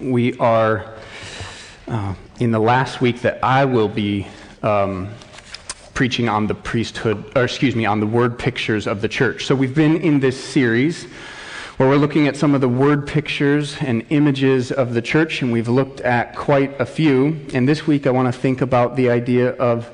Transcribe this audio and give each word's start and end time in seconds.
We 0.00 0.38
are 0.38 0.94
uh, 1.88 2.14
in 2.38 2.52
the 2.52 2.58
last 2.60 3.00
week 3.00 3.22
that 3.22 3.42
I 3.42 3.64
will 3.64 3.88
be 3.88 4.28
um, 4.62 5.08
preaching 5.94 6.28
on 6.28 6.46
the 6.46 6.54
priesthood, 6.54 7.32
or 7.36 7.44
excuse 7.44 7.74
me, 7.74 7.84
on 7.84 7.98
the 7.98 8.06
word 8.06 8.38
pictures 8.38 8.86
of 8.86 9.00
the 9.00 9.08
church. 9.08 9.46
So 9.46 9.56
we've 9.56 9.74
been 9.74 9.96
in 9.96 10.20
this 10.20 10.42
series 10.42 11.04
where 11.78 11.88
we're 11.88 11.96
looking 11.96 12.28
at 12.28 12.36
some 12.36 12.54
of 12.54 12.60
the 12.60 12.68
word 12.68 13.08
pictures 13.08 13.76
and 13.80 14.06
images 14.10 14.70
of 14.70 14.94
the 14.94 15.02
church, 15.02 15.42
and 15.42 15.50
we've 15.50 15.68
looked 15.68 16.00
at 16.02 16.36
quite 16.36 16.80
a 16.80 16.86
few. 16.86 17.44
And 17.52 17.68
this 17.68 17.86
week 17.86 18.06
I 18.06 18.10
want 18.10 18.32
to 18.32 18.40
think 18.40 18.60
about 18.60 18.94
the 18.94 19.10
idea 19.10 19.50
of 19.56 19.90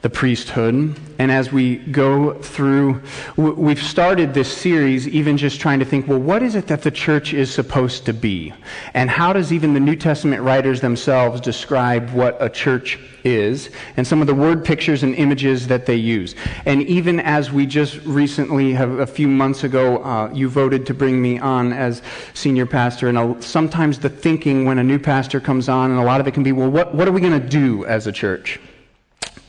the 0.00 0.08
priesthood. 0.08 0.96
And 1.18 1.32
as 1.32 1.50
we 1.50 1.76
go 1.76 2.34
through, 2.34 3.02
we've 3.36 3.82
started 3.82 4.32
this 4.32 4.56
series 4.56 5.08
even 5.08 5.36
just 5.36 5.60
trying 5.60 5.80
to 5.80 5.84
think, 5.84 6.06
well, 6.06 6.20
what 6.20 6.40
is 6.40 6.54
it 6.54 6.68
that 6.68 6.82
the 6.82 6.90
church 6.92 7.34
is 7.34 7.52
supposed 7.52 8.06
to 8.06 8.12
be? 8.12 8.54
And 8.94 9.10
how 9.10 9.32
does 9.32 9.52
even 9.52 9.74
the 9.74 9.80
New 9.80 9.96
Testament 9.96 10.42
writers 10.42 10.80
themselves 10.80 11.40
describe 11.40 12.10
what 12.10 12.36
a 12.40 12.48
church 12.48 13.00
is? 13.24 13.70
And 13.96 14.06
some 14.06 14.20
of 14.20 14.28
the 14.28 14.34
word 14.34 14.64
pictures 14.64 15.02
and 15.02 15.16
images 15.16 15.66
that 15.66 15.84
they 15.84 15.96
use. 15.96 16.36
And 16.64 16.82
even 16.82 17.18
as 17.18 17.50
we 17.50 17.66
just 17.66 17.96
recently, 18.04 18.72
have, 18.74 19.00
a 19.00 19.06
few 19.06 19.26
months 19.26 19.64
ago, 19.64 20.04
uh, 20.04 20.30
you 20.32 20.48
voted 20.48 20.86
to 20.86 20.94
bring 20.94 21.20
me 21.20 21.40
on 21.40 21.72
as 21.72 22.02
senior 22.34 22.66
pastor. 22.66 23.08
And 23.08 23.18
I'll, 23.18 23.42
sometimes 23.42 23.98
the 23.98 24.08
thinking 24.08 24.64
when 24.64 24.78
a 24.78 24.84
new 24.84 25.00
pastor 25.00 25.40
comes 25.40 25.68
on, 25.68 25.90
and 25.90 25.98
a 25.98 26.04
lot 26.04 26.20
of 26.20 26.28
it 26.28 26.34
can 26.34 26.44
be, 26.44 26.52
well, 26.52 26.70
what, 26.70 26.94
what 26.94 27.08
are 27.08 27.12
we 27.12 27.20
going 27.20 27.40
to 27.40 27.48
do 27.48 27.84
as 27.86 28.06
a 28.06 28.12
church? 28.12 28.60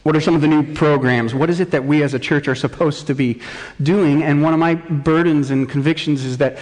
What 0.04 0.16
are 0.16 0.22
some 0.22 0.34
of 0.34 0.42
the 0.42 0.48
new 0.48 0.74
programs? 0.74 1.36
What 1.36 1.50
is 1.50 1.60
it 1.60 1.72
that 1.72 1.84
we 1.84 2.04
as 2.04 2.14
a 2.14 2.20
church 2.20 2.48
are 2.48 2.56
supposed 2.56 3.08
to 3.08 3.16
be 3.16 3.42
doing? 3.84 4.24
And 4.24 4.42
one 4.42 4.54
of 4.54 4.60
my 4.60 4.76
burdens 4.76 5.52
and 5.52 5.70
convictions 5.70 6.24
is 6.24 6.38
that 6.38 6.58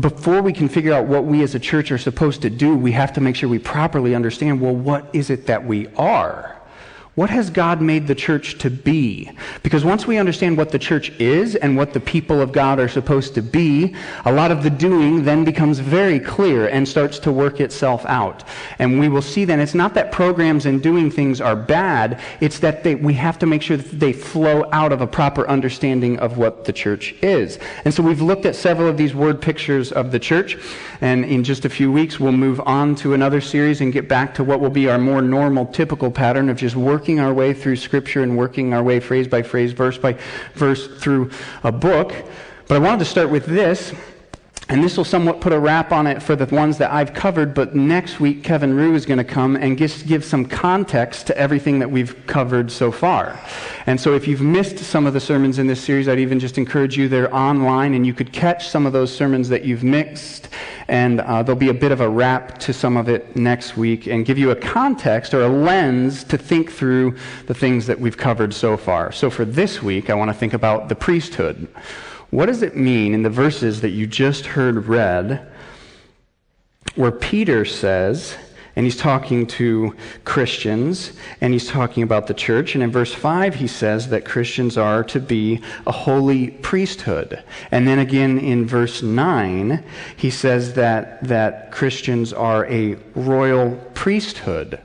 before 0.00 0.40
we 0.40 0.52
can 0.52 0.68
figure 0.68 0.92
out 0.92 1.06
what 1.06 1.24
we 1.24 1.42
as 1.42 1.54
a 1.54 1.58
church 1.58 1.90
are 1.90 1.98
supposed 1.98 2.42
to 2.42 2.50
do, 2.50 2.76
we 2.76 2.92
have 2.92 3.12
to 3.14 3.20
make 3.20 3.34
sure 3.34 3.48
we 3.48 3.58
properly 3.58 4.14
understand 4.14 4.60
well, 4.60 4.74
what 4.74 5.08
is 5.12 5.30
it 5.30 5.46
that 5.46 5.64
we 5.64 5.88
are? 5.96 6.55
What 7.16 7.30
has 7.30 7.48
God 7.48 7.80
made 7.80 8.06
the 8.06 8.14
church 8.14 8.58
to 8.58 8.68
be? 8.68 9.30
Because 9.62 9.86
once 9.86 10.06
we 10.06 10.18
understand 10.18 10.58
what 10.58 10.70
the 10.70 10.78
church 10.78 11.18
is 11.18 11.56
and 11.56 11.74
what 11.74 11.94
the 11.94 12.00
people 12.00 12.42
of 12.42 12.52
God 12.52 12.78
are 12.78 12.90
supposed 12.90 13.34
to 13.36 13.40
be, 13.40 13.96
a 14.26 14.32
lot 14.32 14.50
of 14.50 14.62
the 14.62 14.68
doing 14.68 15.24
then 15.24 15.42
becomes 15.42 15.78
very 15.78 16.20
clear 16.20 16.68
and 16.68 16.86
starts 16.86 17.18
to 17.20 17.32
work 17.32 17.58
itself 17.58 18.04
out. 18.04 18.44
And 18.78 19.00
we 19.00 19.08
will 19.08 19.22
see 19.22 19.46
then 19.46 19.60
it's 19.60 19.72
not 19.72 19.94
that 19.94 20.12
programs 20.12 20.66
and 20.66 20.82
doing 20.82 21.10
things 21.10 21.40
are 21.40 21.56
bad, 21.56 22.20
it's 22.42 22.58
that 22.58 22.84
they, 22.84 22.96
we 22.96 23.14
have 23.14 23.38
to 23.38 23.46
make 23.46 23.62
sure 23.62 23.78
that 23.78 23.98
they 23.98 24.12
flow 24.12 24.68
out 24.72 24.92
of 24.92 25.00
a 25.00 25.06
proper 25.06 25.48
understanding 25.48 26.18
of 26.18 26.36
what 26.36 26.66
the 26.66 26.72
church 26.74 27.14
is. 27.22 27.58
And 27.86 27.94
so 27.94 28.02
we've 28.02 28.20
looked 28.20 28.44
at 28.44 28.54
several 28.54 28.88
of 28.88 28.98
these 28.98 29.14
word 29.14 29.40
pictures 29.40 29.90
of 29.90 30.12
the 30.12 30.18
church, 30.18 30.58
and 31.00 31.24
in 31.24 31.44
just 31.44 31.64
a 31.64 31.70
few 31.70 31.90
weeks 31.90 32.20
we'll 32.20 32.32
move 32.32 32.60
on 32.66 32.94
to 32.96 33.14
another 33.14 33.40
series 33.40 33.80
and 33.80 33.90
get 33.90 34.06
back 34.06 34.34
to 34.34 34.44
what 34.44 34.60
will 34.60 34.68
be 34.68 34.90
our 34.90 34.98
more 34.98 35.22
normal, 35.22 35.64
typical 35.64 36.10
pattern 36.10 36.50
of 36.50 36.58
just 36.58 36.76
working 36.76 37.05
working 37.06 37.20
our 37.20 37.32
way 37.32 37.52
through 37.54 37.76
Scripture 37.76 38.24
and 38.24 38.36
working 38.36 38.74
our 38.74 38.82
way 38.82 38.98
phrase 38.98 39.28
by 39.28 39.40
phrase, 39.40 39.70
verse 39.70 39.96
by 39.96 40.18
verse 40.54 40.88
through 40.98 41.30
a 41.62 41.70
book. 41.70 42.12
But 42.66 42.74
I 42.74 42.78
wanted 42.80 42.98
to 42.98 43.04
start 43.04 43.30
with 43.30 43.46
this, 43.46 43.94
and 44.68 44.82
this 44.82 44.96
will 44.96 45.04
somewhat 45.04 45.40
put 45.40 45.52
a 45.52 45.58
wrap 45.58 45.92
on 45.92 46.08
it 46.08 46.20
for 46.20 46.34
the 46.34 46.46
ones 46.52 46.78
that 46.78 46.90
I've 46.90 47.14
covered. 47.14 47.54
But 47.54 47.76
next 47.76 48.18
week, 48.18 48.42
Kevin 48.42 48.74
Rue 48.74 48.96
is 48.96 49.06
going 49.06 49.18
to 49.18 49.24
come 49.24 49.54
and 49.54 49.78
just 49.78 50.08
give 50.08 50.24
some 50.24 50.44
context 50.44 51.28
to 51.28 51.38
everything 51.38 51.78
that 51.78 51.90
we've 51.90 52.26
covered 52.26 52.72
so 52.72 52.90
far. 52.90 53.38
And 53.86 54.00
so 54.00 54.14
if 54.14 54.26
you've 54.26 54.40
missed 54.40 54.78
some 54.78 55.06
of 55.06 55.14
the 55.14 55.20
sermons 55.20 55.60
in 55.60 55.68
this 55.68 55.80
series, 55.80 56.08
I'd 56.08 56.18
even 56.18 56.40
just 56.40 56.58
encourage 56.58 56.96
you, 56.96 57.08
they're 57.08 57.32
online, 57.32 57.94
and 57.94 58.04
you 58.04 58.12
could 58.12 58.32
catch 58.32 58.68
some 58.68 58.86
of 58.86 58.92
those 58.92 59.14
sermons 59.14 59.48
that 59.50 59.64
you've 59.64 59.84
mixed 59.84 60.48
and 60.88 61.20
uh, 61.20 61.42
there'll 61.42 61.58
be 61.58 61.68
a 61.68 61.74
bit 61.74 61.92
of 61.92 62.00
a 62.00 62.08
wrap 62.08 62.58
to 62.58 62.72
some 62.72 62.96
of 62.96 63.08
it 63.08 63.34
next 63.34 63.76
week 63.76 64.06
and 64.06 64.24
give 64.24 64.38
you 64.38 64.50
a 64.50 64.56
context 64.56 65.34
or 65.34 65.42
a 65.42 65.48
lens 65.48 66.22
to 66.24 66.38
think 66.38 66.70
through 66.70 67.16
the 67.46 67.54
things 67.54 67.86
that 67.86 67.98
we've 67.98 68.16
covered 68.16 68.54
so 68.54 68.76
far. 68.76 69.10
So 69.10 69.28
for 69.30 69.44
this 69.44 69.82
week, 69.82 70.10
I 70.10 70.14
want 70.14 70.30
to 70.30 70.34
think 70.34 70.54
about 70.54 70.88
the 70.88 70.94
priesthood. 70.94 71.66
What 72.30 72.46
does 72.46 72.62
it 72.62 72.76
mean 72.76 73.14
in 73.14 73.22
the 73.22 73.30
verses 73.30 73.80
that 73.82 73.90
you 73.90 74.06
just 74.06 74.46
heard 74.46 74.86
read 74.86 75.46
where 76.96 77.12
Peter 77.12 77.64
says, 77.64 78.36
and 78.74 78.84
he's 78.84 78.96
talking 78.96 79.46
to 79.46 79.94
Christians, 80.24 81.12
and 81.40 81.52
he's 81.52 81.66
talking 81.66 82.02
about 82.02 82.26
the 82.26 82.34
church. 82.34 82.74
And 82.74 82.84
in 82.84 82.90
verse 82.90 83.14
5, 83.14 83.54
he 83.54 83.66
says 83.66 84.08
that 84.10 84.26
Christians 84.26 84.76
are 84.76 85.02
to 85.04 85.18
be 85.18 85.62
a 85.86 85.92
holy 85.92 86.50
priesthood. 86.50 87.42
And 87.70 87.88
then 87.88 87.98
again 87.98 88.38
in 88.38 88.66
verse 88.66 89.02
9, 89.02 89.82
he 90.16 90.28
says 90.28 90.74
that, 90.74 91.24
that 91.24 91.72
Christians 91.72 92.34
are 92.34 92.66
a 92.66 92.96
royal 93.14 93.76
priesthood. 93.94 94.78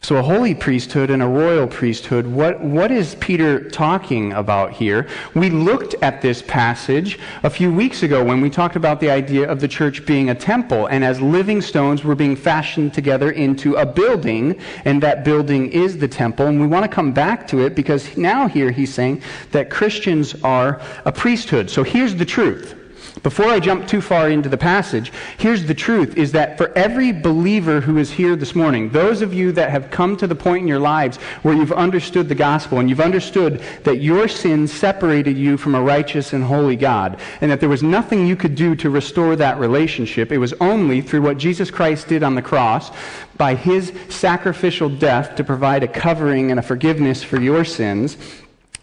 So, 0.00 0.16
a 0.16 0.22
holy 0.22 0.54
priesthood 0.54 1.10
and 1.10 1.20
a 1.22 1.26
royal 1.26 1.66
priesthood, 1.66 2.24
what, 2.24 2.60
what 2.60 2.92
is 2.92 3.16
Peter 3.16 3.68
talking 3.68 4.32
about 4.32 4.72
here? 4.72 5.08
We 5.34 5.50
looked 5.50 5.96
at 6.02 6.22
this 6.22 6.40
passage 6.40 7.18
a 7.42 7.50
few 7.50 7.72
weeks 7.72 8.04
ago 8.04 8.24
when 8.24 8.40
we 8.40 8.48
talked 8.48 8.76
about 8.76 9.00
the 9.00 9.10
idea 9.10 9.50
of 9.50 9.60
the 9.60 9.66
church 9.66 10.06
being 10.06 10.30
a 10.30 10.36
temple, 10.36 10.86
and 10.86 11.04
as 11.04 11.20
living 11.20 11.60
stones 11.60 12.04
were 12.04 12.14
being 12.14 12.36
fashioned 12.36 12.94
together 12.94 13.32
into 13.32 13.74
a 13.74 13.84
building, 13.84 14.58
and 14.84 15.02
that 15.02 15.24
building 15.24 15.70
is 15.72 15.98
the 15.98 16.08
temple. 16.08 16.46
And 16.46 16.60
we 16.60 16.68
want 16.68 16.84
to 16.84 16.88
come 16.88 17.12
back 17.12 17.48
to 17.48 17.66
it 17.66 17.74
because 17.74 18.16
now 18.16 18.46
here 18.46 18.70
he's 18.70 18.94
saying 18.94 19.20
that 19.50 19.68
Christians 19.68 20.40
are 20.42 20.80
a 21.04 21.12
priesthood. 21.12 21.68
So, 21.68 21.82
here's 21.82 22.14
the 22.14 22.24
truth. 22.24 22.77
Before 23.22 23.46
I 23.46 23.60
jump 23.60 23.88
too 23.88 24.00
far 24.00 24.30
into 24.30 24.48
the 24.48 24.56
passage, 24.56 25.12
here's 25.38 25.64
the 25.64 25.74
truth 25.74 26.16
is 26.16 26.32
that 26.32 26.56
for 26.56 26.72
every 26.76 27.12
believer 27.12 27.80
who 27.80 27.98
is 27.98 28.10
here 28.10 28.36
this 28.36 28.54
morning, 28.54 28.90
those 28.90 29.22
of 29.22 29.34
you 29.34 29.50
that 29.52 29.70
have 29.70 29.90
come 29.90 30.16
to 30.18 30.26
the 30.26 30.34
point 30.34 30.62
in 30.62 30.68
your 30.68 30.78
lives 30.78 31.16
where 31.42 31.54
you've 31.54 31.72
understood 31.72 32.28
the 32.28 32.34
gospel 32.34 32.78
and 32.78 32.88
you've 32.88 33.00
understood 33.00 33.60
that 33.84 33.96
your 33.96 34.28
sins 34.28 34.72
separated 34.72 35.36
you 35.36 35.56
from 35.56 35.74
a 35.74 35.82
righteous 35.82 36.32
and 36.32 36.44
holy 36.44 36.76
God, 36.76 37.20
and 37.40 37.50
that 37.50 37.60
there 37.60 37.68
was 37.68 37.82
nothing 37.82 38.26
you 38.26 38.36
could 38.36 38.54
do 38.54 38.76
to 38.76 38.90
restore 38.90 39.36
that 39.36 39.58
relationship, 39.58 40.30
it 40.30 40.38
was 40.38 40.54
only 40.60 41.00
through 41.00 41.22
what 41.22 41.38
Jesus 41.38 41.70
Christ 41.70 42.08
did 42.08 42.22
on 42.22 42.34
the 42.34 42.42
cross 42.42 42.90
by 43.36 43.54
his 43.54 43.92
sacrificial 44.08 44.88
death 44.88 45.34
to 45.36 45.44
provide 45.44 45.82
a 45.82 45.88
covering 45.88 46.50
and 46.50 46.60
a 46.60 46.62
forgiveness 46.62 47.22
for 47.22 47.40
your 47.40 47.64
sins 47.64 48.16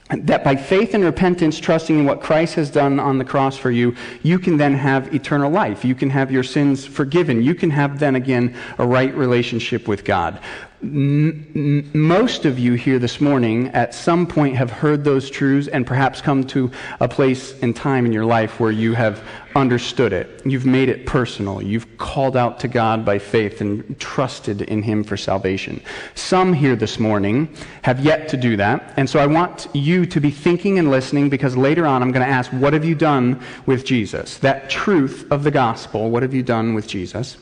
that 0.10 0.44
by 0.44 0.56
faith 0.56 0.94
and 0.94 1.04
repentance, 1.04 1.60
trusting 1.60 1.98
in 1.98 2.06
what 2.06 2.22
Christ 2.22 2.56
has 2.56 2.70
done 2.70 3.00
on 3.00 3.18
the 3.18 3.26
cross 3.26 3.58
for 3.58 3.72
you, 3.72 3.96
you 4.22 4.38
can 4.38 4.58
then 4.58 4.76
have 4.76 5.14
eternal 5.16 5.50
life. 5.50 5.84
You 5.84 5.96
can 5.96 6.12
have 6.12 6.32
your 6.32 6.44
sins 6.44 6.86
forgiven. 6.86 7.42
You 7.42 7.56
can 7.56 7.72
have 7.72 7.98
then 7.98 8.16
again 8.16 8.56
a 8.78 8.86
right 8.86 9.14
relationship 9.16 9.88
with 9.88 10.04
God 10.04 10.40
most 10.81 12.46
of 12.46 12.59
you 12.59 12.74
here 12.74 13.00
this 13.00 13.22
morning 13.22 13.69
at 13.69 13.94
some 13.94 14.28
point 14.28 14.56
have 14.56 14.69
heard 14.69 15.03
those 15.03 15.30
truths 15.30 15.68
and 15.68 15.88
perhaps 15.88 16.22
come 16.22 16.44
to 16.44 16.69
a 17.00 17.08
place 17.08 17.58
and 17.62 17.75
time 17.75 18.06
in 18.06 18.12
your 18.12 18.25
life 18.25 18.59
where 18.59 18.72
you 18.72 18.94
have 18.94 19.24
understood 19.56 20.12
it. 20.12 20.41
You've 20.46 20.66
made 20.66 20.90
it 20.90 21.06
personal. 21.06 21.62
You've 21.62 21.97
called 21.97 22.36
out 22.36 22.59
to 22.59 22.68
God 22.68 23.06
by 23.06 23.19
faith 23.19 23.62
and 23.62 23.97
trusted 24.00 24.63
in 24.63 24.84
Him 24.84 25.03
for 25.03 25.16
salvation. 25.16 25.81
Some 26.13 26.52
here 26.52 26.75
this 26.75 27.00
morning 27.00 27.56
have 27.84 28.02
yet 28.02 28.28
to 28.30 28.38
do 28.38 28.57
that. 28.57 28.94
And 28.97 29.09
so 29.09 29.19
I 29.19 29.28
want 29.28 29.68
you 29.74 30.06
to 30.06 30.19
be 30.19 30.30
thinking 30.30 30.78
and 30.78 30.92
listening 30.92 31.30
because 31.30 31.56
later 31.56 31.88
on 31.88 32.02
I'm 32.02 32.12
going 32.12 32.25
to 32.25 32.31
ask, 32.31 32.52
what 32.52 32.74
have 32.74 32.84
you 32.84 32.96
done 32.96 33.42
with 33.66 33.86
Jesus? 33.86 34.38
That 34.40 34.69
truth 34.69 35.25
of 35.31 35.44
the 35.44 35.52
gospel, 35.52 36.09
what 36.09 36.22
have 36.22 36.34
you 36.34 36.44
done 36.44 36.74
with 36.74 36.88
Jesus? 36.88 37.38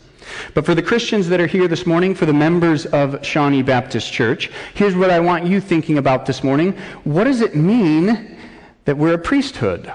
But 0.53 0.65
for 0.65 0.75
the 0.75 0.81
Christians 0.81 1.27
that 1.29 1.39
are 1.39 1.47
here 1.47 1.67
this 1.67 1.85
morning, 1.85 2.15
for 2.15 2.25
the 2.25 2.33
members 2.33 2.85
of 2.87 3.25
Shawnee 3.25 3.63
Baptist 3.63 4.11
Church, 4.11 4.51
here's 4.73 4.95
what 4.95 5.09
I 5.09 5.19
want 5.19 5.45
you 5.45 5.59
thinking 5.59 5.97
about 5.97 6.25
this 6.25 6.43
morning. 6.43 6.73
What 7.03 7.25
does 7.25 7.41
it 7.41 7.55
mean 7.55 8.37
that 8.85 8.97
we're 8.97 9.13
a 9.13 9.17
priesthood? 9.17 9.91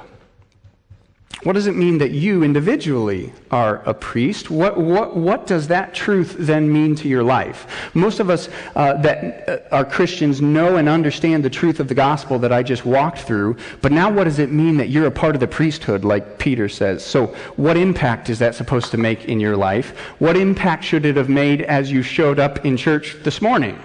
What 1.44 1.52
does 1.52 1.68
it 1.68 1.76
mean 1.76 1.98
that 1.98 2.10
you 2.10 2.42
individually 2.42 3.32
are 3.52 3.76
a 3.86 3.94
priest? 3.94 4.50
What, 4.50 4.76
what, 4.76 5.16
what 5.16 5.46
does 5.46 5.68
that 5.68 5.94
truth 5.94 6.34
then 6.36 6.72
mean 6.72 6.96
to 6.96 7.08
your 7.08 7.22
life? 7.22 7.90
Most 7.94 8.18
of 8.18 8.28
us 8.28 8.48
uh, 8.74 8.94
that 9.02 9.48
uh, 9.48 9.58
are 9.70 9.84
Christians 9.84 10.42
know 10.42 10.76
and 10.76 10.88
understand 10.88 11.44
the 11.44 11.50
truth 11.50 11.78
of 11.78 11.86
the 11.86 11.94
gospel 11.94 12.40
that 12.40 12.52
I 12.52 12.64
just 12.64 12.84
walked 12.84 13.20
through, 13.20 13.56
but 13.82 13.92
now 13.92 14.10
what 14.10 14.24
does 14.24 14.40
it 14.40 14.50
mean 14.50 14.78
that 14.78 14.88
you're 14.88 15.06
a 15.06 15.12
part 15.12 15.36
of 15.36 15.40
the 15.40 15.46
priesthood, 15.46 16.04
like 16.04 16.38
Peter 16.38 16.68
says? 16.68 17.04
So, 17.04 17.28
what 17.54 17.76
impact 17.76 18.30
is 18.30 18.40
that 18.40 18.56
supposed 18.56 18.90
to 18.90 18.96
make 18.96 19.26
in 19.26 19.38
your 19.38 19.56
life? 19.56 19.96
What 20.18 20.36
impact 20.36 20.82
should 20.82 21.06
it 21.06 21.16
have 21.16 21.28
made 21.28 21.62
as 21.62 21.92
you 21.92 22.02
showed 22.02 22.40
up 22.40 22.64
in 22.66 22.76
church 22.76 23.16
this 23.22 23.40
morning? 23.40 23.78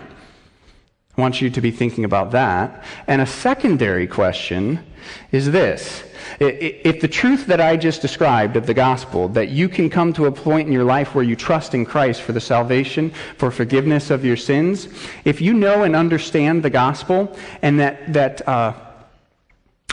I 1.15 1.21
want 1.21 1.39
you 1.39 1.51
to 1.51 1.61
be 1.61 1.69
thinking 1.69 2.05
about 2.05 2.31
that. 2.31 2.83
And 3.05 3.21
a 3.21 3.27
secondary 3.27 4.07
question 4.07 4.83
is 5.31 5.51
this 5.51 6.03
if 6.39 7.01
the 7.01 7.07
truth 7.07 7.45
that 7.47 7.61
I 7.61 7.77
just 7.77 8.01
described 8.01 8.55
of 8.55 8.65
the 8.65 8.73
gospel, 8.73 9.27
that 9.29 9.50
you 9.50 9.69
can 9.69 9.89
come 9.89 10.13
to 10.13 10.25
a 10.25 10.31
point 10.31 10.67
in 10.67 10.73
your 10.73 10.83
life 10.83 11.15
where 11.15 11.23
you 11.23 11.35
trust 11.35 11.73
in 11.73 11.85
Christ 11.85 12.21
for 12.21 12.31
the 12.31 12.39
salvation, 12.39 13.11
for 13.38 13.51
forgiveness 13.51 14.09
of 14.09 14.25
your 14.25 14.38
sins, 14.38 14.88
if 15.25 15.41
you 15.41 15.53
know 15.53 15.83
and 15.83 15.95
understand 15.95 16.63
the 16.63 16.69
gospel 16.69 17.35
and 17.61 17.79
that, 17.79 18.13
that 18.13 18.47
uh, 18.47 18.73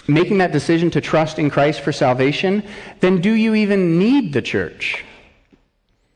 making 0.09 0.39
that 0.39 0.53
decision 0.53 0.91
to 0.93 1.01
trust 1.01 1.39
in 1.39 1.51
Christ 1.51 1.81
for 1.81 1.93
salvation, 1.93 2.63
then 3.01 3.21
do 3.21 3.33
you 3.33 3.55
even 3.55 3.99
need 3.99 4.33
the 4.33 4.43
church? 4.43 5.05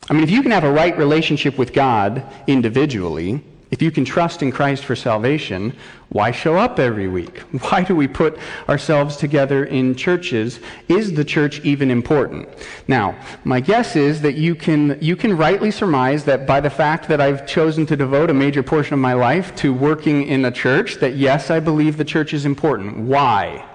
I 0.08 0.12
mean, 0.12 0.22
if 0.22 0.30
you 0.30 0.42
can 0.42 0.50
have 0.50 0.64
a 0.64 0.72
right 0.72 0.96
relationship 0.96 1.56
with 1.56 1.72
God 1.72 2.24
individually, 2.46 3.42
if 3.74 3.82
you 3.82 3.90
can 3.90 4.04
trust 4.04 4.40
in 4.40 4.52
Christ 4.52 4.84
for 4.84 4.94
salvation, 4.94 5.74
why 6.10 6.30
show 6.30 6.56
up 6.56 6.78
every 6.78 7.08
week? 7.08 7.38
Why 7.64 7.82
do 7.82 7.96
we 7.96 8.06
put 8.06 8.38
ourselves 8.68 9.16
together 9.16 9.64
in 9.64 9.96
churches? 9.96 10.60
Is 10.86 11.14
the 11.14 11.24
church 11.24 11.58
even 11.64 11.90
important? 11.90 12.48
Now, 12.86 13.16
my 13.42 13.58
guess 13.58 13.96
is 13.96 14.22
that 14.22 14.36
you 14.36 14.54
can, 14.54 14.96
you 15.00 15.16
can 15.16 15.36
rightly 15.36 15.72
surmise 15.72 16.22
that 16.26 16.46
by 16.46 16.60
the 16.60 16.70
fact 16.70 17.08
that 17.08 17.20
I've 17.20 17.48
chosen 17.48 17.84
to 17.86 17.96
devote 17.96 18.30
a 18.30 18.34
major 18.34 18.62
portion 18.62 18.94
of 18.94 19.00
my 19.00 19.14
life 19.14 19.56
to 19.56 19.74
working 19.74 20.28
in 20.28 20.44
a 20.44 20.52
church, 20.52 21.00
that 21.00 21.16
yes, 21.16 21.50
I 21.50 21.58
believe 21.58 21.96
the 21.96 22.04
church 22.04 22.32
is 22.32 22.46
important. 22.46 22.96
Why? 22.98 23.68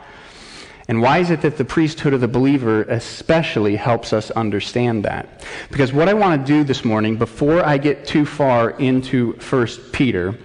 And 0.89 1.03
why 1.03 1.19
is 1.19 1.29
it 1.29 1.41
that 1.41 1.55
the 1.55 1.65
priesthood 1.65 2.15
of 2.15 2.21
the 2.21 2.27
believer 2.27 2.81
especially 2.81 3.75
helps 3.75 4.11
us 4.11 4.31
understand 4.31 5.05
that? 5.05 5.45
Because 5.69 5.93
what 5.93 6.09
I 6.09 6.15
want 6.15 6.41
to 6.41 6.51
do 6.51 6.63
this 6.63 6.83
morning, 6.83 7.15
before 7.15 7.63
I 7.63 7.77
get 7.77 8.07
too 8.07 8.25
far 8.25 8.71
into 8.71 9.33
1 9.33 9.67
Peter, 9.91 10.35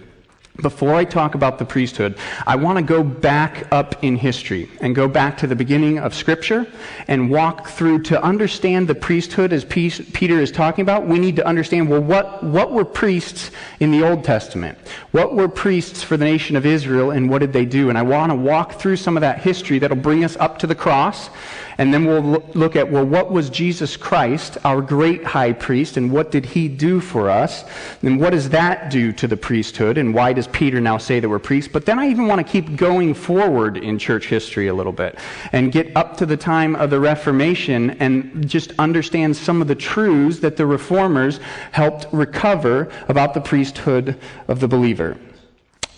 before 0.62 0.94
I 0.94 1.04
talk 1.04 1.34
about 1.34 1.58
the 1.58 1.64
priesthood, 1.64 2.16
I 2.46 2.54
want 2.54 2.78
to 2.78 2.84
go 2.84 3.02
back 3.02 3.66
up 3.72 4.04
in 4.04 4.14
history 4.14 4.70
and 4.80 4.94
go 4.94 5.08
back 5.08 5.36
to 5.38 5.48
the 5.48 5.56
beginning 5.56 5.98
of 5.98 6.14
Scripture 6.14 6.64
and 7.08 7.28
walk 7.28 7.66
through 7.66 8.02
to 8.02 8.22
understand 8.22 8.86
the 8.86 8.94
priesthood 8.94 9.52
as 9.52 9.64
Peter 9.64 10.40
is 10.40 10.52
talking 10.52 10.82
about. 10.82 11.08
We 11.08 11.18
need 11.18 11.34
to 11.36 11.46
understand 11.46 11.88
well, 11.88 12.00
what, 12.00 12.44
what 12.44 12.70
were 12.70 12.84
priests 12.84 13.50
in 13.80 13.90
the 13.90 14.04
Old 14.04 14.22
Testament? 14.22 14.78
What 15.10 15.34
were 15.34 15.48
priests 15.48 16.04
for 16.04 16.16
the 16.16 16.24
nation 16.24 16.54
of 16.54 16.64
Israel 16.64 17.10
and 17.10 17.28
what 17.28 17.40
did 17.40 17.52
they 17.52 17.64
do? 17.64 17.88
And 17.88 17.98
I 17.98 18.02
want 18.02 18.30
to 18.30 18.36
walk 18.36 18.74
through 18.74 18.96
some 18.96 19.16
of 19.16 19.22
that 19.22 19.40
history 19.40 19.80
that'll 19.80 19.96
bring 19.96 20.24
us 20.24 20.36
up 20.36 20.60
to 20.60 20.68
the 20.68 20.74
cross 20.76 21.30
and 21.78 21.92
then 21.92 22.04
we'll 22.04 22.22
look 22.54 22.76
at, 22.76 22.90
well, 22.90 23.04
what 23.04 23.32
was 23.32 23.50
Jesus 23.50 23.96
Christ, 23.96 24.58
our 24.64 24.80
great 24.80 25.24
high 25.24 25.52
priest, 25.52 25.96
and 25.96 26.10
what 26.12 26.30
did 26.30 26.46
he 26.46 26.68
do 26.68 27.00
for 27.00 27.28
us? 27.30 27.64
And 28.02 28.20
what 28.20 28.30
does 28.30 28.50
that 28.50 28.90
do 28.90 29.12
to 29.12 29.26
the 29.26 29.36
priesthood? 29.36 29.98
And 29.98 30.14
why 30.14 30.32
does 30.32 30.43
Peter 30.52 30.80
now 30.80 30.98
say 30.98 31.20
that 31.20 31.28
we're 31.28 31.38
priests? 31.38 31.70
But 31.72 31.86
then 31.86 31.98
I 31.98 32.08
even 32.08 32.26
want 32.26 32.44
to 32.44 32.50
keep 32.50 32.76
going 32.76 33.14
forward 33.14 33.76
in 33.76 33.98
church 33.98 34.26
history 34.26 34.68
a 34.68 34.74
little 34.74 34.92
bit 34.92 35.18
and 35.52 35.72
get 35.72 35.96
up 35.96 36.16
to 36.18 36.26
the 36.26 36.36
time 36.36 36.76
of 36.76 36.90
the 36.90 37.00
Reformation 37.00 37.90
and 37.92 38.48
just 38.48 38.72
understand 38.78 39.36
some 39.36 39.60
of 39.62 39.68
the 39.68 39.74
truths 39.74 40.40
that 40.40 40.56
the 40.56 40.66
reformers 40.66 41.40
helped 41.72 42.06
recover 42.12 42.90
about 43.08 43.34
the 43.34 43.40
priesthood 43.40 44.18
of 44.48 44.60
the 44.60 44.68
believer. 44.68 45.16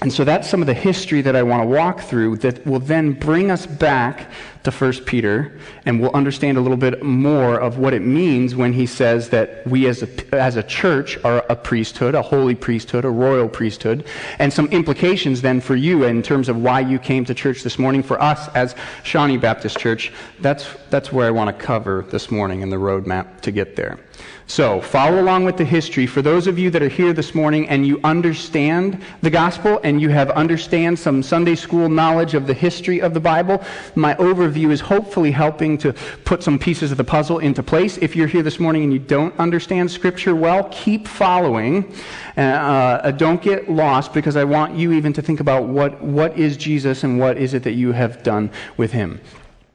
And 0.03 0.13
so 0.13 0.25
that's 0.25 0.49
some 0.49 0.61
of 0.61 0.67
the 0.67 0.75
history 0.75 1.23
that 1.23 1.35
I 1.35 1.43
want 1.43 1.63
to 1.63 1.67
walk 1.67 2.01
through 2.01 2.37
that 2.39 2.67
will 2.67 2.81
then 2.81 3.13
bring 3.13 3.51
us 3.51 3.65
back 3.65 4.31
to 4.65 4.71
1 4.71 5.05
Peter, 5.05 5.59
and 5.87 6.01
we'll 6.01 6.11
understand 6.11 6.59
a 6.59 6.61
little 6.61 6.77
bit 6.77 7.03
more 7.03 7.59
of 7.59 7.79
what 7.79 7.95
it 7.95 8.03
means 8.03 8.55
when 8.55 8.75
he 8.75 8.85
says 8.85 9.31
that 9.31 9.67
we 9.67 9.87
as 9.87 10.03
a, 10.03 10.35
as 10.35 10.57
a 10.57 10.63
church 10.63 11.17
are 11.25 11.47
a 11.49 11.57
priesthood, 11.57 12.15
a 12.15 12.21
holy 12.21 12.55
priesthood, 12.55 13.07
a 13.07 13.11
royal 13.11 13.49
priesthood, 13.49 14.05
and 14.39 14.53
some 14.53 14.67
implications 14.67 15.41
then 15.41 15.63
for 15.63 15.77
you 15.77 16.05
in 16.05 16.23
terms 16.23 16.51
of 16.51 16.61
why 16.61 16.81
you 16.81 16.99
came 16.99 17.25
to 17.25 17.33
church 17.33 17.63
this 17.63 17.79
morning. 17.79 18.03
For 18.03 18.21
us 18.21 18.49
as 18.49 18.75
Shawnee 19.03 19.39
Baptist 19.39 19.79
Church, 19.79 20.13
that's, 20.41 20.69
that's 20.91 21.11
where 21.11 21.27
I 21.27 21.31
want 21.31 21.57
to 21.57 21.65
cover 21.65 22.05
this 22.11 22.31
morning 22.31 22.61
in 22.61 22.69
the 22.69 22.77
roadmap 22.77 23.41
to 23.43 23.51
get 23.51 23.77
there. 23.77 23.99
So, 24.49 24.81
follow 24.81 25.21
along 25.21 25.45
with 25.45 25.57
the 25.57 25.65
history. 25.65 26.07
For 26.07 26.23
those 26.23 26.47
of 26.47 26.57
you 26.57 26.71
that 26.71 26.81
are 26.81 26.89
here 26.89 27.13
this 27.13 27.35
morning 27.35 27.69
and 27.69 27.85
you 27.85 28.01
understand 28.05 29.03
the 29.21 29.29
gospel 29.29 29.81
and 29.83 30.01
you 30.01 30.09
have 30.11 30.31
understand 30.31 30.97
some 30.97 31.21
Sunday 31.25 31.57
school 31.57 31.89
knowledge 31.89 32.35
of 32.35 32.47
the 32.47 32.55
history 32.55 33.01
of 33.01 33.13
the 33.13 33.19
Bible, 33.19 33.63
my 33.97 34.15
overview 34.15 34.71
is 34.71 34.81
hopefully 34.81 35.33
helping 35.33 35.77
to 35.79 35.93
put 36.25 36.45
some 36.45 36.61
pieces 36.61 36.93
of 36.93 36.97
the 36.97 37.05
puzzle 37.05 37.41
into 37.41 37.61
place. 37.61 37.99
If 37.99 38.15
you're 38.15 38.29
here 38.29 38.45
this 38.45 38.61
morning 38.61 38.85
and 38.85 38.93
you 38.93 39.01
don't 39.01 39.37
understand 39.37 39.91
scripture 39.91 40.37
well, 40.37 40.69
keep 40.71 41.09
following. 41.09 41.93
Uh, 42.37 42.41
uh, 42.41 43.11
don't 43.11 43.43
get 43.43 43.69
lost 43.69 44.13
because 44.13 44.37
I 44.37 44.45
want 44.45 44.77
you 44.77 44.93
even 44.93 45.13
to 45.15 45.23
think 45.23 45.41
about 45.41 45.65
what, 45.65 46.01
what 46.01 46.39
is 46.39 46.57
Jesus 46.57 47.03
and 47.03 47.19
what 47.19 47.37
is 47.37 47.53
it 47.53 47.65
that 47.65 47.73
you 47.73 47.91
have 47.91 48.23
done 48.23 48.53
with 48.77 48.93
him. 48.93 49.21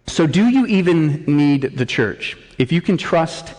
So, 0.08 0.28
do 0.28 0.48
you 0.48 0.66
even 0.66 1.26
need 1.26 1.78
the 1.78 1.86
church? 1.86 2.38
If 2.58 2.72
you 2.72 2.82
can 2.82 2.98
trust 2.98 3.54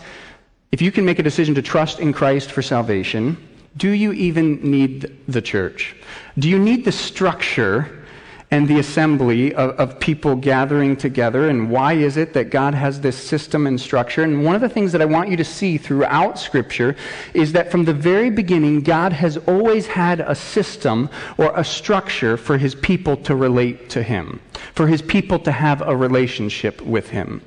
if 0.73 0.81
you 0.81 0.91
can 0.91 1.05
make 1.05 1.19
a 1.19 1.23
decision 1.23 1.53
to 1.53 1.61
trust 1.61 1.99
in 1.99 2.11
Christ 2.11 2.51
for 2.51 2.63
salvation, 2.63 3.37
do 3.77 3.91
you 3.91 4.11
even 4.11 4.59
need 4.71 5.15
the 5.27 5.39
church? 5.39 5.95
Do 6.39 6.49
you 6.49 6.57
need 6.57 6.83
the 6.83 6.91
structure 6.91 8.03
and 8.49 8.67
the 8.67 8.79
assembly 8.79 9.53
of, 9.53 9.79
of, 9.79 9.99
people 9.99 10.35
gathering 10.35 10.97
together? 10.97 11.47
And 11.47 11.69
why 11.69 11.93
is 11.93 12.17
it 12.17 12.33
that 12.33 12.49
God 12.49 12.73
has 12.73 12.99
this 12.99 13.15
system 13.15 13.67
and 13.67 13.79
structure? 13.79 14.23
And 14.23 14.43
one 14.43 14.55
of 14.55 14.61
the 14.61 14.69
things 14.69 14.91
that 14.93 15.01
I 15.03 15.05
want 15.05 15.29
you 15.29 15.37
to 15.37 15.45
see 15.45 15.77
throughout 15.77 16.39
Scripture 16.39 16.95
is 17.35 17.51
that 17.51 17.69
from 17.69 17.85
the 17.85 17.93
very 17.93 18.31
beginning, 18.31 18.81
God 18.81 19.13
has 19.13 19.37
always 19.37 19.85
had 19.85 20.21
a 20.21 20.33
system 20.33 21.07
or 21.37 21.55
a 21.55 21.63
structure 21.63 22.35
for 22.35 22.57
his 22.57 22.73
people 22.73 23.15
to 23.17 23.35
relate 23.35 23.91
to 23.91 24.01
him, 24.01 24.39
for 24.73 24.87
his 24.87 25.03
people 25.03 25.37
to 25.37 25.51
have 25.51 25.83
a 25.83 25.95
relationship 25.95 26.81
with 26.81 27.09
him. 27.09 27.43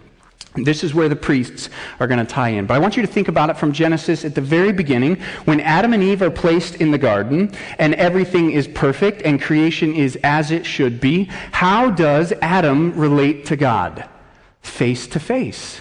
This 0.56 0.82
is 0.82 0.94
where 0.94 1.08
the 1.08 1.17
priests 1.17 1.69
are 2.00 2.06
going 2.06 2.19
to 2.19 2.25
tie 2.25 2.50
in. 2.50 2.67
But 2.67 2.75
I 2.75 2.79
want 2.79 2.97
you 2.97 3.03
to 3.03 3.08
think 3.08 3.29
about 3.29 3.50
it 3.50 3.56
from 3.56 3.73
Genesis 3.73 4.25
at 4.25 4.35
the 4.35 4.41
very 4.41 4.73
beginning, 4.73 5.20
when 5.44 5.61
Adam 5.61 5.93
and 5.93 6.03
Eve 6.03 6.23
are 6.23 6.31
placed 6.31 6.76
in 6.76 6.91
the 6.91 6.99
garden 6.99 7.53
and 7.79 7.94
everything 7.94 8.50
is 8.50 8.67
perfect 8.69 9.23
and 9.23 9.41
creation 9.41 9.94
is 9.94 10.19
as 10.25 10.50
it 10.50 10.64
should 10.67 11.00
be. 11.00 11.25
How 11.53 11.91
does 11.91 12.32
Adam 12.43 12.99
relate 12.99 13.47
to 13.47 13.56
God? 13.56 14.08
Face 14.62 15.06
to 15.08 15.20
face. 15.20 15.81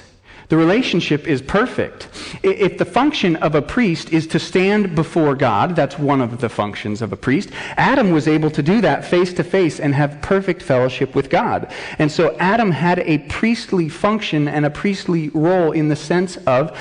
The 0.50 0.58
relationship 0.58 1.28
is 1.28 1.42
perfect. 1.42 2.08
If 2.44 2.78
the 2.78 2.86
function 2.86 3.36
of 3.38 3.56
a 3.56 3.62
priest 3.62 4.12
is 4.12 4.28
to 4.28 4.40
stand 4.40 4.96
before 4.96 5.36
God, 5.36 5.76
that's 5.76 5.98
one 5.98 6.22
of 6.22 6.40
the 6.40 6.50
functions 6.50 7.02
of 7.02 7.12
a 7.12 7.18
priest, 7.18 7.50
Adam 7.78 8.12
was 8.12 8.28
able 8.28 8.52
to 8.52 8.62
do 8.62 8.82
that 8.82 9.06
face 9.06 9.34
to 9.34 9.44
face 9.44 9.80
and 9.80 9.96
have 9.96 10.22
perfect 10.22 10.62
fellowship 10.62 11.16
with 11.16 11.30
God. 11.30 11.72
And 11.98 12.12
so 12.12 12.36
Adam 12.38 12.72
had 12.72 13.00
a 13.00 13.20
priestly 13.30 13.90
function 13.90 14.48
and 14.48 14.66
a 14.66 14.70
priestly 14.70 15.30
role 15.30 15.72
in 15.72 15.88
the 15.88 15.96
sense 15.96 16.38
of 16.46 16.78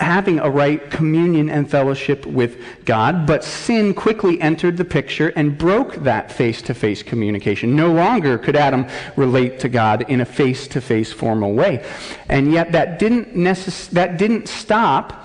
having 0.00 0.38
a 0.38 0.50
right 0.50 0.90
communion 0.90 1.48
and 1.48 1.68
fellowship 1.70 2.26
with 2.26 2.58
God, 2.84 3.26
but 3.26 3.42
sin 3.42 3.94
quickly 3.94 4.40
entered 4.40 4.76
the 4.76 4.84
picture 4.84 5.32
and 5.34 5.56
broke 5.56 5.96
that 5.96 6.30
face 6.30 6.62
to 6.62 6.74
face 6.74 7.02
communication. 7.02 7.74
No 7.74 7.92
longer 7.92 8.38
could 8.38 8.56
Adam 8.56 8.86
relate 9.16 9.58
to 9.60 9.68
God 9.68 10.02
in 10.08 10.20
a 10.20 10.24
face 10.24 10.68
to 10.68 10.80
face 10.80 11.12
formal 11.12 11.54
way. 11.54 11.84
And 12.28 12.52
yet 12.52 12.72
that 12.72 12.98
didn't 13.08 13.34
necess- 13.34 13.88
that 13.90 14.18
didn't 14.18 14.48
stop 14.48 15.24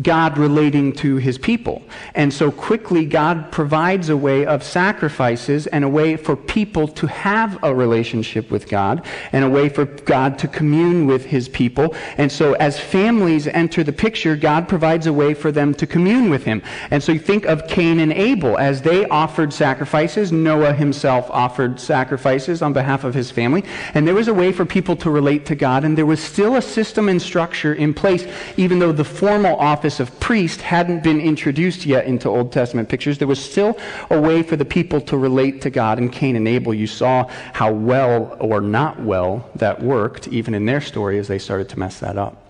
God 0.00 0.38
relating 0.38 0.92
to 0.94 1.16
his 1.16 1.36
people. 1.36 1.82
And 2.14 2.32
so 2.32 2.50
quickly, 2.50 3.04
God 3.04 3.52
provides 3.52 4.08
a 4.08 4.16
way 4.16 4.46
of 4.46 4.62
sacrifices 4.62 5.66
and 5.66 5.84
a 5.84 5.88
way 5.88 6.16
for 6.16 6.36
people 6.36 6.88
to 6.88 7.06
have 7.06 7.62
a 7.62 7.74
relationship 7.74 8.50
with 8.50 8.68
God 8.68 9.04
and 9.32 9.44
a 9.44 9.50
way 9.50 9.68
for 9.68 9.84
God 9.84 10.38
to 10.38 10.48
commune 10.48 11.06
with 11.06 11.26
his 11.26 11.48
people. 11.48 11.94
And 12.16 12.32
so 12.32 12.54
as 12.54 12.80
families 12.80 13.46
enter 13.46 13.84
the 13.84 13.92
picture, 13.92 14.36
God 14.36 14.68
provides 14.68 15.06
a 15.06 15.12
way 15.12 15.34
for 15.34 15.52
them 15.52 15.74
to 15.74 15.86
commune 15.86 16.30
with 16.30 16.44
him. 16.44 16.62
And 16.90 17.02
so 17.02 17.12
you 17.12 17.18
think 17.18 17.44
of 17.44 17.66
Cain 17.66 18.00
and 18.00 18.12
Abel. 18.12 18.56
As 18.58 18.80
they 18.82 19.06
offered 19.08 19.52
sacrifices, 19.52 20.32
Noah 20.32 20.72
himself 20.72 21.30
offered 21.30 21.78
sacrifices 21.78 22.62
on 22.62 22.72
behalf 22.72 23.04
of 23.04 23.14
his 23.14 23.30
family. 23.30 23.64
And 23.94 24.06
there 24.06 24.14
was 24.14 24.28
a 24.28 24.34
way 24.34 24.52
for 24.52 24.64
people 24.64 24.96
to 24.96 25.10
relate 25.10 25.44
to 25.46 25.54
God. 25.54 25.84
And 25.84 25.98
there 25.98 26.06
was 26.06 26.22
still 26.22 26.56
a 26.56 26.62
system 26.62 27.08
and 27.08 27.20
structure 27.20 27.74
in 27.74 27.92
place, 27.92 28.26
even 28.56 28.78
though 28.78 28.92
the 28.92 29.04
formal 29.04 29.56
offer 29.56 29.81
office 29.82 29.98
of 29.98 30.20
priest 30.20 30.62
hadn't 30.62 31.02
been 31.02 31.20
introduced 31.20 31.84
yet 31.84 32.04
into 32.06 32.28
Old 32.28 32.52
Testament 32.52 32.88
pictures, 32.88 33.18
there 33.18 33.26
was 33.26 33.44
still 33.44 33.76
a 34.10 34.20
way 34.20 34.44
for 34.44 34.54
the 34.54 34.64
people 34.64 35.00
to 35.00 35.16
relate 35.18 35.60
to 35.62 35.70
God. 35.70 35.98
In 35.98 36.08
Cain 36.08 36.36
and 36.36 36.46
Abel, 36.46 36.72
you 36.72 36.86
saw 36.86 37.26
how 37.52 37.72
well 37.72 38.36
or 38.38 38.60
not 38.60 39.00
well 39.00 39.50
that 39.56 39.82
worked, 39.82 40.28
even 40.28 40.54
in 40.54 40.66
their 40.66 40.80
story, 40.80 41.18
as 41.18 41.26
they 41.26 41.40
started 41.40 41.68
to 41.70 41.80
mess 41.80 41.98
that 41.98 42.16
up. 42.16 42.41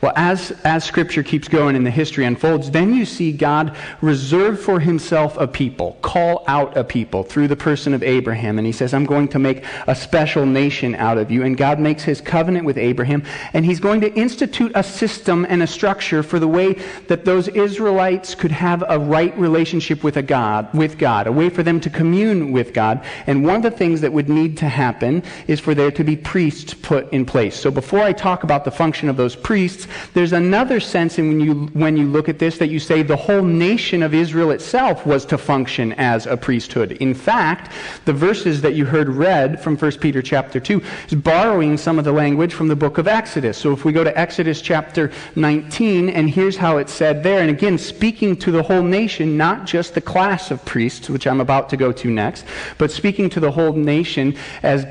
Well, 0.00 0.12
as, 0.16 0.50
as 0.64 0.84
scripture 0.84 1.22
keeps 1.22 1.48
going 1.48 1.76
and 1.76 1.86
the 1.86 1.90
history 1.90 2.24
unfolds, 2.24 2.70
then 2.70 2.94
you 2.94 3.06
see 3.06 3.32
God 3.32 3.76
reserve 4.00 4.60
for 4.60 4.80
himself 4.80 5.36
a 5.38 5.46
people, 5.46 5.96
call 6.02 6.44
out 6.46 6.76
a 6.76 6.84
people 6.84 7.22
through 7.22 7.48
the 7.48 7.56
person 7.56 7.94
of 7.94 8.02
Abraham. 8.02 8.58
And 8.58 8.66
he 8.66 8.72
says, 8.72 8.92
I'm 8.92 9.06
going 9.06 9.28
to 9.28 9.38
make 9.38 9.64
a 9.86 9.94
special 9.94 10.44
nation 10.44 10.94
out 10.94 11.18
of 11.18 11.30
you. 11.30 11.42
And 11.42 11.56
God 11.56 11.80
makes 11.80 12.02
his 12.02 12.20
covenant 12.20 12.66
with 12.66 12.76
Abraham. 12.76 13.24
And 13.54 13.64
he's 13.64 13.80
going 13.80 14.02
to 14.02 14.12
institute 14.14 14.72
a 14.74 14.82
system 14.82 15.46
and 15.48 15.62
a 15.62 15.66
structure 15.66 16.22
for 16.22 16.38
the 16.38 16.48
way 16.48 16.74
that 17.08 17.24
those 17.24 17.48
Israelites 17.48 18.34
could 18.34 18.52
have 18.52 18.84
a 18.88 18.98
right 18.98 19.36
relationship 19.38 20.04
with 20.04 20.16
a 20.18 20.22
God, 20.22 20.72
with 20.74 20.98
God, 20.98 21.26
a 21.26 21.32
way 21.32 21.48
for 21.48 21.62
them 21.62 21.80
to 21.80 21.90
commune 21.90 22.52
with 22.52 22.74
God. 22.74 23.02
And 23.26 23.44
one 23.44 23.56
of 23.56 23.62
the 23.62 23.70
things 23.70 24.02
that 24.02 24.12
would 24.12 24.28
need 24.28 24.58
to 24.58 24.68
happen 24.68 25.22
is 25.46 25.60
for 25.60 25.74
there 25.74 25.90
to 25.92 26.04
be 26.04 26.16
priests 26.16 26.74
put 26.74 27.10
in 27.12 27.24
place. 27.24 27.58
So 27.58 27.70
before 27.70 28.00
I 28.00 28.12
talk 28.12 28.44
about 28.44 28.64
the 28.64 28.70
function 28.70 29.08
of 29.08 29.16
those 29.16 29.34
priests, 29.34 29.53
priests, 29.54 29.86
there's 30.14 30.32
another 30.32 30.80
sense 30.80 31.16
in 31.16 31.28
when 31.28 31.38
you, 31.38 31.54
when 31.74 31.96
you 31.96 32.08
look 32.08 32.28
at 32.28 32.40
this 32.40 32.58
that 32.58 32.70
you 32.70 32.80
say 32.80 33.04
the 33.04 33.14
whole 33.14 33.44
nation 33.44 34.02
of 34.02 34.12
Israel 34.12 34.50
itself 34.50 35.06
was 35.06 35.24
to 35.24 35.38
function 35.38 35.92
as 35.92 36.26
a 36.26 36.36
priesthood. 36.36 36.90
In 36.98 37.14
fact, 37.14 37.70
the 38.04 38.12
verses 38.12 38.60
that 38.62 38.74
you 38.74 38.84
heard 38.84 39.08
read 39.08 39.62
from 39.62 39.76
1 39.76 39.92
Peter 39.98 40.20
chapter 40.22 40.58
2 40.58 40.82
is 41.06 41.14
borrowing 41.14 41.76
some 41.76 42.00
of 42.00 42.04
the 42.04 42.10
language 42.10 42.52
from 42.52 42.66
the 42.66 42.74
book 42.74 42.98
of 42.98 43.06
Exodus. 43.06 43.56
So 43.56 43.72
if 43.72 43.84
we 43.84 43.92
go 43.92 44.02
to 44.02 44.18
Exodus 44.18 44.60
chapter 44.60 45.12
19, 45.36 46.08
and 46.08 46.28
here's 46.28 46.56
how 46.56 46.78
it's 46.78 46.92
said 46.92 47.22
there, 47.22 47.40
and 47.40 47.48
again, 47.48 47.78
speaking 47.78 48.34
to 48.38 48.50
the 48.50 48.64
whole 48.64 48.82
nation, 48.82 49.36
not 49.36 49.66
just 49.66 49.94
the 49.94 50.00
class 50.00 50.50
of 50.50 50.64
priests, 50.64 51.08
which 51.08 51.28
I'm 51.28 51.40
about 51.40 51.68
to 51.68 51.76
go 51.76 51.92
to 51.92 52.10
next, 52.10 52.44
but 52.76 52.90
speaking 52.90 53.30
to 53.30 53.38
the 53.38 53.52
whole 53.52 53.72
nation 53.72 54.36
as 54.64 54.84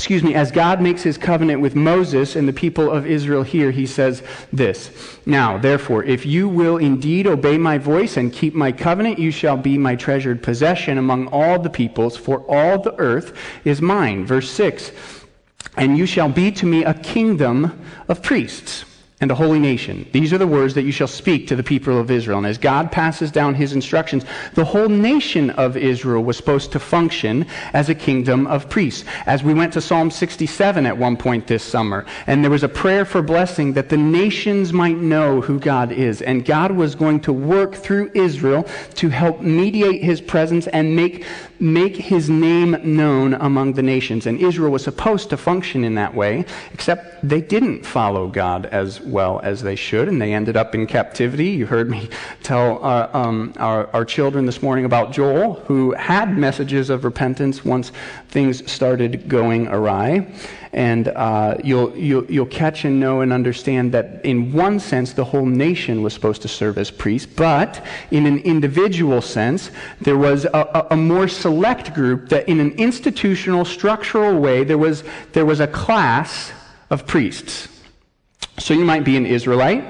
excuse 0.00 0.22
me, 0.22 0.34
as 0.34 0.50
God 0.50 0.80
makes 0.80 1.02
his 1.02 1.18
covenant 1.18 1.60
with 1.60 1.74
Moses 1.74 2.34
and 2.34 2.48
the 2.48 2.54
people 2.54 2.90
of 2.90 3.04
Israel 3.04 3.42
here, 3.42 3.70
he 3.70 3.84
says 3.84 4.22
this 4.50 4.90
Now, 5.26 5.58
therefore, 5.58 6.04
if 6.04 6.24
you 6.24 6.48
will 6.48 6.78
indeed 6.78 7.26
obey 7.26 7.58
my 7.58 7.76
voice 7.76 8.16
and 8.16 8.32
keep 8.32 8.54
my 8.54 8.72
covenant, 8.72 9.18
you 9.18 9.30
shall 9.30 9.58
be 9.58 9.76
my 9.76 9.96
treasured 9.96 10.42
possession 10.42 10.96
among 10.96 11.26
all 11.26 11.58
the 11.58 11.68
peoples, 11.68 12.16
for 12.16 12.40
all 12.48 12.80
the 12.80 12.98
earth 12.98 13.36
is 13.66 13.82
mine. 13.82 14.24
Verse 14.24 14.50
6 14.50 14.90
And 15.76 15.98
you 15.98 16.06
shall 16.06 16.30
be 16.30 16.50
to 16.52 16.64
me 16.64 16.82
a 16.82 16.94
kingdom 16.94 17.78
of 18.08 18.22
priests 18.22 18.86
and 19.20 19.30
a 19.30 19.34
holy 19.34 19.58
nation. 19.58 20.08
These 20.12 20.32
are 20.32 20.38
the 20.38 20.46
words 20.46 20.72
that 20.74 20.84
you 20.84 20.92
shall 20.92 21.06
speak 21.06 21.46
to 21.48 21.56
the 21.56 21.62
people 21.62 21.98
of 21.98 22.10
Israel. 22.10 22.38
And 22.38 22.46
as 22.46 22.56
God 22.56 22.90
passes 22.90 23.30
down 23.30 23.54
his 23.54 23.74
instructions, 23.74 24.24
the 24.54 24.64
whole 24.64 24.88
nation 24.88 25.50
of 25.50 25.76
Israel 25.76 26.24
was 26.24 26.38
supposed 26.38 26.72
to 26.72 26.78
function 26.78 27.46
as 27.74 27.90
a 27.90 27.94
kingdom 27.94 28.46
of 28.46 28.70
priests. 28.70 29.04
As 29.26 29.42
we 29.42 29.52
went 29.52 29.74
to 29.74 29.82
Psalm 29.82 30.10
67 30.10 30.86
at 30.86 30.96
one 30.96 31.18
point 31.18 31.46
this 31.46 31.62
summer, 31.62 32.06
and 32.26 32.42
there 32.42 32.50
was 32.50 32.62
a 32.62 32.68
prayer 32.68 33.04
for 33.04 33.20
blessing 33.20 33.74
that 33.74 33.90
the 33.90 33.96
nations 33.98 34.72
might 34.72 34.96
know 34.96 35.42
who 35.42 35.60
God 35.60 35.92
is. 35.92 36.22
And 36.22 36.42
God 36.42 36.72
was 36.72 36.94
going 36.94 37.20
to 37.20 37.32
work 37.32 37.74
through 37.74 38.10
Israel 38.14 38.66
to 38.94 39.10
help 39.10 39.42
mediate 39.42 40.02
his 40.02 40.22
presence 40.22 40.66
and 40.68 40.96
make, 40.96 41.26
make 41.58 41.94
his 41.94 42.30
name 42.30 42.78
known 42.82 43.34
among 43.34 43.74
the 43.74 43.82
nations. 43.82 44.26
And 44.26 44.40
Israel 44.40 44.72
was 44.72 44.82
supposed 44.82 45.28
to 45.28 45.36
function 45.36 45.84
in 45.84 45.94
that 45.96 46.14
way, 46.14 46.46
except 46.72 47.28
they 47.28 47.42
didn't 47.42 47.84
follow 47.84 48.26
God 48.28 48.64
as 48.66 49.09
well 49.10 49.40
as 49.42 49.62
they 49.62 49.76
should, 49.76 50.08
and 50.08 50.20
they 50.20 50.32
ended 50.32 50.56
up 50.56 50.74
in 50.74 50.86
captivity. 50.86 51.48
You 51.50 51.66
heard 51.66 51.90
me 51.90 52.08
tell 52.42 52.84
uh, 52.84 53.10
um, 53.12 53.52
our, 53.58 53.88
our 53.92 54.04
children 54.04 54.46
this 54.46 54.62
morning 54.62 54.84
about 54.84 55.12
Joel, 55.12 55.54
who 55.66 55.92
had 55.92 56.36
messages 56.36 56.90
of 56.90 57.04
repentance 57.04 57.64
once 57.64 57.92
things 58.28 58.70
started 58.70 59.28
going 59.28 59.68
awry. 59.68 60.32
And 60.72 61.08
uh, 61.08 61.56
you'll, 61.64 61.96
you'll, 61.96 62.24
you'll 62.30 62.46
catch 62.46 62.84
and 62.84 63.00
know 63.00 63.22
and 63.22 63.32
understand 63.32 63.92
that 63.92 64.24
in 64.24 64.52
one 64.52 64.78
sense, 64.78 65.12
the 65.12 65.24
whole 65.24 65.46
nation 65.46 66.02
was 66.02 66.14
supposed 66.14 66.42
to 66.42 66.48
serve 66.48 66.78
as 66.78 66.92
priests, 66.92 67.30
but 67.34 67.84
in 68.12 68.24
an 68.26 68.38
individual 68.38 69.20
sense, 69.20 69.72
there 70.00 70.16
was 70.16 70.44
a, 70.44 70.86
a, 70.90 70.96
more 70.96 71.26
select 71.26 71.92
group 71.92 72.28
that 72.28 72.48
in 72.48 72.60
an 72.60 72.70
institutional, 72.72 73.64
structural 73.64 74.38
way, 74.38 74.62
there 74.62 74.78
was, 74.78 75.02
there 75.32 75.44
was 75.44 75.58
a 75.58 75.66
class 75.66 76.52
of 76.90 77.06
priests. 77.06 77.79
So 78.60 78.74
you 78.74 78.84
might 78.84 79.04
be 79.04 79.16
an 79.16 79.24
Israelite. 79.24 79.82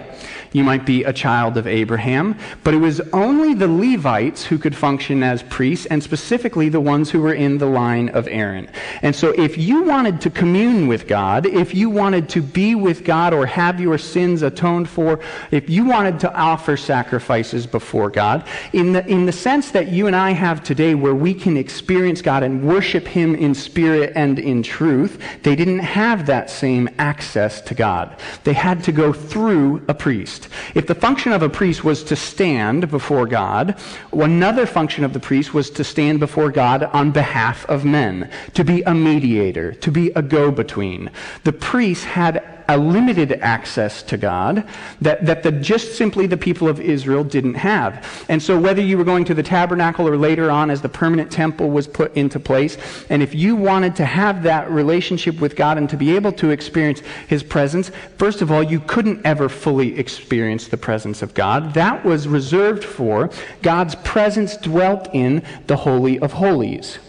You 0.52 0.64
might 0.64 0.84
be 0.84 1.04
a 1.04 1.12
child 1.12 1.56
of 1.56 1.66
Abraham, 1.66 2.36
but 2.64 2.74
it 2.74 2.78
was 2.78 3.00
only 3.12 3.54
the 3.54 3.68
Levites 3.68 4.44
who 4.44 4.58
could 4.58 4.74
function 4.74 5.22
as 5.22 5.44
priests, 5.44 5.86
and 5.86 6.02
specifically 6.02 6.68
the 6.68 6.80
ones 6.80 7.10
who 7.10 7.20
were 7.20 7.34
in 7.34 7.58
the 7.58 7.66
line 7.66 8.08
of 8.10 8.26
Aaron. 8.26 8.68
And 9.02 9.14
so 9.14 9.30
if 9.30 9.56
you 9.56 9.82
wanted 9.82 10.20
to 10.22 10.30
commune 10.30 10.88
with 10.88 11.06
God, 11.06 11.46
if 11.46 11.74
you 11.74 11.88
wanted 11.88 12.28
to 12.30 12.42
be 12.42 12.74
with 12.74 13.04
God 13.04 13.32
or 13.32 13.46
have 13.46 13.80
your 13.80 13.96
sins 13.96 14.42
atoned 14.42 14.88
for, 14.88 15.20
if 15.52 15.70
you 15.70 15.84
wanted 15.84 16.18
to 16.20 16.34
offer 16.34 16.76
sacrifices 16.76 17.66
before 17.66 18.10
God, 18.10 18.44
in 18.72 18.92
the, 18.92 19.06
in 19.06 19.26
the 19.26 19.32
sense 19.32 19.70
that 19.70 19.88
you 19.88 20.08
and 20.08 20.16
I 20.16 20.32
have 20.32 20.64
today, 20.64 20.94
where 20.94 21.14
we 21.14 21.32
can 21.32 21.56
experience 21.56 22.22
God 22.22 22.42
and 22.42 22.66
worship 22.66 23.06
Him 23.06 23.36
in 23.36 23.54
spirit 23.54 24.12
and 24.16 24.38
in 24.38 24.64
truth, 24.64 25.20
they 25.44 25.54
didn't 25.54 25.78
have 25.78 26.26
that 26.26 26.50
same 26.50 26.88
access 26.98 27.60
to 27.62 27.74
God. 27.74 28.16
They 28.42 28.52
had 28.52 28.82
to 28.84 28.92
go 28.92 29.12
through 29.12 29.84
a 29.86 29.94
priest 29.94 30.39
priest. 30.48 30.76
If 30.76 30.86
the 30.86 30.94
function 30.94 31.32
of 31.32 31.42
a 31.42 31.48
priest 31.48 31.84
was 31.84 32.02
to 32.04 32.16
stand 32.16 32.90
before 32.90 33.26
God, 33.26 33.78
another 34.12 34.66
function 34.66 35.04
of 35.04 35.12
the 35.12 35.20
priest 35.20 35.54
was 35.54 35.70
to 35.70 35.84
stand 35.84 36.20
before 36.20 36.50
God 36.50 36.84
on 36.84 37.10
behalf 37.10 37.64
of 37.66 37.84
men, 37.84 38.30
to 38.54 38.64
be 38.64 38.82
a 38.82 38.94
mediator, 38.94 39.72
to 39.72 39.90
be 39.90 40.10
a 40.12 40.22
go 40.22 40.50
between. 40.50 41.10
The 41.44 41.52
priest 41.52 42.04
had 42.04 42.59
a 42.70 42.78
limited 42.78 43.32
access 43.40 44.00
to 44.04 44.16
God 44.16 44.66
that, 45.00 45.26
that 45.26 45.42
the, 45.42 45.50
just 45.50 45.96
simply 45.96 46.28
the 46.28 46.36
people 46.36 46.68
of 46.68 46.80
Israel 46.80 47.24
didn't 47.24 47.54
have. 47.54 48.24
And 48.28 48.40
so, 48.40 48.58
whether 48.58 48.80
you 48.80 48.96
were 48.96 49.04
going 49.04 49.24
to 49.24 49.34
the 49.34 49.42
tabernacle 49.42 50.06
or 50.06 50.16
later 50.16 50.50
on 50.52 50.70
as 50.70 50.80
the 50.80 50.88
permanent 50.88 51.32
temple 51.32 51.70
was 51.70 51.88
put 51.88 52.14
into 52.16 52.38
place, 52.38 52.78
and 53.10 53.22
if 53.22 53.34
you 53.34 53.56
wanted 53.56 53.96
to 53.96 54.04
have 54.04 54.44
that 54.44 54.70
relationship 54.70 55.40
with 55.40 55.56
God 55.56 55.78
and 55.78 55.90
to 55.90 55.96
be 55.96 56.14
able 56.14 56.30
to 56.32 56.50
experience 56.50 57.00
His 57.26 57.42
presence, 57.42 57.90
first 58.18 58.40
of 58.40 58.52
all, 58.52 58.62
you 58.62 58.78
couldn't 58.78 59.26
ever 59.26 59.48
fully 59.48 59.98
experience 59.98 60.68
the 60.68 60.76
presence 60.76 61.22
of 61.22 61.34
God. 61.34 61.74
That 61.74 62.04
was 62.04 62.28
reserved 62.28 62.84
for 62.84 63.30
God's 63.62 63.96
presence 63.96 64.56
dwelt 64.56 65.08
in 65.12 65.42
the 65.66 65.76
Holy 65.76 66.20
of 66.20 66.34
Holies, 66.34 67.00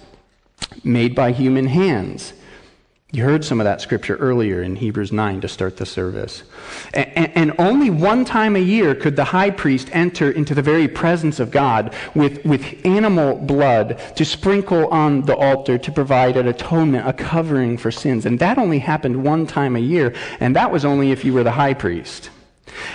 made 0.83 1.13
by 1.13 1.31
human 1.31 1.67
hands. 1.67 2.33
You 3.13 3.25
heard 3.25 3.43
some 3.43 3.59
of 3.59 3.65
that 3.65 3.81
scripture 3.81 4.15
earlier 4.15 4.63
in 4.63 4.77
Hebrews 4.77 5.11
9 5.11 5.41
to 5.41 5.49
start 5.49 5.75
the 5.75 5.85
service. 5.85 6.43
And, 6.93 7.31
and, 7.35 7.51
only 7.59 7.89
one 7.89 8.23
time 8.23 8.55
a 8.55 8.59
year 8.59 8.95
could 8.95 9.17
the 9.17 9.25
high 9.25 9.49
priest 9.49 9.89
enter 9.91 10.31
into 10.31 10.55
the 10.55 10.61
very 10.61 10.87
presence 10.87 11.41
of 11.41 11.51
God 11.51 11.93
with, 12.15 12.45
with 12.45 12.85
animal 12.85 13.35
blood 13.35 13.99
to 14.15 14.23
sprinkle 14.23 14.87
on 14.87 15.23
the 15.23 15.35
altar 15.35 15.77
to 15.77 15.91
provide 15.91 16.37
an 16.37 16.47
atonement, 16.47 17.05
a 17.05 17.11
covering 17.11 17.77
for 17.77 17.91
sins. 17.91 18.25
And 18.25 18.39
that 18.39 18.57
only 18.57 18.79
happened 18.79 19.21
one 19.21 19.45
time 19.45 19.75
a 19.75 19.79
year, 19.79 20.13
and 20.39 20.55
that 20.55 20.71
was 20.71 20.85
only 20.85 21.11
if 21.11 21.25
you 21.25 21.33
were 21.33 21.43
the 21.43 21.51
high 21.51 21.73
priest. 21.73 22.29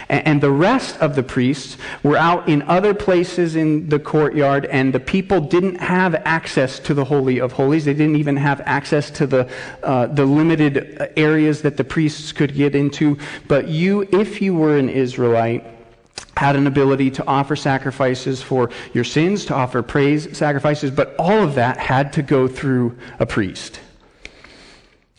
And 0.08 0.40
the 0.40 0.50
rest 0.50 0.96
of 0.98 1.16
the 1.16 1.22
priests 1.22 1.76
were 2.02 2.16
out 2.16 2.48
in 2.48 2.62
other 2.62 2.94
places 2.94 3.56
in 3.56 3.88
the 3.88 3.98
courtyard, 3.98 4.66
and 4.66 4.92
the 4.92 5.00
people 5.00 5.40
didn't 5.40 5.76
have 5.76 6.14
access 6.24 6.78
to 6.80 6.94
the 6.94 7.04
Holy 7.04 7.40
of 7.40 7.52
Holies. 7.52 7.84
They 7.84 7.94
didn't 7.94 8.16
even 8.16 8.36
have 8.36 8.60
access 8.64 9.10
to 9.12 9.26
the, 9.26 9.50
uh, 9.82 10.06
the 10.06 10.24
limited 10.24 11.12
areas 11.16 11.62
that 11.62 11.76
the 11.76 11.84
priests 11.84 12.32
could 12.32 12.54
get 12.54 12.74
into. 12.74 13.18
But 13.48 13.68
you, 13.68 14.08
if 14.12 14.40
you 14.40 14.54
were 14.54 14.78
an 14.78 14.88
Israelite, 14.88 15.66
had 16.36 16.54
an 16.54 16.66
ability 16.66 17.10
to 17.10 17.26
offer 17.26 17.56
sacrifices 17.56 18.42
for 18.42 18.70
your 18.92 19.04
sins, 19.04 19.46
to 19.46 19.54
offer 19.54 19.82
praise 19.82 20.36
sacrifices, 20.36 20.90
but 20.90 21.16
all 21.18 21.42
of 21.42 21.54
that 21.54 21.78
had 21.78 22.12
to 22.12 22.22
go 22.22 22.46
through 22.46 22.96
a 23.18 23.26
priest. 23.26 23.80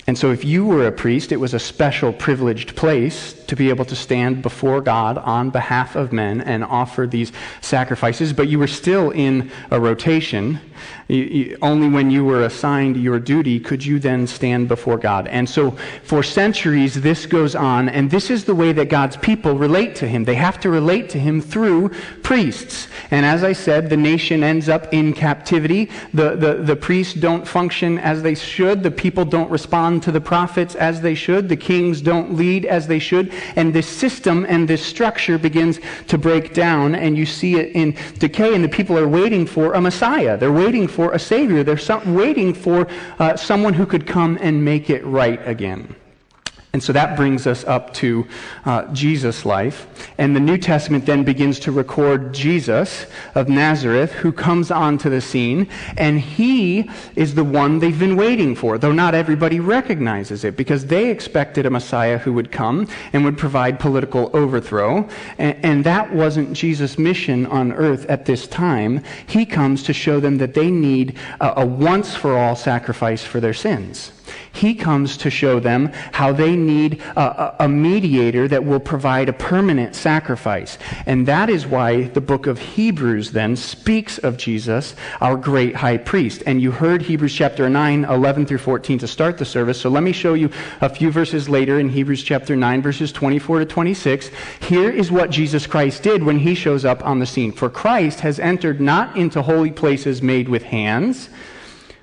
And 0.08 0.18
so, 0.18 0.32
if 0.32 0.46
you 0.46 0.66
were 0.66 0.88
a 0.88 0.92
priest, 0.92 1.34
it 1.34 1.38
was 1.38 1.54
a 1.54 1.60
special, 1.60 2.14
privileged 2.14 2.78
place 2.78 3.34
to 3.48 3.58
be 3.58 3.68
able 3.68 3.84
to 3.84 3.96
stand 3.96 4.42
before 4.42 4.80
God 4.80 5.18
on 5.18 5.50
behalf 5.50 5.98
of 5.98 6.14
men 6.14 6.40
and 6.40 6.64
offer 6.64 7.06
these 7.06 7.34
sacrifices, 7.60 8.32
but 8.32 8.48
you 8.48 8.58
were 8.58 8.68
still 8.68 9.12
in 9.12 9.52
a 9.70 9.80
rotation 9.82 10.62
you, 11.08 11.24
you, 11.24 11.58
only 11.62 11.90
when 11.90 12.12
you 12.12 12.26
were 12.26 12.44
assigned 12.44 12.98
your 12.98 13.20
duty 13.20 13.60
could 13.60 13.86
you 13.86 14.00
then 14.00 14.28
stand 14.28 14.68
before 14.68 14.98
God. 14.98 15.28
And 15.28 15.50
so 15.50 15.72
for 16.04 16.24
centuries, 16.24 17.02
this 17.02 17.26
goes 17.26 17.56
on, 17.56 17.90
and 17.90 18.12
this 18.12 18.30
is 18.30 18.46
the 18.46 18.56
way 18.56 18.74
that 18.74 18.90
God's 18.90 19.18
people 19.18 19.56
relate 19.56 19.96
to 19.98 20.08
Him. 20.08 20.26
They 20.26 20.36
have 20.36 20.60
to 20.62 20.70
relate 20.70 21.10
to 21.12 21.20
Him 21.20 21.42
through 21.42 21.90
priests. 22.24 22.88
And 23.12 23.26
as 23.26 23.44
I 23.44 23.54
said, 23.54 23.90
the 23.90 23.98
nation 23.98 24.44
ends 24.44 24.68
up 24.70 24.94
in 24.94 25.14
captivity. 25.14 25.90
The, 26.14 26.36
the, 26.36 26.54
the 26.56 26.76
priests 26.76 27.14
don't 27.14 27.48
function 27.48 27.98
as 28.00 28.22
they 28.22 28.36
should. 28.36 28.84
The 28.84 28.92
people 28.92 29.26
don't 29.26 29.50
respond 29.50 29.97
to 30.02 30.12
the 30.12 30.22
prophets 30.22 30.76
as 30.76 31.02
they 31.02 31.16
should. 31.16 31.50
The 31.50 31.58
kings 31.58 32.02
don't 32.02 32.36
lead 32.36 32.66
as 32.66 32.88
they 32.88 33.00
should. 33.00 33.34
And 33.56 33.74
this 33.74 33.88
system 33.88 34.46
and 34.48 34.68
this 34.68 34.86
structure 34.86 35.38
begins 35.38 35.80
to 36.08 36.18
break 36.18 36.54
down, 36.54 36.96
and 36.96 37.18
you 37.18 37.26
see 37.26 37.56
it 37.56 37.76
in 37.76 37.96
decay, 38.20 38.56
and 38.56 38.64
the 38.64 38.70
people 38.70 38.98
are 38.98 39.08
waiting 39.08 39.46
for 39.46 39.74
a 39.74 39.82
Messiah. 39.82 40.38
They're 40.38 40.52
waiting 40.52 40.88
for 40.88 41.14
a 41.14 41.20
Savior. 41.20 41.64
They're 41.64 41.80
waiting 42.06 42.54
for 42.54 42.88
uh, 43.20 43.36
someone 43.36 43.74
who 43.74 43.86
could 43.86 44.08
come 44.08 44.38
and 44.42 44.64
make 44.64 44.90
it 44.90 45.06
right 45.06 45.46
again. 45.48 45.96
And 46.74 46.84
so 46.84 46.92
that 46.94 47.16
brings 47.16 47.48
us 47.48 47.64
up 47.64 47.94
to 47.96 48.28
uh, 48.66 48.94
Jesus' 48.94 49.46
life. 49.46 49.88
And 50.18 50.36
the 50.36 50.40
New 50.40 50.58
Testament 50.58 51.06
then 51.06 51.24
begins 51.24 51.60
to 51.62 51.72
record 51.72 52.34
Jesus 52.34 53.06
of 53.36 53.48
Nazareth, 53.48 54.12
who 54.12 54.34
comes 54.34 54.70
onto 54.70 55.10
the 55.10 55.22
scene. 55.22 55.70
And 55.96 56.20
he 56.20 56.90
is 57.16 57.36
the 57.36 57.44
one 57.44 57.80
they've 57.80 57.98
been 57.98 58.18
waiting 58.18 58.54
for, 58.54 58.78
though 58.78 58.92
not 58.92 59.16
everybody 59.16 59.62
recognizes 59.62 60.44
it, 60.44 60.58
because 60.58 60.86
they 60.86 61.10
expected 61.10 61.66
a 61.66 61.70
Messiah 61.70 62.18
who 62.18 62.34
would 62.34 62.52
come 62.52 62.88
and 63.14 63.24
would 63.24 63.38
provide 63.38 63.80
political 63.80 64.30
overthrow. 64.34 65.08
And, 65.38 65.58
and 65.64 65.84
that 65.86 66.14
wasn't 66.14 66.52
Jesus' 66.52 67.00
mission 67.00 67.46
on 67.46 67.72
earth 67.72 68.06
at 68.08 68.26
this 68.26 68.46
time. 68.46 69.04
He 69.26 69.46
comes 69.46 69.84
to 69.84 69.94
show 69.94 70.20
them 70.20 70.38
that 70.40 70.54
they 70.54 70.70
need 70.70 71.18
a, 71.40 71.62
a 71.62 71.66
once 71.66 72.14
for 72.14 72.38
all 72.38 72.58
sacrifice 72.58 73.24
for 73.24 73.40
their 73.40 73.54
sins. 73.54 74.12
He 74.58 74.74
comes 74.74 75.18
to 75.18 75.30
show 75.30 75.60
them 75.60 75.92
how 76.12 76.34
they 76.34 76.56
need 76.56 77.00
a, 77.16 77.56
a, 77.60 77.68
mediator 77.68 78.48
that 78.48 78.66
will 78.66 78.80
provide 78.80 79.30
a 79.30 79.34
permanent 79.34 79.96
sacrifice. 79.96 80.80
And 81.06 81.28
that 81.28 81.50
is 81.50 81.68
why 81.68 82.06
the 82.06 82.22
book 82.22 82.48
of 82.48 82.58
Hebrews 82.58 83.32
then 83.32 83.56
speaks 83.56 84.18
of 84.18 84.38
Jesus, 84.38 84.96
our 85.22 85.38
great 85.38 85.76
high 85.76 85.98
priest. 85.98 86.42
And 86.48 86.60
you 86.60 86.72
heard 86.72 87.04
Hebrews 87.04 87.36
chapter 87.36 87.70
9, 87.70 88.06
11 88.06 88.48
through 88.48 88.58
14 88.58 88.98
to 89.00 89.08
start 89.08 89.38
the 89.38 89.46
service. 89.46 89.80
So 89.80 89.90
let 89.90 90.02
me 90.02 90.12
show 90.12 90.34
you 90.34 90.50
a 90.82 90.90
few 90.90 91.12
verses 91.12 91.48
later 91.48 91.80
in 91.80 91.90
Hebrews 91.90 92.24
chapter 92.24 92.56
9, 92.56 92.82
verses 92.82 93.12
24 93.12 93.60
to 93.60 93.66
26. 93.66 94.32
Here 94.62 94.90
is 94.90 95.12
what 95.12 95.30
Jesus 95.30 95.68
Christ 95.68 96.02
did 96.02 96.24
when 96.24 96.40
he 96.40 96.56
shows 96.56 96.84
up 96.84 97.06
on 97.06 97.20
the 97.20 97.28
scene. 97.28 97.52
For 97.52 97.70
Christ 97.70 98.22
has 98.22 98.40
entered 98.40 98.82
not 98.82 99.16
into 99.16 99.44
holy 99.44 99.72
places 99.72 100.24
made 100.24 100.50
with 100.50 100.64
hands, 100.64 101.30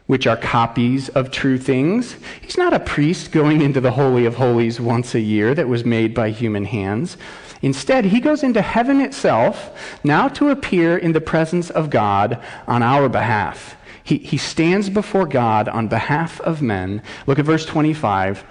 which 0.06 0.26
are 0.26 0.37
copies 0.37 1.08
of 1.11 1.30
true 1.30 1.58
things. 1.58 2.16
He's 2.42 2.58
not 2.58 2.75
a 2.75 2.80
priest 2.80 3.32
going 3.32 3.62
into 3.62 3.80
the 3.80 3.92
Holy 3.92 4.26
of 4.26 4.37
Holies 4.37 4.80
once 4.80 5.14
a 5.14 5.20
year 5.20 5.54
that 5.54 5.68
was 5.68 5.84
made 5.84 6.14
by 6.14 6.30
human 6.30 6.66
hands. 6.66 7.16
Instead, 7.62 8.04
he 8.04 8.20
goes 8.20 8.42
into 8.42 8.61
heaven 8.61 9.00
itself 9.00 9.99
now 10.04 10.28
to 10.28 10.50
appear 10.50 10.99
in 10.99 11.12
the 11.12 11.20
presence 11.20 11.70
of 11.70 11.88
God 11.88 12.38
on 12.66 12.82
our 12.82 13.08
behalf. 13.08 13.76
He, 14.02 14.18
he 14.18 14.37
stands 14.37 14.90
before 14.90 15.25
God 15.25 15.66
on 15.68 15.88
behalf 15.88 16.38
of 16.42 16.61
men. 16.61 17.02
Look 17.26 17.38
at 17.38 17.46
verse 17.46 17.64
25. 17.64 18.44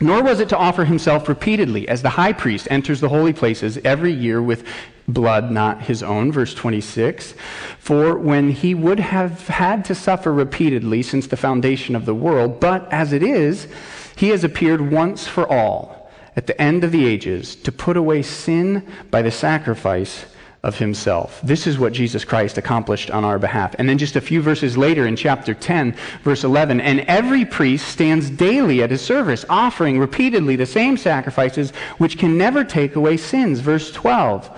Nor 0.00 0.22
was 0.22 0.40
it 0.40 0.48
to 0.48 0.56
offer 0.56 0.84
himself 0.84 1.28
repeatedly, 1.28 1.86
as 1.86 2.00
the 2.00 2.08
high 2.08 2.32
priest 2.32 2.66
enters 2.70 3.00
the 3.00 3.08
holy 3.10 3.34
places 3.34 3.78
every 3.84 4.12
year 4.12 4.42
with 4.42 4.66
blood 5.06 5.50
not 5.50 5.82
his 5.82 6.02
own. 6.02 6.32
Verse 6.32 6.54
26. 6.54 7.34
For 7.78 8.16
when 8.16 8.50
he 8.50 8.74
would 8.74 8.98
have 8.98 9.46
had 9.48 9.84
to 9.86 9.94
suffer 9.94 10.32
repeatedly 10.32 11.02
since 11.02 11.26
the 11.26 11.36
foundation 11.36 11.94
of 11.94 12.06
the 12.06 12.14
world, 12.14 12.60
but 12.60 12.90
as 12.90 13.12
it 13.12 13.22
is, 13.22 13.68
he 14.16 14.28
has 14.28 14.42
appeared 14.42 14.90
once 14.90 15.26
for 15.26 15.46
all 15.50 16.10
at 16.34 16.46
the 16.46 16.60
end 16.60 16.82
of 16.82 16.92
the 16.92 17.06
ages 17.06 17.54
to 17.56 17.72
put 17.72 17.96
away 17.96 18.22
sin 18.22 18.86
by 19.10 19.20
the 19.20 19.30
sacrifice 19.30 20.24
of 20.62 20.78
himself. 20.78 21.40
This 21.42 21.66
is 21.66 21.78
what 21.78 21.92
Jesus 21.92 22.24
Christ 22.24 22.58
accomplished 22.58 23.10
on 23.10 23.24
our 23.24 23.38
behalf. 23.38 23.74
And 23.78 23.88
then 23.88 23.96
just 23.96 24.16
a 24.16 24.20
few 24.20 24.42
verses 24.42 24.76
later 24.76 25.06
in 25.06 25.16
chapter 25.16 25.54
10, 25.54 25.96
verse 26.22 26.44
11, 26.44 26.80
and 26.82 27.00
every 27.00 27.44
priest 27.46 27.88
stands 27.88 28.28
daily 28.28 28.82
at 28.82 28.90
his 28.90 29.00
service, 29.00 29.44
offering 29.48 29.98
repeatedly 29.98 30.56
the 30.56 30.66
same 30.66 30.98
sacrifices 30.98 31.70
which 31.96 32.18
can 32.18 32.36
never 32.36 32.62
take 32.62 32.94
away 32.94 33.16
sins. 33.16 33.60
Verse 33.60 33.90
12. 33.90 34.50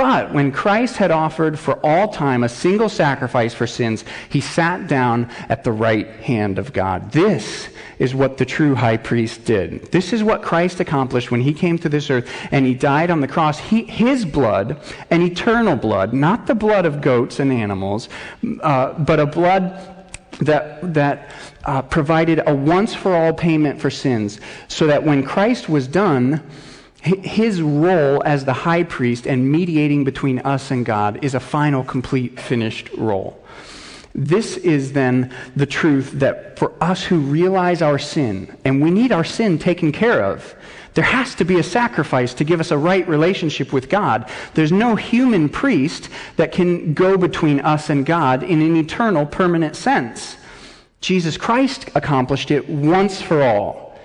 But 0.00 0.32
when 0.32 0.50
Christ 0.50 0.96
had 0.96 1.10
offered 1.10 1.58
for 1.58 1.74
all 1.84 2.08
time 2.08 2.42
a 2.42 2.48
single 2.48 2.88
sacrifice 2.88 3.52
for 3.52 3.66
sins, 3.66 4.02
he 4.30 4.40
sat 4.40 4.86
down 4.86 5.28
at 5.50 5.62
the 5.62 5.72
right 5.72 6.08
hand 6.22 6.58
of 6.58 6.72
God. 6.72 7.12
This 7.12 7.68
is 7.98 8.14
what 8.14 8.38
the 8.38 8.46
true 8.46 8.74
high 8.74 8.96
priest 8.96 9.44
did. 9.44 9.92
This 9.92 10.14
is 10.14 10.24
what 10.24 10.40
Christ 10.40 10.80
accomplished 10.80 11.30
when 11.30 11.42
he 11.42 11.52
came 11.52 11.76
to 11.80 11.90
this 11.90 12.08
earth 12.08 12.26
and 12.50 12.64
he 12.64 12.72
died 12.72 13.10
on 13.10 13.20
the 13.20 13.28
cross. 13.28 13.58
He, 13.58 13.82
his 13.82 14.24
blood, 14.24 14.80
an 15.10 15.20
eternal 15.20 15.76
blood, 15.76 16.14
not 16.14 16.46
the 16.46 16.54
blood 16.54 16.86
of 16.86 17.02
goats 17.02 17.38
and 17.38 17.52
animals, 17.52 18.08
uh, 18.62 18.94
but 18.94 19.20
a 19.20 19.26
blood 19.26 20.06
that, 20.40 20.94
that 20.94 21.30
uh, 21.64 21.82
provided 21.82 22.40
a 22.46 22.54
once 22.54 22.94
for 22.94 23.14
all 23.14 23.34
payment 23.34 23.78
for 23.78 23.90
sins, 23.90 24.40
so 24.66 24.86
that 24.86 25.04
when 25.04 25.22
Christ 25.22 25.68
was 25.68 25.86
done, 25.86 26.42
his 27.02 27.62
role 27.62 28.22
as 28.24 28.44
the 28.44 28.52
high 28.52 28.84
priest 28.84 29.26
and 29.26 29.50
mediating 29.50 30.04
between 30.04 30.38
us 30.40 30.70
and 30.70 30.84
God 30.84 31.24
is 31.24 31.34
a 31.34 31.40
final, 31.40 31.82
complete, 31.82 32.38
finished 32.38 32.90
role. 32.96 33.42
This 34.14 34.56
is 34.56 34.92
then 34.92 35.34
the 35.54 35.66
truth 35.66 36.12
that 36.14 36.58
for 36.58 36.72
us 36.80 37.04
who 37.04 37.20
realize 37.20 37.80
our 37.80 37.98
sin, 37.98 38.54
and 38.64 38.82
we 38.82 38.90
need 38.90 39.12
our 39.12 39.24
sin 39.24 39.58
taken 39.58 39.92
care 39.92 40.24
of, 40.24 40.54
there 40.94 41.04
has 41.04 41.36
to 41.36 41.44
be 41.44 41.58
a 41.58 41.62
sacrifice 41.62 42.34
to 42.34 42.44
give 42.44 42.58
us 42.58 42.72
a 42.72 42.78
right 42.78 43.06
relationship 43.08 43.72
with 43.72 43.88
God. 43.88 44.28
There's 44.54 44.72
no 44.72 44.96
human 44.96 45.48
priest 45.48 46.08
that 46.36 46.50
can 46.50 46.92
go 46.94 47.16
between 47.16 47.60
us 47.60 47.88
and 47.88 48.04
God 48.04 48.42
in 48.42 48.60
an 48.60 48.76
eternal, 48.76 49.24
permanent 49.24 49.76
sense. 49.76 50.36
Jesus 51.00 51.36
Christ 51.36 51.88
accomplished 51.94 52.50
it 52.50 52.68
once 52.68 53.22
for 53.22 53.42
all 53.42 53.98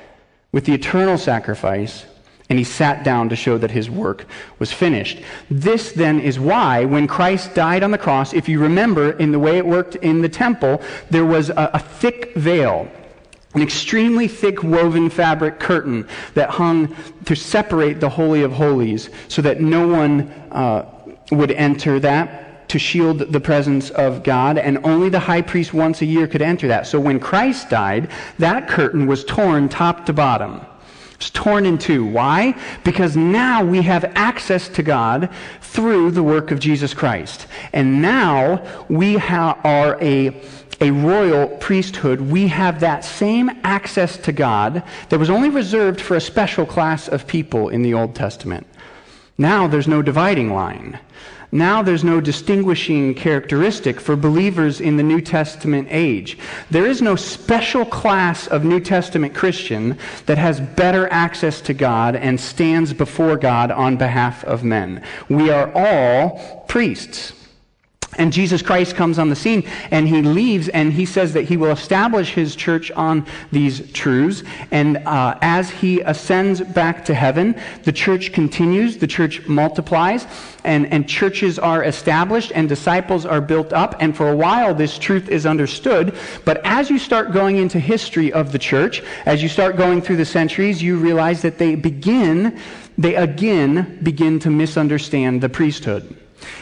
with 0.51 0.65
the 0.65 0.73
eternal 0.73 1.17
sacrifice 1.17 2.05
and 2.49 2.59
he 2.59 2.65
sat 2.65 3.03
down 3.03 3.29
to 3.29 3.35
show 3.35 3.57
that 3.57 3.71
his 3.71 3.89
work 3.89 4.25
was 4.59 4.71
finished. 4.71 5.21
This 5.49 5.91
then 5.91 6.19
is 6.19 6.39
why, 6.39 6.85
when 6.85 7.07
Christ 7.07 7.55
died 7.55 7.83
on 7.83 7.91
the 7.91 7.97
cross, 7.97 8.33
if 8.33 8.47
you 8.47 8.59
remember 8.59 9.11
in 9.13 9.31
the 9.31 9.39
way 9.39 9.57
it 9.57 9.65
worked 9.65 9.95
in 9.95 10.21
the 10.21 10.29
temple, 10.29 10.81
there 11.09 11.25
was 11.25 11.49
a, 11.49 11.71
a 11.73 11.79
thick 11.79 12.35
veil, 12.35 12.87
an 13.55 13.61
extremely 13.61 14.27
thick 14.27 14.63
woven 14.63 15.09
fabric 15.09 15.59
curtain 15.59 16.07
that 16.35 16.51
hung 16.51 16.95
to 17.25 17.35
separate 17.35 17.99
the 17.99 18.09
Holy 18.09 18.43
of 18.43 18.51
Holies 18.51 19.09
so 19.27 19.41
that 19.41 19.59
no 19.59 19.87
one 19.87 20.29
uh, 20.51 20.85
would 21.31 21.51
enter 21.51 21.99
that 21.99 22.69
to 22.69 22.79
shield 22.79 23.19
the 23.19 23.39
presence 23.39 23.89
of 23.91 24.23
God, 24.23 24.57
and 24.57 24.83
only 24.85 25.09
the 25.09 25.19
high 25.19 25.41
priest 25.41 25.73
once 25.73 26.01
a 26.01 26.05
year 26.05 26.27
could 26.27 26.41
enter 26.41 26.67
that. 26.67 26.87
So 26.87 26.99
when 26.99 27.19
Christ 27.19 27.69
died, 27.69 28.09
that 28.39 28.67
curtain 28.67 29.07
was 29.07 29.23
torn 29.23 29.69
top 29.69 30.05
to 30.07 30.13
bottom. 30.13 30.61
It's 31.15 31.29
torn 31.29 31.65
in 31.65 31.77
two. 31.77 32.05
Why? 32.05 32.59
Because 32.83 33.15
now 33.15 33.63
we 33.63 33.81
have 33.83 34.03
access 34.15 34.67
to 34.69 34.83
God 34.83 35.29
through 35.61 36.11
the 36.11 36.23
work 36.23 36.51
of 36.51 36.59
Jesus 36.59 36.93
Christ. 36.93 37.47
And 37.73 38.01
now 38.01 38.85
we 38.89 39.15
ha- 39.15 39.59
are 39.63 40.01
a, 40.01 40.41
a 40.81 40.91
royal 40.91 41.47
priesthood. 41.57 42.19
We 42.19 42.47
have 42.49 42.81
that 42.81 43.05
same 43.05 43.49
access 43.63 44.17
to 44.17 44.31
God 44.31 44.83
that 45.09 45.19
was 45.19 45.29
only 45.29 45.49
reserved 45.49 46.01
for 46.01 46.15
a 46.15 46.21
special 46.21 46.65
class 46.65 47.07
of 47.07 47.25
people 47.27 47.69
in 47.69 47.81
the 47.81 47.93
Old 47.93 48.13
Testament. 48.13 48.67
Now 49.37 49.67
there's 49.67 49.87
no 49.87 50.01
dividing 50.01 50.53
line. 50.53 50.99
Now 51.51 51.81
there's 51.81 52.03
no 52.03 52.19
distinguishing 52.19 53.13
characteristic 53.13 53.99
for 53.99 54.15
believers 54.15 54.81
in 54.81 54.97
the 54.97 55.03
New 55.03 55.21
Testament 55.21 55.87
age. 55.91 56.37
There 56.69 56.85
is 56.85 57.01
no 57.01 57.15
special 57.15 57.85
class 57.85 58.47
of 58.47 58.65
New 58.65 58.79
Testament 58.79 59.33
Christian 59.33 59.97
that 60.25 60.37
has 60.37 60.59
better 60.59 61.07
access 61.11 61.61
to 61.61 61.73
God 61.73 62.15
and 62.15 62.39
stands 62.39 62.93
before 62.93 63.37
God 63.37 63.71
on 63.71 63.95
behalf 63.95 64.43
of 64.43 64.63
men. 64.63 65.03
We 65.29 65.49
are 65.49 65.71
all 65.73 66.65
priests. 66.67 67.33
And 68.17 68.31
Jesus 68.31 68.61
Christ 68.61 68.95
comes 68.95 69.19
on 69.19 69.29
the 69.29 69.35
scene 69.35 69.67
and 69.91 70.07
he 70.07 70.21
leaves 70.21 70.69
and 70.69 70.93
he 70.93 71.05
says 71.05 71.33
that 71.33 71.43
he 71.43 71.57
will 71.57 71.71
establish 71.71 72.33
his 72.33 72.55
church 72.55 72.91
on 72.91 73.25
these 73.51 73.91
truths. 73.91 74.43
And 74.71 74.97
uh, 74.97 75.37
as 75.41 75.69
he 75.69 76.01
ascends 76.01 76.61
back 76.61 77.05
to 77.05 77.13
heaven, 77.13 77.59
the 77.83 77.91
church 77.91 78.31
continues, 78.31 78.97
the 78.97 79.07
church 79.07 79.47
multiplies, 79.47 80.27
and, 80.63 80.91
and 80.91 81.07
churches 81.07 81.59
are 81.59 81.83
established 81.83 82.51
and 82.55 82.67
disciples 82.67 83.25
are 83.25 83.41
built 83.41 83.73
up. 83.73 83.95
And 83.99 84.15
for 84.15 84.29
a 84.29 84.35
while, 84.35 84.73
this 84.73 84.97
truth 84.97 85.29
is 85.29 85.45
understood. 85.45 86.15
But 86.43 86.61
as 86.65 86.89
you 86.89 86.97
start 86.97 87.33
going 87.33 87.57
into 87.57 87.79
history 87.79 88.31
of 88.33 88.51
the 88.51 88.59
church, 88.59 89.03
as 89.25 89.43
you 89.43 89.49
start 89.49 89.77
going 89.77 90.01
through 90.01 90.17
the 90.17 90.25
centuries, 90.25 90.81
you 90.81 90.97
realize 90.97 91.41
that 91.41 91.57
they 91.57 91.75
begin, 91.75 92.59
they 92.97 93.15
again 93.15 93.99
begin 94.01 94.39
to 94.39 94.49
misunderstand 94.49 95.41
the 95.41 95.49
priesthood. 95.49 96.15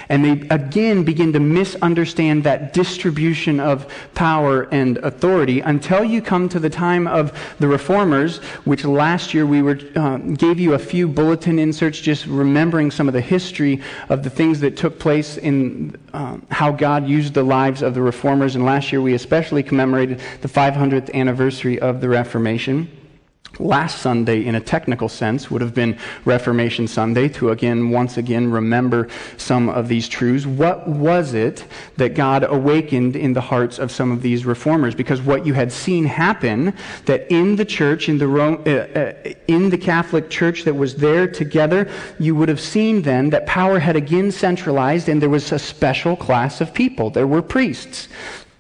And 0.09 0.23
they 0.23 0.47
again 0.49 1.03
begin 1.03 1.33
to 1.33 1.39
misunderstand 1.39 2.43
that 2.43 2.73
distribution 2.73 3.59
of 3.59 3.87
power 4.13 4.63
and 4.71 4.97
authority 4.99 5.59
until 5.61 6.03
you 6.03 6.21
come 6.21 6.49
to 6.49 6.59
the 6.59 6.69
time 6.69 7.07
of 7.07 7.55
the 7.59 7.67
reformers, 7.67 8.37
which 8.65 8.85
last 8.85 9.33
year 9.33 9.45
we 9.45 9.61
were, 9.61 9.79
uh, 9.95 10.17
gave 10.17 10.59
you 10.59 10.73
a 10.73 10.79
few 10.79 11.07
bulletin 11.07 11.59
inserts 11.59 11.99
just 11.99 12.25
remembering 12.25 12.91
some 12.91 13.07
of 13.07 13.13
the 13.13 13.21
history 13.21 13.81
of 14.09 14.23
the 14.23 14.29
things 14.29 14.59
that 14.59 14.77
took 14.77 14.99
place 14.99 15.37
in 15.37 15.95
uh, 16.13 16.37
how 16.51 16.71
God 16.71 17.07
used 17.07 17.33
the 17.33 17.43
lives 17.43 17.81
of 17.81 17.93
the 17.93 18.01
reformers. 18.01 18.55
And 18.55 18.65
last 18.65 18.91
year 18.91 19.01
we 19.01 19.13
especially 19.13 19.63
commemorated 19.63 20.21
the 20.41 20.47
500th 20.47 21.13
anniversary 21.13 21.79
of 21.79 22.01
the 22.01 22.09
Reformation. 22.09 22.89
Last 23.59 24.01
Sunday, 24.01 24.45
in 24.45 24.55
a 24.55 24.59
technical 24.59 25.07
sense, 25.07 25.51
would 25.51 25.61
have 25.61 25.75
been 25.75 25.99
Reformation 26.25 26.87
Sunday 26.87 27.29
to 27.29 27.51
again, 27.51 27.91
once 27.91 28.17
again, 28.17 28.49
remember 28.49 29.09
some 29.37 29.69
of 29.69 29.87
these 29.87 30.07
truths. 30.07 30.47
What 30.47 30.87
was 30.87 31.35
it 31.35 31.63
that 31.97 32.15
God 32.15 32.43
awakened 32.49 33.15
in 33.15 33.33
the 33.33 33.41
hearts 33.41 33.77
of 33.77 33.91
some 33.91 34.11
of 34.11 34.23
these 34.23 34.43
reformers? 34.43 34.95
Because 34.95 35.21
what 35.21 35.45
you 35.45 35.53
had 35.53 35.71
seen 35.71 36.05
happen, 36.05 36.73
that 37.05 37.31
in 37.31 37.55
the 37.55 37.65
church, 37.65 38.09
in 38.09 38.17
the, 38.17 38.27
Rome, 38.27 38.63
uh, 38.65 38.69
uh, 38.71 39.13
in 39.47 39.69
the 39.69 39.77
Catholic 39.77 40.31
Church 40.31 40.63
that 40.63 40.73
was 40.73 40.95
there 40.95 41.27
together, 41.27 41.87
you 42.17 42.35
would 42.35 42.49
have 42.49 42.59
seen 42.59 43.03
then 43.03 43.29
that 43.29 43.45
power 43.45 43.77
had 43.77 43.95
again 43.95 44.31
centralized 44.31 45.09
and 45.09 45.21
there 45.21 45.29
was 45.29 45.51
a 45.51 45.59
special 45.59 46.15
class 46.15 46.59
of 46.59 46.73
people. 46.73 47.11
There 47.11 47.27
were 47.27 47.43
priests 47.43 48.07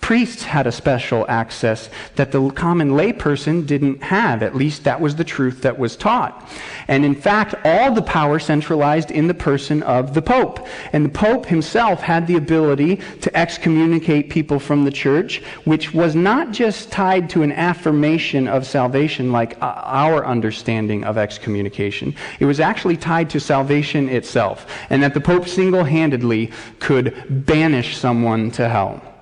Priests 0.03 0.43
had 0.43 0.67
a 0.67 0.71
special 0.73 1.25
access 1.29 1.89
that 2.15 2.33
the 2.33 2.49
common 2.49 2.89
layperson 2.89 3.65
didn't 3.65 4.03
have. 4.03 4.43
At 4.43 4.53
least 4.53 4.83
that 4.83 4.99
was 4.99 5.15
the 5.15 5.23
truth 5.23 5.61
that 5.61 5.79
was 5.79 5.95
taught. 5.95 6.51
And 6.89 7.05
in 7.05 7.15
fact, 7.15 7.55
all 7.63 7.93
the 7.93 8.01
power 8.01 8.37
centralized 8.37 9.11
in 9.11 9.27
the 9.27 9.33
person 9.33 9.81
of 9.83 10.13
the 10.13 10.21
Pope. 10.21 10.67
And 10.91 11.05
the 11.05 11.09
Pope 11.09 11.45
himself 11.45 12.01
had 12.01 12.27
the 12.27 12.35
ability 12.35 12.97
to 13.21 13.33
excommunicate 13.33 14.29
people 14.29 14.59
from 14.59 14.83
the 14.83 14.91
church, 14.91 15.41
which 15.63 15.93
was 15.93 16.15
not 16.15 16.51
just 16.51 16.91
tied 16.91 17.29
to 17.29 17.41
an 17.41 17.53
affirmation 17.53 18.49
of 18.49 18.67
salvation 18.67 19.31
like 19.31 19.55
our 19.61 20.25
understanding 20.25 21.05
of 21.05 21.17
excommunication. 21.17 22.13
It 22.41 22.45
was 22.45 22.59
actually 22.59 22.97
tied 22.97 23.29
to 23.29 23.39
salvation 23.39 24.09
itself. 24.09 24.67
And 24.89 25.01
that 25.01 25.13
the 25.13 25.21
Pope 25.21 25.47
single 25.47 25.85
handedly 25.85 26.51
could 26.79 27.45
banish 27.45 27.95
someone 27.95 28.51
to 28.51 28.67
hell. 28.67 29.12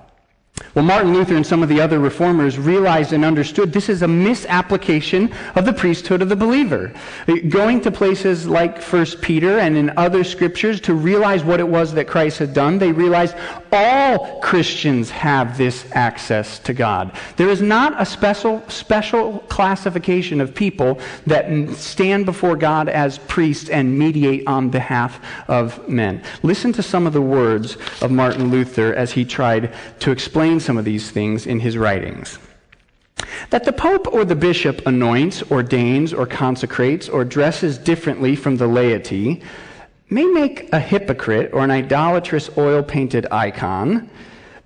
Well, 0.74 0.84
Martin 0.84 1.12
Luther 1.12 1.36
and 1.36 1.46
some 1.46 1.62
of 1.62 1.68
the 1.68 1.80
other 1.80 1.98
reformers 1.98 2.58
realized 2.58 3.12
and 3.12 3.24
understood 3.24 3.72
this 3.72 3.88
is 3.88 4.02
a 4.02 4.08
misapplication 4.08 5.32
of 5.54 5.64
the 5.64 5.72
priesthood 5.72 6.22
of 6.22 6.28
the 6.28 6.36
believer. 6.36 6.92
Going 7.48 7.80
to 7.82 7.90
places 7.90 8.46
like 8.46 8.82
1 8.82 9.06
Peter 9.20 9.58
and 9.58 9.76
in 9.76 9.92
other 9.98 10.24
scriptures 10.24 10.80
to 10.82 10.94
realize 10.94 11.44
what 11.44 11.60
it 11.60 11.68
was 11.68 11.92
that 11.94 12.06
Christ 12.06 12.38
had 12.38 12.54
done, 12.54 12.78
they 12.78 12.92
realized 12.92 13.36
all 13.70 14.40
Christians 14.40 15.10
have 15.10 15.58
this 15.58 15.86
access 15.92 16.58
to 16.60 16.72
God. 16.72 17.16
There 17.36 17.48
is 17.48 17.60
not 17.60 18.00
a 18.00 18.06
special, 18.06 18.62
special 18.68 19.40
classification 19.48 20.40
of 20.40 20.54
people 20.54 21.00
that 21.26 21.70
stand 21.76 22.24
before 22.26 22.56
God 22.56 22.88
as 22.88 23.18
priests 23.18 23.68
and 23.68 23.98
mediate 23.98 24.46
on 24.46 24.70
behalf 24.70 25.20
of 25.48 25.86
men. 25.88 26.22
Listen 26.42 26.72
to 26.72 26.82
some 26.82 27.06
of 27.06 27.12
the 27.12 27.20
words 27.20 27.76
of 28.00 28.10
Martin 28.10 28.50
Luther 28.50 28.94
as 28.94 29.12
he 29.12 29.24
tried 29.24 29.74
to 30.00 30.10
explain 30.10 30.51
explain 30.52 30.60
some 30.60 30.78
of 30.78 30.84
these 30.84 31.10
things 31.10 31.46
in 31.46 31.60
his 31.60 31.78
writings. 31.78 32.38
That 33.50 33.64
the 33.64 33.72
Pope 33.72 34.06
or 34.12 34.24
the 34.24 34.36
bishop 34.36 34.86
anoints, 34.86 35.42
ordains, 35.50 36.12
or 36.12 36.26
consecrates, 36.26 37.08
or 37.08 37.24
dresses 37.24 37.78
differently 37.78 38.36
from 38.36 38.56
the 38.56 38.66
laity 38.66 39.42
may 40.10 40.26
make 40.26 40.70
a 40.72 40.78
hypocrite 40.78 41.50
or 41.54 41.64
an 41.64 41.70
idolatrous 41.70 42.50
oil 42.58 42.82
painted 42.82 43.26
icon, 43.30 44.10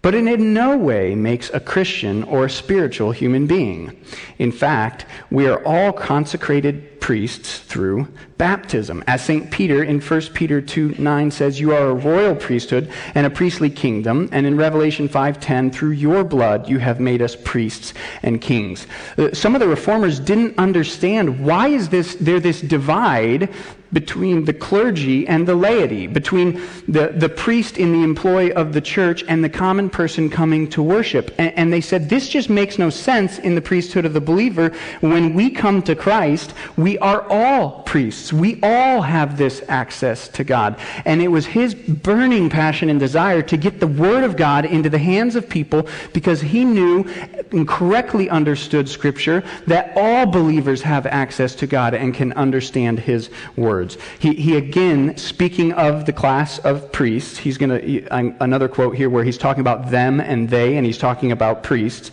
but 0.03 0.15
it 0.15 0.27
in 0.27 0.53
no 0.53 0.77
way 0.77 1.15
makes 1.15 1.51
a 1.51 1.61
Christian 1.61 2.25
or 2.25 2.45
a 2.45 2.51
spiritual 2.51 3.13
human 3.13 3.47
being. 3.47 3.97
In 4.39 4.51
fact, 4.51 5.07
we 5.31 5.47
are 5.47 5.65
all 5.65 5.93
consecrated 5.93 6.96
priests 7.07 7.61
through 7.61 8.09
baptism. 8.37 9.05
As 9.07 9.25
St. 9.25 9.49
Peter 9.53 9.85
in 9.85 10.01
1 10.01 10.21
Peter 10.35 10.61
2 10.61 10.97
9 10.99 11.31
says, 11.31 11.61
You 11.61 11.73
are 11.73 11.91
a 11.91 11.95
royal 11.95 12.35
priesthood 12.35 12.91
and 13.15 13.25
a 13.25 13.31
priestly 13.31 13.71
kingdom. 13.71 14.29
And 14.33 14.45
in 14.45 14.57
Revelation 14.57 15.09
5.10, 15.09 15.73
through 15.73 15.93
your 15.93 16.25
blood 16.25 16.69
you 16.69 16.81
have 16.81 16.99
made 16.99 17.23
us 17.23 17.37
priests 17.37 17.95
and 18.25 18.41
kings. 18.41 18.89
Uh, 19.17 19.33
some 19.33 19.55
of 19.55 19.61
the 19.61 19.69
reformers 19.69 20.19
didn't 20.19 20.59
understand 20.59 21.45
why 21.45 21.69
is 21.69 21.91
this, 21.91 22.17
there 22.17 22.41
this 22.41 22.61
divide 22.61 23.55
between 23.97 24.45
the 24.45 24.53
clergy 24.53 25.27
and 25.27 25.49
the 25.49 25.55
laity, 25.55 26.07
between 26.07 26.61
the, 26.87 27.15
the 27.17 27.31
priest 27.31 27.79
in 27.79 27.95
the 27.95 28.03
employ 28.03 28.51
of 28.51 28.75
the 28.75 28.81
church 28.83 29.25
and 29.27 29.43
the 29.43 29.49
common 29.49 29.89
person 29.89 30.29
coming 30.29 30.69
to 30.69 30.83
worship. 30.83 31.35
And, 31.39 31.51
and, 31.55 31.73
they 31.73 31.81
said, 31.81 32.11
this 32.11 32.29
just 32.29 32.51
makes 32.51 32.79
no 32.79 32.91
sense 32.91 33.39
in 33.39 33.55
the 33.55 33.63
priesthood 33.63 34.05
of 34.05 34.13
the 34.13 34.21
believer. 34.21 34.75
When 35.01 35.33
we 35.33 35.49
come 35.49 35.81
to 35.85 35.95
Christ, 35.95 36.53
we 36.77 36.99
are 36.99 37.23
all 37.31 37.85
priests. 37.85 38.35
We 38.35 38.61
all 38.63 39.01
have 39.01 39.39
this 39.39 39.63
access 39.67 40.29
to 40.29 40.45
God. 40.45 40.79
And 41.07 41.23
it 41.23 41.29
was 41.29 41.47
his 41.47 41.75
burning 41.75 42.51
passion 42.51 42.91
and 42.91 43.01
desire 43.01 43.41
to 43.41 43.57
get 43.57 43.81
the 43.81 43.87
Word 43.87 44.25
of 44.25 44.37
God 44.37 44.67
into 44.67 44.91
the 44.91 44.99
hands 44.99 45.37
of 45.37 45.49
people 45.49 45.89
because 46.13 46.43
he 46.43 46.67
knew 46.67 47.09
and 47.51 47.67
correctly 47.67 48.29
understood 48.29 48.91
Scripture 48.91 49.43
that 49.67 49.95
all 49.97 50.27
believers 50.27 50.83
have 50.83 51.07
access 51.07 51.55
to 51.55 51.67
God 51.67 51.95
and 51.95 52.13
can 52.13 52.35
understand 52.35 52.99
his 52.99 53.31
Word 53.57 53.86
words. 53.87 54.03
He, 54.19 54.35
he 54.35 54.57
again, 54.57 55.17
speaking 55.17 55.73
of 55.73 56.07
the 56.07 56.13
class 56.13 56.59
of 56.59 56.91
priests, 56.93 57.39
he's 57.39 57.59
going 57.59 57.71
to, 57.71 58.43
another 58.43 58.69
quote 58.69 58.97
here 58.97 59.11
where 59.11 59.25
he's 59.25 59.39
talking 59.39 59.61
about 59.61 59.91
them 59.91 60.21
and 60.21 60.49
they, 60.49 60.77
and 60.77 60.85
he's 60.87 60.99
talking 60.99 61.33
about 61.33 61.63
priests 61.63 62.11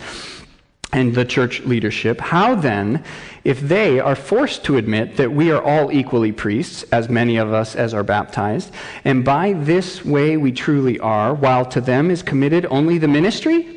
and 0.92 1.16
the 1.16 1.26
church 1.26 1.62
leadership. 1.62 2.22
How 2.22 2.54
then, 2.54 3.04
if 3.44 3.60
they 3.60 4.00
are 4.00 4.16
forced 4.16 4.64
to 4.66 4.78
admit 4.78 5.18
that 5.18 5.32
we 5.32 5.52
are 5.52 5.62
all 5.62 5.92
equally 5.92 6.32
priests, 6.32 6.84
as 6.92 7.10
many 7.10 7.38
of 7.38 7.52
us 7.52 7.76
as 7.76 7.96
are 7.96 8.04
baptized, 8.04 8.72
and 9.04 9.26
by 9.26 9.54
this 9.54 10.06
way 10.06 10.38
we 10.38 10.52
truly 10.52 11.00
are, 11.00 11.34
while 11.34 11.66
to 11.66 11.82
them 11.82 12.12
is 12.12 12.22
committed 12.22 12.68
only 12.68 13.00
the 13.00 13.08
ministry? 13.08 13.73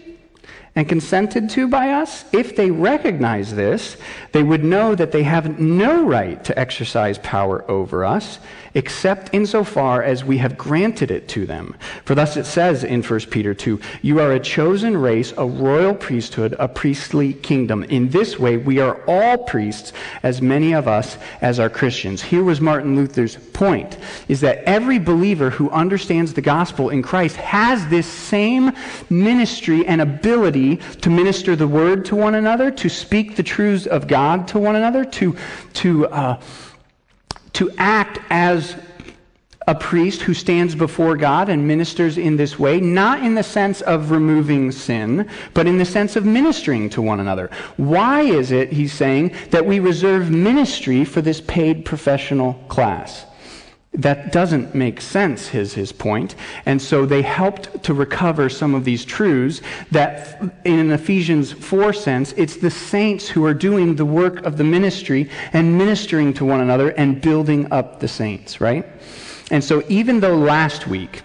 And 0.76 0.86
consented 0.88 1.48
to 1.50 1.66
by 1.66 1.90
us, 1.90 2.26
if 2.32 2.54
they 2.54 2.70
recognize 2.70 3.54
this, 3.54 3.96
they 4.32 4.42
would 4.42 4.62
know 4.62 4.94
that 4.94 5.10
they 5.10 5.22
have 5.22 5.58
no 5.58 6.04
right 6.04 6.44
to 6.44 6.56
exercise 6.58 7.18
power 7.18 7.68
over 7.70 8.04
us, 8.04 8.38
except 8.76 9.30
insofar 9.32 10.02
as 10.02 10.22
we 10.22 10.36
have 10.36 10.56
granted 10.56 11.10
it 11.10 11.26
to 11.28 11.46
them. 11.46 11.74
For 12.04 12.14
thus 12.14 12.36
it 12.36 12.44
says 12.44 12.84
in 12.84 13.02
1 13.02 13.20
Peter 13.30 13.54
2 13.54 13.80
You 14.02 14.20
are 14.20 14.32
a 14.32 14.38
chosen 14.38 14.96
race, 14.98 15.32
a 15.38 15.46
royal 15.46 15.94
priesthood, 15.94 16.54
a 16.58 16.68
priestly 16.68 17.32
kingdom. 17.32 17.84
In 17.84 18.10
this 18.10 18.38
way, 18.38 18.58
we 18.58 18.78
are 18.78 19.00
all 19.06 19.38
priests, 19.38 19.94
as 20.22 20.42
many 20.42 20.74
of 20.74 20.86
us 20.86 21.16
as 21.40 21.58
are 21.58 21.70
Christians. 21.70 22.22
Here 22.22 22.44
was 22.44 22.60
Martin 22.60 22.94
Luther's 22.94 23.36
point, 23.36 23.96
is 24.28 24.42
that 24.42 24.58
every 24.64 24.98
believer 24.98 25.48
who 25.48 25.70
understands 25.70 26.34
the 26.34 26.42
gospel 26.42 26.90
in 26.90 27.02
Christ 27.02 27.36
has 27.36 27.88
this 27.88 28.06
same 28.06 28.72
ministry 29.08 29.86
and 29.86 30.02
ability 30.02 30.76
to 31.00 31.08
minister 31.08 31.56
the 31.56 31.66
word 31.66 32.04
to 32.04 32.16
one 32.16 32.34
another, 32.34 32.70
to 32.72 32.90
speak 32.90 33.36
the 33.36 33.42
truths 33.42 33.86
of 33.86 34.06
God 34.06 34.46
to 34.48 34.58
one 34.58 34.76
another, 34.76 35.02
to, 35.06 35.34
to, 35.72 36.06
uh, 36.08 36.40
to 37.56 37.70
act 37.78 38.18
as 38.28 38.76
a 39.66 39.74
priest 39.74 40.20
who 40.20 40.34
stands 40.34 40.74
before 40.74 41.16
God 41.16 41.48
and 41.48 41.66
ministers 41.66 42.18
in 42.18 42.36
this 42.36 42.58
way, 42.58 42.80
not 42.80 43.22
in 43.22 43.34
the 43.34 43.42
sense 43.42 43.80
of 43.80 44.10
removing 44.10 44.70
sin, 44.70 45.28
but 45.54 45.66
in 45.66 45.78
the 45.78 45.84
sense 45.84 46.16
of 46.16 46.26
ministering 46.26 46.90
to 46.90 47.00
one 47.00 47.18
another. 47.18 47.50
Why 47.78 48.20
is 48.20 48.52
it, 48.52 48.72
he's 48.72 48.92
saying, 48.92 49.34
that 49.50 49.64
we 49.64 49.80
reserve 49.80 50.30
ministry 50.30 51.04
for 51.04 51.22
this 51.22 51.40
paid 51.40 51.86
professional 51.86 52.54
class? 52.68 53.24
That 53.96 54.30
doesn't 54.30 54.74
make 54.74 55.00
sense, 55.00 55.54
is 55.54 55.74
his 55.74 55.90
point. 55.90 56.34
And 56.66 56.80
so 56.80 57.06
they 57.06 57.22
helped 57.22 57.82
to 57.84 57.94
recover 57.94 58.48
some 58.48 58.74
of 58.74 58.84
these 58.84 59.04
truths 59.04 59.62
that 59.90 60.40
in 60.64 60.78
an 60.78 60.90
Ephesians 60.92 61.52
4 61.52 61.92
sense, 61.92 62.32
it's 62.32 62.56
the 62.56 62.70
saints 62.70 63.28
who 63.28 63.44
are 63.44 63.54
doing 63.54 63.96
the 63.96 64.04
work 64.04 64.44
of 64.44 64.58
the 64.58 64.64
ministry 64.64 65.30
and 65.52 65.76
ministering 65.76 66.34
to 66.34 66.44
one 66.44 66.60
another 66.60 66.90
and 66.90 67.20
building 67.20 67.72
up 67.72 68.00
the 68.00 68.08
saints, 68.08 68.60
right? 68.60 68.86
And 69.50 69.64
so 69.64 69.82
even 69.88 70.20
though 70.20 70.36
last 70.36 70.86
week 70.86 71.22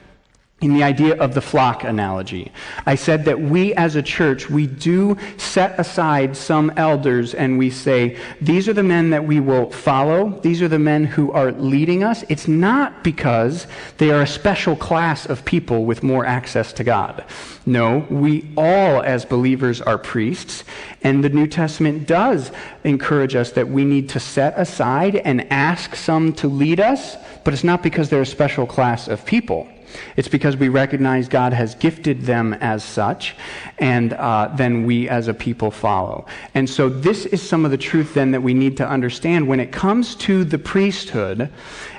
in 0.62 0.76
the 0.76 0.84
idea 0.84 1.16
of 1.18 1.34
the 1.34 1.42
flock 1.42 1.84
analogy. 1.84 2.52
I 2.86 2.94
said 2.94 3.26
that 3.26 3.42
we 3.42 3.74
as 3.74 3.96
a 3.96 4.04
church, 4.04 4.48
we 4.48 4.68
do 4.68 5.18
set 5.38 5.80
aside 5.80 6.38
some 6.38 6.72
elders 6.78 7.34
and 7.34 7.58
we 7.58 7.72
say, 7.72 8.16
these 8.40 8.70
are 8.70 8.74
the 8.74 8.84
men 8.84 9.10
that 9.10 9.26
we 9.26 9.40
will 9.40 9.72
follow. 9.72 10.40
These 10.42 10.62
are 10.62 10.68
the 10.68 10.78
men 10.78 11.04
who 11.04 11.32
are 11.32 11.52
leading 11.52 12.04
us. 12.04 12.24
It's 12.30 12.48
not 12.48 13.04
because 13.04 13.66
they 13.98 14.12
are 14.12 14.22
a 14.22 14.28
special 14.28 14.76
class 14.76 15.26
of 15.26 15.44
people 15.46 15.86
with 15.86 16.04
more 16.04 16.28
access 16.28 16.72
to 16.74 16.84
God. 16.84 17.26
No, 17.66 18.06
we 18.12 18.52
all 18.56 19.02
as 19.02 19.26
believers 19.26 19.82
are 19.82 19.98
priests. 19.98 20.64
And 21.04 21.24
the 21.24 21.30
New 21.30 21.48
Testament 21.48 22.08
does 22.08 22.52
encourage 22.84 23.36
us 23.36 23.52
that 23.54 23.68
we 23.68 23.84
need 23.84 24.10
to 24.10 24.20
set 24.20 24.60
aside 24.60 25.16
and 25.16 25.52
ask 25.52 25.96
some 25.96 26.34
to 26.34 26.48
lead 26.48 26.80
us, 26.80 27.18
but 27.44 27.54
it's 27.56 27.64
not 27.64 27.82
because 27.82 28.10
they're 28.10 28.22
a 28.22 28.26
special 28.28 28.68
class 28.68 29.08
of 29.08 29.26
people. 29.26 29.68
It's 30.16 30.28
because 30.28 30.58
we 30.58 30.70
recognize 30.70 31.28
God 31.28 31.54
has 31.54 31.76
gifted 31.76 32.22
them 32.24 32.54
as 32.56 32.84
such, 32.84 33.36
and 33.78 34.14
uh, 34.14 34.52
then 34.56 34.86
we 34.86 35.10
as 35.10 35.28
a 35.28 35.34
people 35.34 35.72
follow. 35.72 36.26
And 36.54 36.70
so, 36.70 36.90
this 36.90 37.26
is 37.26 37.42
some 37.42 37.66
of 37.66 37.72
the 37.72 37.78
truth 37.78 38.14
then 38.14 38.32
that 38.32 38.42
we 38.42 38.54
need 38.54 38.78
to 38.78 38.88
understand 38.88 39.48
when 39.48 39.60
it 39.60 39.72
comes 39.72 40.16
to 40.16 40.44
the 40.44 40.58
priesthood 40.58 41.50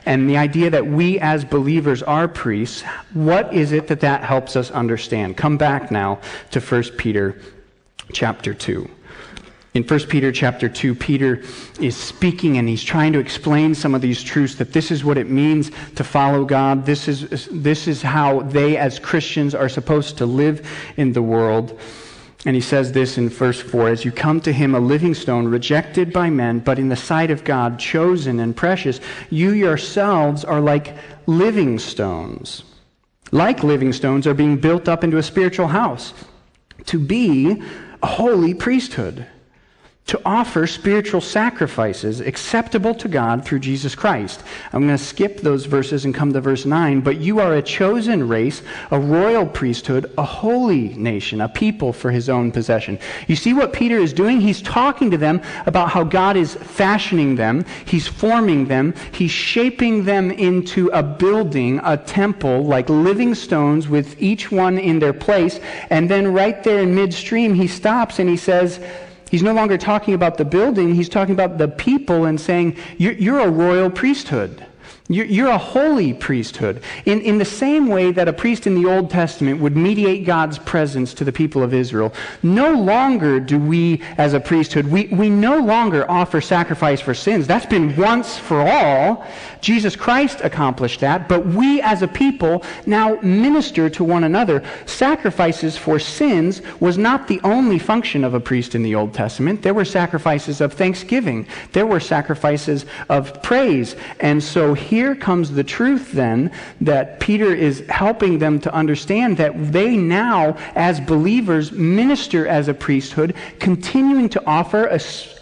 and 0.07 0.29
the 0.29 0.37
idea 0.37 0.71
that 0.71 0.87
we 0.87 1.19
as 1.21 1.45
believers 1.45 2.03
are 2.03 2.29
priests. 2.29 2.83
What 3.13 3.53
is 3.53 3.73
it 3.73 3.89
that 3.89 4.01
that 4.01 4.25
helps 4.25 4.57
us 4.57 4.71
understand? 4.71 5.37
Come 5.37 5.57
back 5.57 5.91
now 5.91 6.21
to 6.51 6.61
1 6.61 6.83
Peter 6.97 7.41
chapter 8.13 8.55
2. 8.55 8.89
In 9.75 9.85
1 9.85 10.01
Peter 10.01 10.31
chapter 10.31 10.69
2, 10.69 10.95
Peter 10.95 11.43
is 11.81 11.97
speaking 11.97 12.59
and 12.59 12.69
he's 12.69 12.85
trying 12.85 13.15
to 13.15 13.19
explain 13.19 13.75
some 13.75 13.95
of 13.95 14.03
these 14.03 14.23
truths 14.23 14.57
that 14.57 14.75
this 14.75 14.91
is 14.91 15.03
what 15.03 15.17
it 15.17 15.31
means 15.31 15.71
to 15.95 16.05
follow 16.05 16.45
God. 16.45 16.85
This 16.85 17.09
is, 17.09 17.49
this 17.51 17.89
is 17.89 18.03
how 18.03 18.43
they, 18.43 18.77
as 18.77 18.99
Christians, 18.99 19.55
are 19.55 19.71
supposed 19.71 20.19
to 20.19 20.27
live 20.27 20.69
in 20.99 21.15
the 21.15 21.23
world. 21.23 21.81
And 22.45 22.55
he 22.55 22.61
says 22.61 22.93
this 22.93 23.17
in 23.17 23.31
verse 23.31 23.63
4 23.63 23.89
As 23.89 24.05
you 24.05 24.13
come 24.13 24.43
to 24.43 24.53
him, 24.53 24.75
a 24.75 24.81
living 24.81 25.15
stone, 25.15 25.49
rejected 25.49 26.13
by 26.13 26.29
men, 26.29 26.59
but 26.59 26.79
in 26.79 26.91
the 26.91 26.97
sight 26.97 27.31
of 27.31 27.43
God, 27.43 27.79
chosen 27.79 28.41
and 28.41 28.55
precious, 28.55 29.01
you 29.31 29.53
yourselves 29.53 30.45
are 30.45 30.61
like 30.61 30.97
living 31.27 31.79
stones. 31.79 32.65
Like 33.31 33.63
living 33.63 33.95
stones, 33.95 34.27
are 34.27 34.35
being 34.35 34.59
built 34.59 34.87
up 34.87 35.03
into 35.03 35.17
a 35.17 35.23
spiritual 35.23 35.69
house 35.69 36.13
to 36.85 36.99
be 36.99 37.63
a 38.03 38.07
holy 38.07 38.53
priesthood 38.53 39.27
to 40.07 40.21
offer 40.25 40.67
spiritual 40.67 41.21
sacrifices 41.21 42.21
acceptable 42.21 42.95
to 42.95 43.09
God 43.09 43.45
through 43.45 43.61
Jesus 43.61 43.95
Christ. 43.95 44.43
I'm 44.73 44.87
going 44.87 44.99
to 44.99 45.03
skip 45.03 45.41
those 45.41 45.65
verses 45.65 46.05
and 46.05 46.15
come 46.15 46.33
to 46.33 46.41
verse 46.41 46.67
9. 46.67 47.01
But 47.01 47.19
you 47.19 47.39
are 47.39 47.55
a 47.55 47.63
chosen 47.63 48.27
race, 48.27 48.63
a 48.91 48.99
royal 48.99 49.47
priesthood, 49.47 50.13
a 50.19 50.25
holy 50.25 50.89
nation, 50.95 51.41
a 51.41 51.49
people 51.49 51.93
for 51.93 52.11
his 52.11 52.29
own 52.29 52.51
possession. 52.51 52.99
You 53.29 53.37
see 53.37 53.55
what 53.55 53.73
Peter 53.73 53.97
is 53.97 54.13
doing? 54.13 54.41
He's 54.41 54.61
talking 54.61 55.11
to 55.13 55.17
them 55.17 55.41
about 55.67 55.91
how 55.91 56.03
God 56.03 56.37
is 56.37 56.57
fashioning 56.57 57.37
them, 57.37 57.65
he's 57.85 58.09
forming 58.09 58.67
them, 58.67 58.95
he's 59.13 59.31
shaping 59.31 60.05
them 60.05 60.33
into 60.33 60.89
a 60.89 61.03
building, 61.03 61.81
a 61.85 61.97
temple, 61.97 62.65
like 62.65 62.89
living 62.91 63.35
stones 63.37 63.89
with 63.89 64.21
each 64.21 64.51
one 64.51 64.79
in 64.79 64.99
their 64.99 65.13
place. 65.13 65.61
And 65.91 66.11
then 66.11 66.35
right 66.35 66.63
there 66.65 66.81
in 66.81 66.95
midstream, 66.95 67.55
he 67.55 67.69
stops 67.69 68.19
and 68.19 68.29
he 68.29 68.37
says, 68.37 68.81
He's 69.33 69.43
no 69.43 69.55
longer 69.55 69.79
talking 69.79 70.13
about 70.13 70.37
the 70.37 70.45
building, 70.45 70.95
he's 70.95 71.09
talking 71.09 71.33
about 71.33 71.57
the 71.57 71.67
people 71.67 72.27
and 72.27 72.39
saying, 72.39 72.77
You're, 72.99 73.39
a 73.39 73.49
royal 73.49 73.89
priesthood. 73.89 74.67
You're 75.09 75.49
a 75.49 75.59
holy 75.59 76.15
priesthood. 76.15 76.81
In, 77.05 77.21
in 77.23 77.39
the 77.39 77.45
same 77.45 77.89
way 77.89 78.13
that 78.13 78.29
a 78.29 78.33
priest 78.33 78.67
in 78.67 78.81
the 78.81 78.89
Old 78.89 79.11
Testament 79.11 79.61
would 79.61 79.77
mediate 79.77 80.25
God's 80.25 80.59
presence 80.61 81.13
to 81.15 81.25
the 81.25 81.33
people 81.33 81.63
of 81.63 81.75
Israel, 81.75 82.15
no 82.43 82.73
longer 82.73 83.41
do 83.41 83.59
we, 83.59 84.01
as 84.17 84.33
a 84.33 84.41
priesthood, 84.41 84.87
we, 84.87 85.09
we 85.09 85.29
no 85.29 85.59
longer 85.59 86.09
offer 86.09 86.41
sacrifice 86.41 87.01
for 87.01 87.15
sins. 87.15 87.47
That's 87.47 87.67
been 87.67 87.97
once 87.97 88.39
for 88.39 88.61
all. 88.61 89.27
Jesus 89.61 89.97
Christ 89.97 90.41
accomplished 90.43 91.01
that, 91.01 91.29
but 91.29 91.47
we 91.47 91.81
as 91.83 92.03
a 92.03 92.09
people 92.09 92.65
now 92.87 93.19
minister 93.23 93.91
to 93.91 94.05
one 94.05 94.25
another. 94.25 94.63
Sacrifices 94.87 95.77
for 95.77 95.99
sins 95.99 96.63
was 96.81 96.97
not 96.97 97.29
the 97.29 97.41
only 97.45 97.79
function 97.79 98.25
of 98.25 98.35
a 98.35 98.41
priest 98.41 98.75
in 98.75 98.83
the 98.83 98.95
Old 98.95 99.15
Testament. 99.15 99.63
There 99.63 99.75
were 99.75 99.85
sacrifices 99.85 100.61
of 100.61 100.73
thanksgiving, 100.73 101.47
there 101.73 101.87
were 101.87 102.01
sacrifices 102.01 102.87
of 103.09 103.43
praise. 103.43 103.97
And 104.21 104.43
so 104.43 104.75
here 104.93 105.15
comes 105.15 105.51
the 105.51 105.65
truth 105.65 106.13
then 106.13 106.51
that 106.83 107.19
Peter 107.19 107.55
is 107.55 107.83
helping 107.89 108.39
them 108.39 108.61
to 108.61 108.71
understand 108.75 109.39
that 109.39 109.73
they 109.73 109.97
now, 109.97 110.55
as 110.75 111.01
believers, 111.01 111.73
minister 111.73 112.47
as 112.47 112.69
a 112.69 112.75
priesthood, 112.75 113.35
continuing 113.59 114.29
to 114.29 114.47
offer 114.47 114.85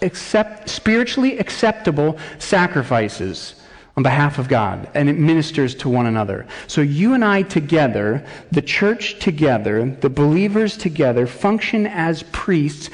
accept, 0.03 0.69
spiritually 0.69 1.37
acceptable 1.41 2.17
sacrifices 2.39 3.57
on 3.97 4.05
behalf 4.05 4.39
of 4.39 4.47
God, 4.47 4.89
and 4.95 5.09
it 5.09 5.19
ministers 5.19 5.75
to 5.75 5.89
one 5.89 6.07
another. 6.07 6.47
So 6.69 6.81
you 6.81 7.15
and 7.15 7.25
I 7.25 7.43
together, 7.43 8.25
the 8.53 8.63
church 8.63 9.19
together, 9.19 9.85
the 9.85 10.11
believers 10.11 10.77
together, 10.77 11.27
function 11.27 11.89
as 11.89 12.23
priests, 12.31 12.89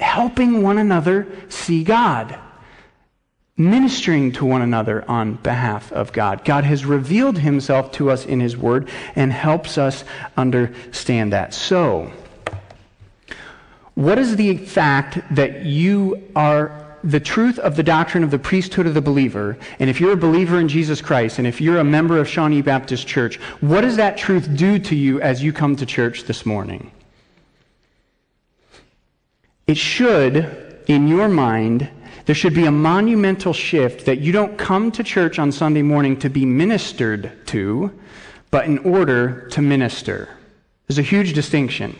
helping 0.00 0.60
one 0.60 0.76
another 0.76 1.26
see 1.48 1.82
God 1.82 2.38
ministering 3.56 4.32
to 4.32 4.44
one 4.44 4.62
another 4.62 5.08
on 5.08 5.34
behalf 5.34 5.92
of 5.92 6.12
God. 6.12 6.44
God 6.44 6.64
has 6.64 6.84
revealed 6.84 7.38
himself 7.38 7.92
to 7.92 8.10
us 8.10 8.26
in 8.26 8.40
his 8.40 8.56
word 8.56 8.88
and 9.14 9.32
helps 9.32 9.78
us 9.78 10.04
understand 10.36 11.32
that. 11.32 11.54
So, 11.54 12.10
what 13.94 14.18
is 14.18 14.34
the 14.34 14.56
fact 14.56 15.20
that 15.30 15.64
you 15.64 16.20
are 16.34 16.84
the 17.04 17.20
truth 17.20 17.58
of 17.58 17.76
the 17.76 17.82
doctrine 17.82 18.24
of 18.24 18.30
the 18.30 18.38
priesthood 18.38 18.86
of 18.86 18.94
the 18.94 19.02
believer, 19.02 19.58
and 19.78 19.90
if 19.90 20.00
you're 20.00 20.14
a 20.14 20.16
believer 20.16 20.58
in 20.58 20.68
Jesus 20.68 21.02
Christ, 21.02 21.38
and 21.38 21.46
if 21.46 21.60
you're 21.60 21.78
a 21.78 21.84
member 21.84 22.18
of 22.18 22.26
Shawnee 22.26 22.62
Baptist 22.62 23.06
Church, 23.06 23.36
what 23.60 23.82
does 23.82 23.96
that 23.96 24.16
truth 24.16 24.56
do 24.56 24.78
to 24.78 24.96
you 24.96 25.20
as 25.20 25.42
you 25.42 25.52
come 25.52 25.76
to 25.76 25.84
church 25.84 26.24
this 26.24 26.46
morning? 26.46 26.90
It 29.66 29.76
should, 29.76 30.82
in 30.86 31.06
your 31.06 31.28
mind, 31.28 31.90
there 32.26 32.34
should 32.34 32.54
be 32.54 32.64
a 32.64 32.70
monumental 32.70 33.52
shift 33.52 34.06
that 34.06 34.20
you 34.20 34.32
don't 34.32 34.56
come 34.56 34.90
to 34.92 35.02
church 35.02 35.38
on 35.38 35.52
Sunday 35.52 35.82
morning 35.82 36.18
to 36.20 36.30
be 36.30 36.46
ministered 36.46 37.32
to, 37.46 37.92
but 38.50 38.64
in 38.64 38.78
order 38.78 39.48
to 39.48 39.60
minister. 39.60 40.28
There's 40.86 40.98
a 40.98 41.02
huge 41.02 41.34
distinction. 41.34 41.96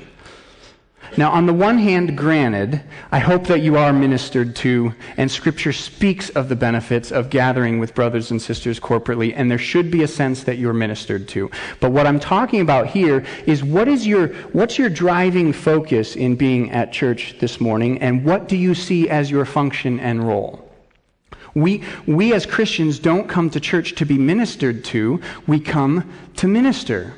Now, 1.17 1.31
on 1.31 1.47
the 1.47 1.55
one 1.55 1.79
hand, 1.79 2.19
granted, 2.19 2.83
I 3.13 3.21
hope 3.21 3.47
that 3.47 3.63
you 3.63 3.77
are 3.77 3.93
ministered 3.93 4.57
to, 4.57 4.93
and 5.17 5.31
Scripture 5.31 5.73
speaks 5.73 6.29
of 6.31 6.49
the 6.49 6.57
benefits 6.57 7.13
of 7.13 7.31
gathering 7.31 7.79
with 7.79 7.95
brothers 7.95 8.33
and 8.33 8.43
sisters 8.43 8.81
corporately, 8.81 9.33
and 9.37 9.49
there 9.49 9.59
should 9.59 9.93
be 9.93 10.03
a 10.03 10.09
sense 10.09 10.43
that 10.43 10.59
you're 10.59 10.73
ministered 10.73 11.29
to. 11.29 11.53
But 11.79 11.93
what 11.93 12.09
I'm 12.09 12.19
talking 12.19 12.61
about 12.63 12.89
here 12.89 13.25
is 13.47 13.63
what 13.63 13.87
is 13.87 14.05
your, 14.05 14.29
what's 14.53 14.77
your 14.77 14.91
driving 14.91 15.53
focus 15.53 16.17
in 16.17 16.35
being 16.35 16.73
at 16.73 16.93
church 16.93 17.37
this 17.39 17.61
morning, 17.61 18.03
and 18.03 18.25
what 18.25 18.49
do 18.49 18.57
you 18.57 18.75
see 18.75 19.09
as 19.09 19.31
your 19.31 19.45
function 19.45 20.01
and 20.01 20.27
role? 20.27 20.69
We, 21.55 21.85
we 22.09 22.35
as 22.35 22.45
Christians 22.45 22.99
don't 22.99 23.29
come 23.29 23.51
to 23.51 23.61
church 23.61 23.95
to 23.97 24.05
be 24.05 24.19
ministered 24.19 24.85
to, 24.87 25.21
we 25.47 25.61
come 25.61 26.13
to 26.39 26.49
minister. 26.49 27.15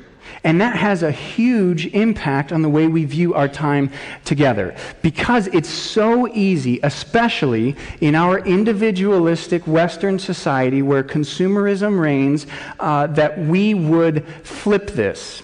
And 0.47 0.61
that 0.61 0.77
has 0.77 1.03
a 1.03 1.11
huge 1.11 1.87
impact 1.87 2.53
on 2.53 2.61
the 2.61 2.69
way 2.69 2.87
we 2.87 3.03
view 3.03 3.33
our 3.33 3.49
time 3.49 3.91
together. 4.23 4.77
Because 5.01 5.47
it's 5.47 5.67
so 5.67 6.33
easy, 6.33 6.79
especially 6.83 7.75
in 7.99 8.15
our 8.15 8.39
individualistic 8.39 9.67
Western 9.67 10.17
society 10.17 10.81
where 10.81 11.03
consumerism 11.03 11.99
reigns, 11.99 12.47
uh, 12.79 13.07
that 13.07 13.37
we 13.37 13.73
would 13.73 14.25
flip 14.43 14.91
this. 14.91 15.43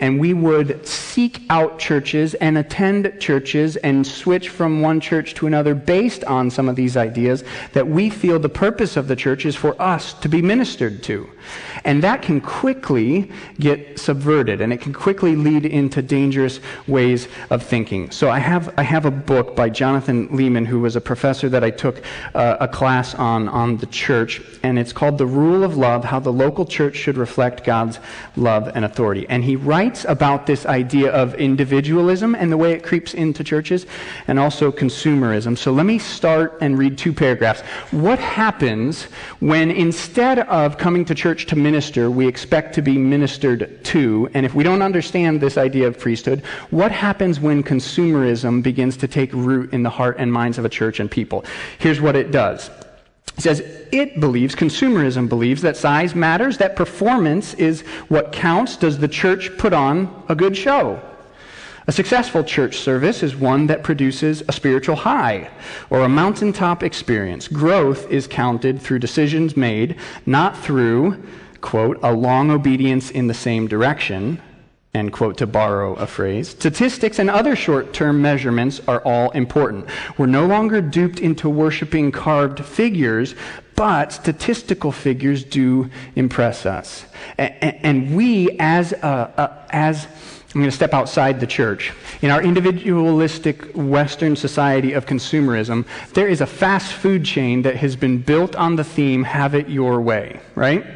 And 0.00 0.20
we 0.20 0.34
would 0.34 0.86
seek 0.86 1.42
out 1.50 1.80
churches 1.80 2.34
and 2.34 2.56
attend 2.56 3.12
churches 3.18 3.74
and 3.76 4.06
switch 4.06 4.50
from 4.50 4.80
one 4.80 5.00
church 5.00 5.34
to 5.34 5.48
another 5.48 5.74
based 5.74 6.22
on 6.24 6.48
some 6.48 6.68
of 6.68 6.76
these 6.76 6.96
ideas 6.96 7.42
that 7.72 7.88
we 7.88 8.08
feel 8.08 8.38
the 8.38 8.48
purpose 8.48 8.96
of 8.96 9.08
the 9.08 9.16
church 9.16 9.46
is 9.46 9.56
for 9.56 9.80
us 9.82 10.14
to 10.14 10.28
be 10.28 10.42
ministered 10.42 11.02
to. 11.04 11.28
And 11.84 12.02
that 12.02 12.22
can 12.22 12.40
quickly 12.40 13.30
get 13.60 13.98
subverted 13.98 14.60
and 14.60 14.72
it 14.72 14.80
can 14.80 14.92
quickly 14.92 15.36
lead 15.36 15.66
into 15.66 16.00
dangerous 16.00 16.60
ways 16.86 17.28
of 17.50 17.62
thinking. 17.62 18.10
So 18.10 18.30
I 18.30 18.38
have, 18.38 18.72
I 18.78 18.82
have 18.82 19.04
a 19.04 19.10
book 19.10 19.54
by 19.54 19.68
Jonathan 19.68 20.28
Leeman, 20.28 20.66
who 20.66 20.80
was 20.80 20.96
a 20.96 21.00
professor 21.00 21.48
that 21.50 21.62
I 21.62 21.70
took 21.70 22.02
uh, 22.34 22.56
a 22.60 22.68
class 22.68 23.14
on, 23.14 23.48
on 23.48 23.76
the 23.76 23.86
church, 23.86 24.40
and 24.62 24.78
it's 24.78 24.92
called 24.92 25.18
The 25.18 25.26
Rule 25.26 25.62
of 25.62 25.76
Love 25.76 26.04
How 26.04 26.18
the 26.18 26.32
Local 26.32 26.64
Church 26.64 26.96
Should 26.96 27.18
Reflect 27.18 27.64
God's 27.64 27.98
Love 28.36 28.70
and 28.74 28.84
Authority. 28.84 29.26
And 29.28 29.44
he 29.44 29.56
writes 29.56 30.06
about 30.06 30.46
this 30.46 30.64
idea 30.64 31.12
of 31.12 31.34
individualism 31.34 32.34
and 32.34 32.50
the 32.50 32.56
way 32.56 32.72
it 32.72 32.82
creeps 32.82 33.12
into 33.12 33.44
churches, 33.44 33.86
and 34.26 34.38
also 34.38 34.72
consumerism. 34.72 35.56
So 35.58 35.70
let 35.70 35.84
me 35.84 35.98
start 35.98 36.56
and 36.62 36.78
read 36.78 36.96
two 36.96 37.12
paragraphs. 37.12 37.60
What 37.90 38.18
happens 38.18 39.04
when 39.40 39.70
instead 39.70 40.38
of 40.40 40.78
coming 40.78 41.04
to 41.04 41.14
church 41.14 41.44
to 41.46 41.56
minister, 41.56 41.73
minister, 41.74 42.08
we 42.08 42.28
expect 42.28 42.72
to 42.72 42.82
be 42.82 42.96
ministered 42.96 43.82
to. 43.82 44.30
And 44.32 44.46
if 44.46 44.54
we 44.54 44.62
don't 44.62 44.80
understand 44.80 45.40
this 45.40 45.58
idea 45.58 45.88
of 45.88 45.98
priesthood, 45.98 46.40
what 46.70 46.92
happens 46.92 47.40
when 47.40 47.64
consumerism 47.64 48.62
begins 48.62 48.96
to 48.98 49.08
take 49.08 49.32
root 49.32 49.72
in 49.72 49.82
the 49.82 49.90
heart 49.90 50.14
and 50.20 50.32
minds 50.32 50.56
of 50.56 50.64
a 50.64 50.68
church 50.68 51.00
and 51.00 51.10
people? 51.10 51.44
Here's 51.78 52.00
what 52.00 52.14
it 52.14 52.30
does. 52.30 52.70
It 53.36 53.40
says 53.40 53.60
it 53.90 54.20
believes, 54.20 54.54
consumerism 54.54 55.28
believes, 55.28 55.62
that 55.62 55.76
size 55.76 56.14
matters, 56.14 56.58
that 56.58 56.76
performance 56.76 57.54
is 57.54 57.80
what 58.06 58.30
counts. 58.30 58.76
Does 58.76 58.98
the 58.98 59.08
church 59.08 59.50
put 59.58 59.72
on 59.72 59.96
a 60.28 60.36
good 60.36 60.56
show? 60.56 61.02
A 61.88 61.92
successful 61.92 62.44
church 62.44 62.78
service 62.78 63.24
is 63.24 63.34
one 63.34 63.66
that 63.66 63.82
produces 63.82 64.44
a 64.46 64.52
spiritual 64.52 64.94
high 64.94 65.50
or 65.90 66.02
a 66.02 66.08
mountaintop 66.08 66.84
experience. 66.84 67.48
Growth 67.48 68.08
is 68.12 68.28
counted 68.28 68.80
through 68.80 69.00
decisions 69.00 69.56
made, 69.56 69.96
not 70.24 70.56
through 70.56 71.20
quote, 71.64 71.98
a 72.02 72.12
long 72.12 72.50
obedience 72.50 73.10
in 73.10 73.26
the 73.26 73.32
same 73.32 73.66
direction, 73.66 74.38
end 74.92 75.10
quote, 75.14 75.38
to 75.38 75.46
borrow 75.46 75.94
a 75.94 76.06
phrase. 76.06 76.50
Statistics 76.50 77.18
and 77.18 77.30
other 77.30 77.56
short 77.56 77.94
term 77.94 78.20
measurements 78.20 78.82
are 78.86 79.00
all 79.00 79.30
important. 79.30 79.86
We're 80.18 80.26
no 80.26 80.46
longer 80.46 80.82
duped 80.82 81.20
into 81.20 81.48
worshiping 81.48 82.12
carved 82.12 82.62
figures, 82.62 83.34
but 83.76 84.12
statistical 84.12 84.92
figures 84.92 85.42
do 85.42 85.88
impress 86.16 86.66
us. 86.66 87.06
And 87.38 88.14
we, 88.14 88.58
as, 88.60 88.92
a, 88.92 89.32
a, 89.36 89.74
as 89.74 90.06
I'm 90.54 90.60
going 90.60 90.70
to 90.70 90.76
step 90.76 90.94
outside 90.94 91.40
the 91.40 91.48
church. 91.48 91.92
In 92.22 92.30
our 92.30 92.40
individualistic 92.40 93.72
Western 93.74 94.36
society 94.36 94.92
of 94.92 95.04
consumerism, 95.04 95.84
there 96.12 96.28
is 96.28 96.40
a 96.40 96.46
fast 96.46 96.92
food 96.92 97.24
chain 97.24 97.62
that 97.62 97.74
has 97.76 97.96
been 97.96 98.18
built 98.18 98.54
on 98.54 98.76
the 98.76 98.84
theme, 98.84 99.24
have 99.24 99.56
it 99.56 99.68
your 99.68 100.00
way, 100.00 100.38
right? 100.54 100.86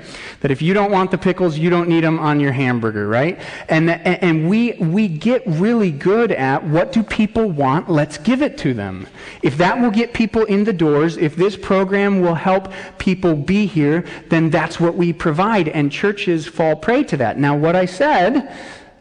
That 0.40 0.52
if 0.52 0.62
you 0.62 0.72
don't 0.72 0.92
want 0.92 1.10
the 1.10 1.18
pickles, 1.18 1.58
you 1.58 1.68
don't 1.68 1.88
need 1.88 2.04
them 2.04 2.20
on 2.20 2.38
your 2.38 2.52
hamburger, 2.52 3.08
right? 3.08 3.40
And, 3.68 3.90
and 3.90 4.48
we, 4.48 4.74
we 4.74 5.08
get 5.08 5.42
really 5.46 5.90
good 5.90 6.30
at 6.30 6.62
what 6.62 6.92
do 6.92 7.02
people 7.02 7.50
want? 7.50 7.90
Let's 7.90 8.18
give 8.18 8.40
it 8.40 8.56
to 8.58 8.72
them. 8.72 9.08
If 9.42 9.56
that 9.56 9.80
will 9.80 9.90
get 9.90 10.14
people 10.14 10.44
in 10.44 10.62
the 10.62 10.72
doors, 10.72 11.16
if 11.16 11.34
this 11.34 11.56
program 11.56 12.20
will 12.20 12.36
help 12.36 12.72
people 12.98 13.34
be 13.34 13.66
here, 13.66 14.04
then 14.28 14.48
that's 14.48 14.78
what 14.78 14.94
we 14.94 15.12
provide. 15.12 15.68
And 15.68 15.90
churches 15.90 16.46
fall 16.46 16.76
prey 16.76 17.02
to 17.04 17.16
that. 17.16 17.38
Now, 17.38 17.56
what 17.56 17.74
I 17.74 17.86
said 17.86 18.54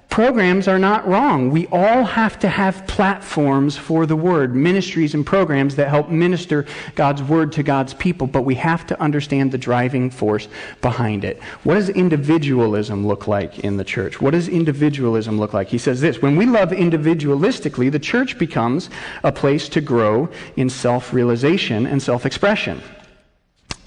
programs 0.10 0.68
are 0.68 0.80
not 0.80 1.08
wrong. 1.08 1.52
We 1.52 1.68
all 1.68 2.04
have 2.04 2.40
to 2.40 2.48
have 2.48 2.88
platforms 2.88 3.78
for 3.78 4.06
the 4.06 4.16
word, 4.16 4.56
ministries 4.56 5.14
and 5.14 5.26
programs 5.26 5.76
that 5.76 5.90
help 5.90 6.10
minister 6.10 6.66
God's 6.96 7.22
word 7.22 7.52
to 7.54 7.64
God's 7.64 7.94
people, 7.94 8.26
but 8.26 8.44
we 8.44 8.56
have 8.56 8.88
to 8.88 9.02
understand 9.02 9.52
the 9.52 9.58
driving 9.58 10.10
force 10.10 10.48
behind 10.82 11.24
it. 11.24 11.42
What 11.64 11.76
does 11.76 11.90
individualism 11.90 13.06
look 13.06 13.28
like 13.28 13.60
in 13.60 13.78
the 13.78 13.84
church? 13.84 14.22
What 14.22 14.32
does 14.32 14.48
individualism 14.48 15.38
look 15.38 15.54
like? 15.54 15.68
He 15.68 15.78
says 15.78 16.02
this 16.02 16.22
When 16.22 16.36
we 16.36 16.46
love 16.46 16.70
individualistically, 16.70 17.92
the 17.92 18.00
church 18.00 18.38
becomes 18.38 18.90
a 19.24 19.32
place 19.32 19.70
to 19.70 19.82
grow 19.82 20.30
in 20.56 20.70
self 20.70 21.14
realization 21.14 21.86
and 21.86 22.02
self 22.02 22.26
expression. 22.26 22.82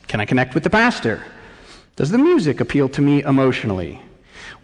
Can 0.06 0.20
I 0.20 0.26
connect 0.26 0.54
with 0.54 0.64
the 0.64 0.70
pastor? 0.70 1.22
Does 1.96 2.11
the 2.11 2.18
music 2.18 2.61
appeal 2.61 2.88
to 2.90 3.02
me 3.02 3.22
emotionally? 3.22 4.00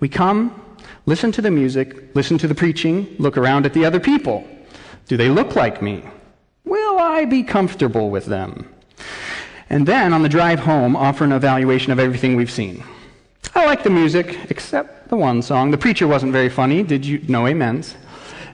We 0.01 0.09
come 0.09 0.63
Listen 1.09 1.31
to 1.31 1.41
the 1.41 1.53
music, 1.53 2.17
listen 2.17 2.37
to 2.39 2.49
the 2.49 2.55
preaching, 2.55 3.15
look 3.21 3.39
around 3.39 3.65
at 3.65 3.73
the 3.73 3.85
other 3.85 4.01
people. 4.01 4.45
Do 5.07 5.17
they 5.17 5.29
look 5.29 5.55
like 5.55 5.81
me? 5.81 6.03
Will 6.65 6.99
I 6.99 7.25
be 7.25 7.45
comfortable 7.45 8.11
with 8.11 8.27
them? 8.27 8.69
And 9.71 9.87
then 9.87 10.13
on 10.13 10.25
the 10.25 10.29
drive 10.29 10.59
home, 10.59 10.97
offer 10.97 11.23
an 11.23 11.31
evaluation 11.31 11.93
of 11.93 12.01
everything 12.01 12.35
we've 12.35 12.51
seen. 12.51 12.83
I 13.55 13.67
like 13.67 13.85
the 13.85 13.91
music, 13.91 14.51
except 14.51 15.09
the 15.09 15.17
one 15.17 15.43
song. 15.43 15.71
The 15.71 15.79
preacher 15.79 16.09
wasn't 16.09 16.33
very 16.33 16.49
funny. 16.49 16.83
Did 16.83 17.07
you? 17.07 17.23
No 17.29 17.47
amens. 17.47 17.95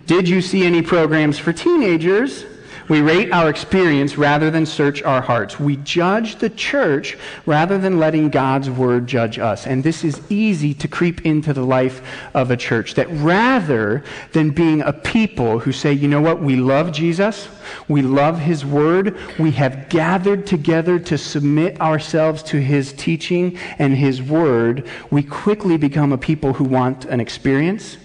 Did 0.05 0.29
you 0.29 0.43
see 0.43 0.67
any 0.67 0.83
programs 0.83 1.39
for 1.39 1.55
teenagers? 1.55 2.45
We 2.89 3.01
rate 3.01 3.33
our 3.33 3.49
experience 3.49 4.19
rather 4.19 4.51
than 4.51 4.67
search 4.67 5.03
our 5.03 5.21
hearts. 5.21 5.59
We 5.59 5.77
judge 5.77 6.37
the 6.37 6.51
church 6.51 7.17
rather 7.47 7.79
than 7.79 7.99
letting 7.99 8.29
God's 8.29 8.71
word 8.71 9.07
judge 9.07 9.39
us. 9.39 9.67
And 9.67 9.85
this 9.85 10.05
is 10.05 10.21
easy 10.31 10.75
to 10.75 10.89
creep 10.89 11.25
into 11.25 11.53
the 11.53 11.65
life 11.65 12.03
of 12.35 12.51
a 12.51 12.57
church. 12.57 12.95
That 12.95 13.09
rather 13.11 14.03
than 14.33 14.51
being 14.51 14.83
a 14.83 14.93
people 14.93 15.61
who 15.61 15.73
say, 15.73 15.93
you 15.93 16.09
know 16.09 16.21
what, 16.21 16.43
we 16.43 16.57
love 16.57 16.93
Jesus, 16.93 17.49
we 17.89 18.03
love 18.03 18.39
his 18.39 18.65
word, 18.65 19.17
we 19.39 19.53
have 19.53 19.89
gathered 19.89 20.47
together 20.47 20.99
to 20.99 21.17
submit 21.17 21.81
ourselves 21.81 22.43
to 22.45 22.61
his 22.61 22.93
teaching 22.93 23.57
and 23.79 23.97
his 23.97 24.21
word, 24.23 24.87
we 25.11 25.23
quickly 25.23 25.77
become 25.77 26.13
a 26.13 26.19
people 26.19 26.53
who 26.53 26.65
want 26.65 27.05
an 27.07 27.21
experience 27.21 27.97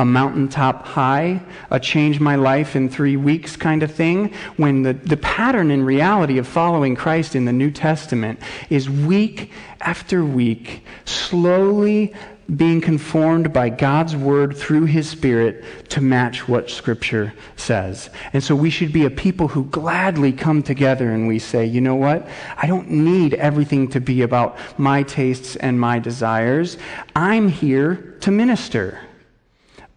a 0.00 0.04
mountaintop 0.04 0.86
high, 0.86 1.38
a 1.70 1.78
change 1.78 2.20
my 2.20 2.34
life 2.34 2.74
in 2.74 2.88
three 2.88 3.18
weeks 3.18 3.54
kind 3.54 3.82
of 3.82 3.94
thing, 3.94 4.32
when 4.56 4.82
the, 4.82 4.94
the 4.94 5.18
pattern 5.18 5.70
in 5.70 5.84
reality 5.84 6.38
of 6.38 6.48
following 6.48 6.96
Christ 6.96 7.36
in 7.36 7.44
the 7.44 7.52
New 7.52 7.70
Testament 7.70 8.40
is 8.70 8.88
week 8.88 9.52
after 9.82 10.24
week, 10.24 10.84
slowly 11.04 12.14
being 12.56 12.80
conformed 12.80 13.52
by 13.52 13.68
God's 13.68 14.16
word 14.16 14.56
through 14.56 14.86
his 14.86 15.06
spirit 15.06 15.64
to 15.90 16.00
match 16.00 16.48
what 16.48 16.70
scripture 16.70 17.34
says. 17.56 18.08
And 18.32 18.42
so 18.42 18.56
we 18.56 18.70
should 18.70 18.94
be 18.94 19.04
a 19.04 19.10
people 19.10 19.48
who 19.48 19.66
gladly 19.66 20.32
come 20.32 20.62
together 20.62 21.12
and 21.12 21.28
we 21.28 21.38
say, 21.38 21.66
you 21.66 21.82
know 21.82 21.94
what? 21.94 22.26
I 22.56 22.66
don't 22.66 22.90
need 22.90 23.34
everything 23.34 23.86
to 23.88 24.00
be 24.00 24.22
about 24.22 24.56
my 24.78 25.02
tastes 25.02 25.56
and 25.56 25.78
my 25.78 25.98
desires. 25.98 26.78
I'm 27.14 27.48
here 27.48 28.16
to 28.22 28.30
minister. 28.30 28.98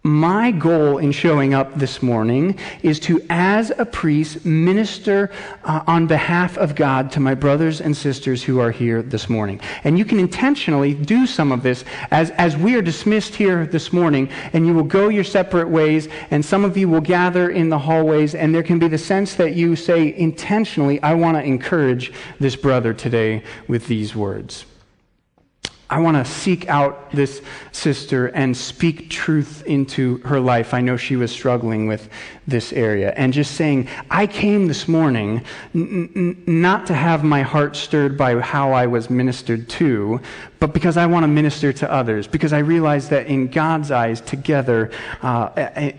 My 0.06 0.50
goal 0.50 0.98
in 0.98 1.12
showing 1.12 1.54
up 1.54 1.76
this 1.76 2.02
morning 2.02 2.58
is 2.82 3.00
to, 3.00 3.24
as 3.30 3.72
a 3.78 3.86
priest, 3.86 4.44
minister 4.44 5.30
uh, 5.64 5.82
on 5.86 6.06
behalf 6.06 6.58
of 6.58 6.74
God 6.74 7.10
to 7.12 7.20
my 7.20 7.34
brothers 7.34 7.80
and 7.80 7.96
sisters 7.96 8.42
who 8.42 8.60
are 8.60 8.70
here 8.70 9.00
this 9.00 9.30
morning. 9.30 9.62
And 9.82 9.98
you 9.98 10.04
can 10.04 10.20
intentionally 10.20 10.92
do 10.92 11.26
some 11.26 11.50
of 11.50 11.62
this 11.62 11.86
as, 12.10 12.32
as 12.32 12.54
we 12.54 12.74
are 12.74 12.82
dismissed 12.82 13.34
here 13.34 13.64
this 13.64 13.94
morning, 13.94 14.28
and 14.52 14.66
you 14.66 14.74
will 14.74 14.82
go 14.82 15.08
your 15.08 15.24
separate 15.24 15.70
ways, 15.70 16.10
and 16.30 16.44
some 16.44 16.66
of 16.66 16.76
you 16.76 16.86
will 16.86 17.00
gather 17.00 17.48
in 17.48 17.70
the 17.70 17.78
hallways, 17.78 18.34
and 18.34 18.54
there 18.54 18.62
can 18.62 18.78
be 18.78 18.88
the 18.88 18.98
sense 18.98 19.36
that 19.36 19.54
you 19.54 19.74
say 19.74 20.14
intentionally, 20.18 21.02
I 21.02 21.14
want 21.14 21.38
to 21.38 21.42
encourage 21.42 22.12
this 22.38 22.56
brother 22.56 22.92
today 22.92 23.42
with 23.68 23.86
these 23.86 24.14
words. 24.14 24.66
I 25.90 26.00
want 26.00 26.16
to 26.16 26.24
seek 26.30 26.68
out 26.68 27.10
this 27.12 27.42
sister 27.72 28.28
and 28.28 28.56
speak 28.56 29.10
truth 29.10 29.62
into 29.66 30.18
her 30.18 30.40
life. 30.40 30.72
I 30.72 30.80
know 30.80 30.96
she 30.96 31.16
was 31.16 31.30
struggling 31.30 31.86
with 31.86 32.08
this 32.46 32.72
area. 32.72 33.12
And 33.16 33.32
just 33.32 33.54
saying, 33.54 33.88
I 34.10 34.26
came 34.26 34.66
this 34.66 34.88
morning 34.88 35.44
n- 35.74 36.10
n- 36.16 36.42
not 36.46 36.86
to 36.86 36.94
have 36.94 37.22
my 37.22 37.42
heart 37.42 37.76
stirred 37.76 38.16
by 38.16 38.40
how 38.40 38.72
I 38.72 38.86
was 38.86 39.10
ministered 39.10 39.68
to, 39.70 40.20
but 40.64 40.72
because 40.72 40.96
I 40.96 41.04
want 41.04 41.24
to 41.24 41.28
minister 41.28 41.74
to 41.74 41.92
others. 41.92 42.26
Because 42.26 42.54
I 42.54 42.60
realize 42.60 43.10
that 43.10 43.26
in 43.26 43.48
God's 43.48 43.90
eyes, 43.90 44.22
together, 44.22 44.90
uh, 45.20 45.50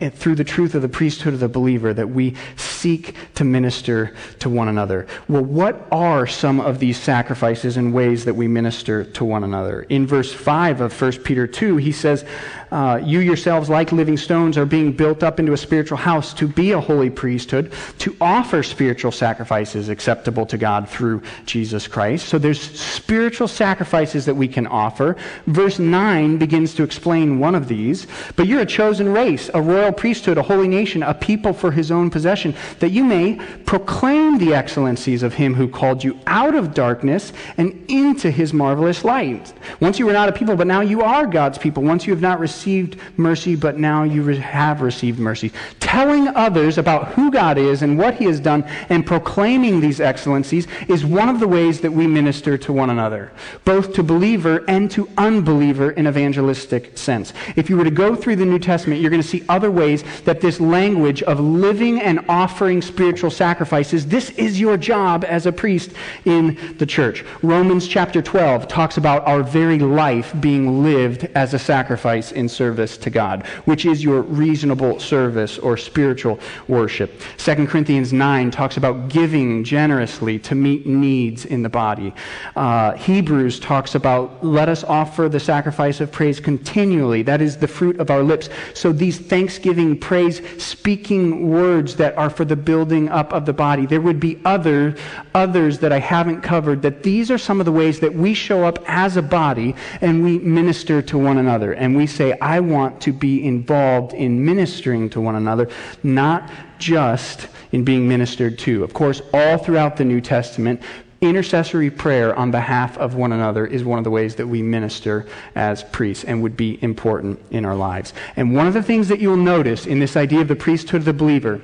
through 0.10 0.34
the 0.34 0.44
truth 0.44 0.74
of 0.74 0.82
the 0.82 0.90
priesthood 0.90 1.36
of 1.36 1.40
the 1.40 1.48
believer, 1.48 1.94
that 1.94 2.10
we 2.10 2.34
seek 2.56 3.16
to 3.36 3.44
minister 3.44 4.16
to 4.40 4.50
one 4.50 4.68
another. 4.68 5.06
Well, 5.30 5.44
what 5.44 5.86
are 5.92 6.26
some 6.26 6.60
of 6.60 6.80
these 6.80 6.98
sacrifices 6.98 7.78
and 7.78 7.94
ways 7.94 8.26
that 8.26 8.34
we 8.34 8.48
minister 8.48 9.04
to 9.04 9.24
one 9.24 9.44
another? 9.44 9.84
In 9.84 10.08
verse 10.08 10.34
5 10.34 10.82
of 10.82 11.00
1 11.00 11.12
Peter 11.20 11.46
2, 11.46 11.78
he 11.78 11.92
says, 11.92 12.26
uh, 12.72 13.00
You 13.04 13.20
yourselves, 13.20 13.70
like 13.70 13.92
living 13.92 14.18
stones, 14.18 14.58
are 14.58 14.66
being 14.66 14.92
built 14.94 15.22
up 15.22 15.40
into 15.40 15.54
a 15.54 15.58
spiritual 15.58 15.98
house 15.98 16.34
to 16.34 16.48
be 16.48 16.72
a 16.72 16.82
holy 16.82 17.12
priesthood, 17.12 17.72
to 18.00 18.18
offer 18.20 18.64
spiritual 18.64 19.12
sacrifices 19.12 19.90
acceptable 19.90 20.48
to 20.48 20.58
God 20.58 20.90
through 20.90 21.22
Jesus 21.46 21.88
Christ. 21.88 22.28
So 22.28 22.40
there's 22.40 22.60
spiritual 22.60 23.48
sacrifices 23.48 24.26
that 24.26 24.36
we 24.36 24.48
can 24.56 24.66
offer. 24.68 25.18
Verse 25.46 25.78
9 25.78 26.38
begins 26.38 26.74
to 26.76 26.84
explain 26.84 27.40
one 27.40 27.54
of 27.54 27.68
these. 27.68 28.08
But 28.36 28.48
you're 28.48 28.62
a 28.62 28.66
chosen 28.66 29.10
race, 29.10 29.52
a 29.54 29.62
royal 29.62 29.92
priesthood, 29.92 30.38
a 30.38 30.42
holy 30.42 30.70
nation, 30.70 31.04
a 31.04 31.14
people 31.14 31.54
for 31.54 31.72
his 31.72 31.92
own 31.92 32.10
possession, 32.10 32.56
that 32.80 32.90
you 32.90 33.04
may 33.04 33.36
proclaim 33.66 34.38
the 34.38 34.56
excellencies 34.56 35.22
of 35.24 35.34
him 35.34 35.54
who 35.54 35.68
called 35.68 36.04
you 36.04 36.18
out 36.26 36.56
of 36.56 36.74
darkness 36.74 37.34
and 37.58 37.86
into 37.90 38.32
his 38.32 38.54
marvelous 38.54 39.04
light. 39.04 39.54
Once 39.82 40.00
you 40.00 40.06
were 40.06 40.14
not 40.14 40.30
a 40.30 40.32
people, 40.32 40.56
but 40.56 40.68
now 40.68 40.82
you 40.82 41.02
are 41.02 41.28
God's 41.28 41.58
people. 41.58 41.84
Once 41.84 42.08
you 42.08 42.14
have 42.14 42.22
not 42.22 42.40
received 42.40 42.98
mercy, 43.18 43.56
but 43.56 43.78
now 43.78 44.04
you 44.04 44.26
have 44.28 44.82
received 44.82 45.20
mercy. 45.20 45.52
Telling 45.82 46.30
others 46.30 46.78
about 46.78 47.10
who 47.10 47.30
God 47.30 47.58
is 47.58 47.82
and 47.82 48.00
what 48.00 48.16
he 48.16 48.26
has 48.26 48.40
done 48.40 48.64
and 48.88 49.06
proclaiming 49.06 49.82
these 49.82 50.00
excellencies 50.00 50.68
is 50.88 51.04
one 51.06 51.28
of 51.28 51.42
the 51.42 51.48
ways 51.48 51.82
that 51.82 51.92
we 51.92 52.08
minister 52.08 52.58
to 52.58 52.72
one 52.72 52.90
another, 52.90 53.34
both 53.66 53.94
to 53.94 54.04
believer 54.46 54.66
and 54.68 54.92
to 54.92 55.10
unbeliever 55.18 55.92
in 55.92 56.08
evangelistic 56.08 56.98
sense. 56.98 57.34
If 57.56 57.70
you 57.70 57.78
were 57.78 57.84
to 57.84 57.92
go 57.92 58.16
through 58.16 58.36
the 58.36 58.46
New 58.46 58.60
Testament, 58.60 59.02
you're 59.02 59.10
going 59.10 59.22
to 59.22 59.28
see 59.28 59.44
other 59.50 59.72
ways 59.72 60.04
that 60.26 60.40
this 60.40 60.60
language 60.60 61.24
of 61.24 61.40
living 61.40 62.00
and 62.00 62.20
offering 62.30 62.82
spiritual 62.82 63.32
sacrifices, 63.32 64.06
this 64.06 64.30
is 64.32 64.60
your 64.60 64.78
job 64.78 65.26
as 65.26 65.48
a 65.48 65.52
priest 65.52 65.92
in 66.26 66.76
the 66.78 66.86
church. 66.86 67.26
Romans 67.42 67.88
chapter 67.88 68.22
12 68.22 68.68
talks 68.68 68.98
about 68.98 69.26
our 69.28 69.42
very 69.42 69.80
life 69.80 70.34
being 70.40 70.84
lived 70.84 71.24
as 71.36 71.54
a 71.54 71.60
sacrifice 71.60 72.32
in 72.32 72.48
service 72.48 72.98
to 72.98 73.10
God, 73.10 73.46
which 73.66 73.86
is 73.86 74.04
your 74.04 74.22
reasonable 74.22 75.00
service 75.00 75.58
or 75.58 75.76
spiritual 75.76 76.40
worship. 76.68 77.20
2 77.38 77.68
Corinthians 77.68 78.14
9 78.14 78.52
talks 78.52 78.78
about 78.78 79.10
giving 79.10 79.64
generously 79.64 80.38
to 80.40 80.54
meet 80.54 80.86
needs 80.86 81.46
in 81.46 81.64
the 81.64 81.70
body. 81.70 82.14
Uh, 82.56 82.94
Hebrews 82.94 83.60
talks 83.60 83.96
about 83.96 84.25
let 84.42 84.70
us 84.70 84.84
offer 84.84 85.30
the 85.30 85.40
sacrifice 85.40 86.02
of 86.02 86.12
praise 86.12 86.40
continually. 86.40 87.24
That 87.24 87.42
is 87.42 87.58
the 87.58 87.68
fruit 87.68 88.00
of 88.00 88.10
our 88.10 88.24
lips. 88.24 88.50
So 88.74 88.92
these 88.92 89.18
thanksgiving, 89.18 90.00
praise, 90.00 90.42
speaking 90.64 91.50
words 91.50 91.96
that 91.98 92.18
are 92.18 92.30
for 92.30 92.46
the 92.46 92.56
building 92.56 93.10
up 93.10 93.34
of 93.34 93.46
the 93.46 93.54
body. 93.54 93.86
There 93.86 94.02
would 94.02 94.20
be 94.20 94.40
other, 94.46 94.96
others 95.34 95.80
that 95.80 95.92
I 95.92 96.00
haven't 96.00 96.42
covered, 96.42 96.82
that 96.82 97.04
these 97.04 97.32
are 97.32 97.38
some 97.38 97.60
of 97.60 97.66
the 97.66 97.72
ways 97.72 98.00
that 98.00 98.14
we 98.14 98.34
show 98.34 98.64
up 98.64 98.80
as 98.88 99.18
a 99.18 99.22
body 99.22 99.76
and 100.02 100.24
we 100.24 100.40
minister 100.40 101.02
to 101.02 101.18
one 101.18 101.38
another. 101.38 101.74
And 101.74 101.96
we 101.96 102.08
say, 102.08 102.38
I 102.40 102.60
want 102.60 103.02
to 103.02 103.14
be 103.14 103.46
involved 103.46 104.14
in 104.14 104.44
ministering 104.44 105.10
to 105.12 105.22
one 105.22 105.36
another, 105.36 105.70
not 106.04 106.50
just 106.78 107.48
in 107.72 107.84
being 107.84 108.08
ministered 108.08 108.58
to. 108.60 108.84
Of 108.84 108.94
course, 108.94 109.22
all 109.34 109.58
throughout 109.58 109.98
the 109.98 110.06
New 110.06 110.22
Testament, 110.22 110.82
intercessory 111.22 111.90
prayer 111.90 112.36
on 112.36 112.52
behalf 112.52 112.98
of 112.98 113.16
one 113.16 113.32
another 113.32 113.66
is 113.66 113.84
one 113.84 113.98
of 113.98 114.04
the 114.04 114.12
ways 114.12 114.36
that 114.36 114.48
we 114.48 114.62
minister 114.62 115.26
as 115.56 115.84
priests 115.84 116.24
and 116.24 116.42
would 116.44 116.58
be 116.58 116.82
important 116.84 117.40
in 117.52 117.66
our 117.66 117.76
lives. 117.76 118.14
And 118.36 118.56
one 118.56 118.68
of 118.68 118.74
the 118.74 118.84
things 118.84 119.08
that 119.08 119.20
you'll 119.20 119.38
notice 119.38 119.86
in 119.86 120.00
this 120.00 120.16
idea 120.18 120.42
of 120.42 120.48
the 120.48 120.56
priesthood 120.56 121.02
of 121.02 121.06
the 121.06 121.14
believer, 121.14 121.62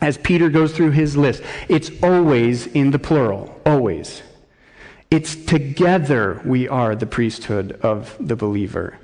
as 0.00 0.18
Peter 0.18 0.48
goes 0.48 0.72
through 0.72 0.90
his 0.90 1.16
list, 1.16 1.42
it's 1.68 1.90
always 2.02 2.66
in 2.68 2.90
the 2.90 2.98
plural. 2.98 3.60
Always. 3.64 4.22
It's 5.10 5.36
together 5.36 6.40
we 6.44 6.68
are 6.68 6.96
the 6.96 7.06
priesthood 7.06 7.78
of 7.82 8.16
the 8.18 8.36
believer. 8.36 8.98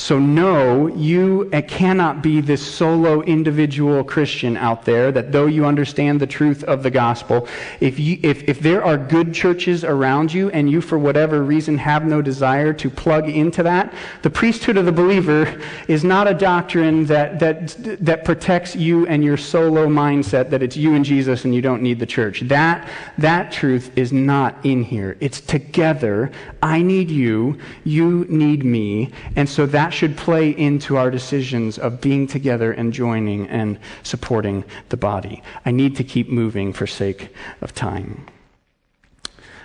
So, 0.00 0.18
no, 0.18 0.86
you 0.86 1.50
uh, 1.52 1.60
cannot 1.60 2.22
be 2.22 2.40
this 2.40 2.66
solo 2.66 3.20
individual 3.20 4.02
Christian 4.02 4.56
out 4.56 4.86
there 4.86 5.12
that 5.12 5.30
though 5.30 5.44
you 5.44 5.66
understand 5.66 6.18
the 6.18 6.26
truth 6.26 6.64
of 6.64 6.82
the 6.82 6.90
gospel, 6.90 7.46
if, 7.80 7.98
you, 7.98 8.18
if, 8.22 8.48
if 8.48 8.60
there 8.60 8.82
are 8.82 8.96
good 8.96 9.34
churches 9.34 9.84
around 9.84 10.32
you 10.32 10.48
and 10.52 10.70
you, 10.70 10.80
for 10.80 10.98
whatever 10.98 11.42
reason, 11.42 11.76
have 11.76 12.06
no 12.06 12.22
desire 12.22 12.72
to 12.72 12.88
plug 12.88 13.28
into 13.28 13.62
that, 13.62 13.92
the 14.22 14.30
priesthood 14.30 14.78
of 14.78 14.86
the 14.86 14.90
believer 14.92 15.60
is 15.86 16.02
not 16.02 16.26
a 16.26 16.32
doctrine 16.32 17.04
that, 17.04 17.38
that, 17.38 17.76
that 18.00 18.24
protects 18.24 18.74
you 18.74 19.06
and 19.06 19.22
your 19.22 19.36
solo 19.36 19.86
mindset 19.86 20.48
that 20.48 20.62
it's 20.62 20.78
you 20.78 20.94
and 20.94 21.04
Jesus 21.04 21.44
and 21.44 21.54
you 21.54 21.60
don't 21.60 21.82
need 21.82 21.98
the 21.98 22.06
church. 22.06 22.40
That, 22.40 22.88
that 23.18 23.52
truth 23.52 23.90
is 23.98 24.14
not 24.14 24.56
in 24.64 24.82
here. 24.82 25.18
It's 25.20 25.42
together. 25.42 26.32
I 26.62 26.80
need 26.80 27.10
you, 27.10 27.58
you 27.84 28.24
need 28.30 28.64
me. 28.64 29.12
And 29.36 29.46
so 29.46 29.66
that 29.66 29.89
that 29.90 29.96
should 29.96 30.16
play 30.16 30.50
into 30.50 30.96
our 30.96 31.10
decisions 31.10 31.76
of 31.76 32.00
being 32.00 32.28
together 32.28 32.70
and 32.70 32.92
joining 32.92 33.48
and 33.48 33.76
supporting 34.04 34.62
the 34.88 34.96
body. 34.96 35.42
I 35.66 35.72
need 35.72 35.96
to 35.96 36.04
keep 36.04 36.28
moving 36.28 36.72
for 36.72 36.86
sake 36.86 37.34
of 37.60 37.74
time. 37.74 38.24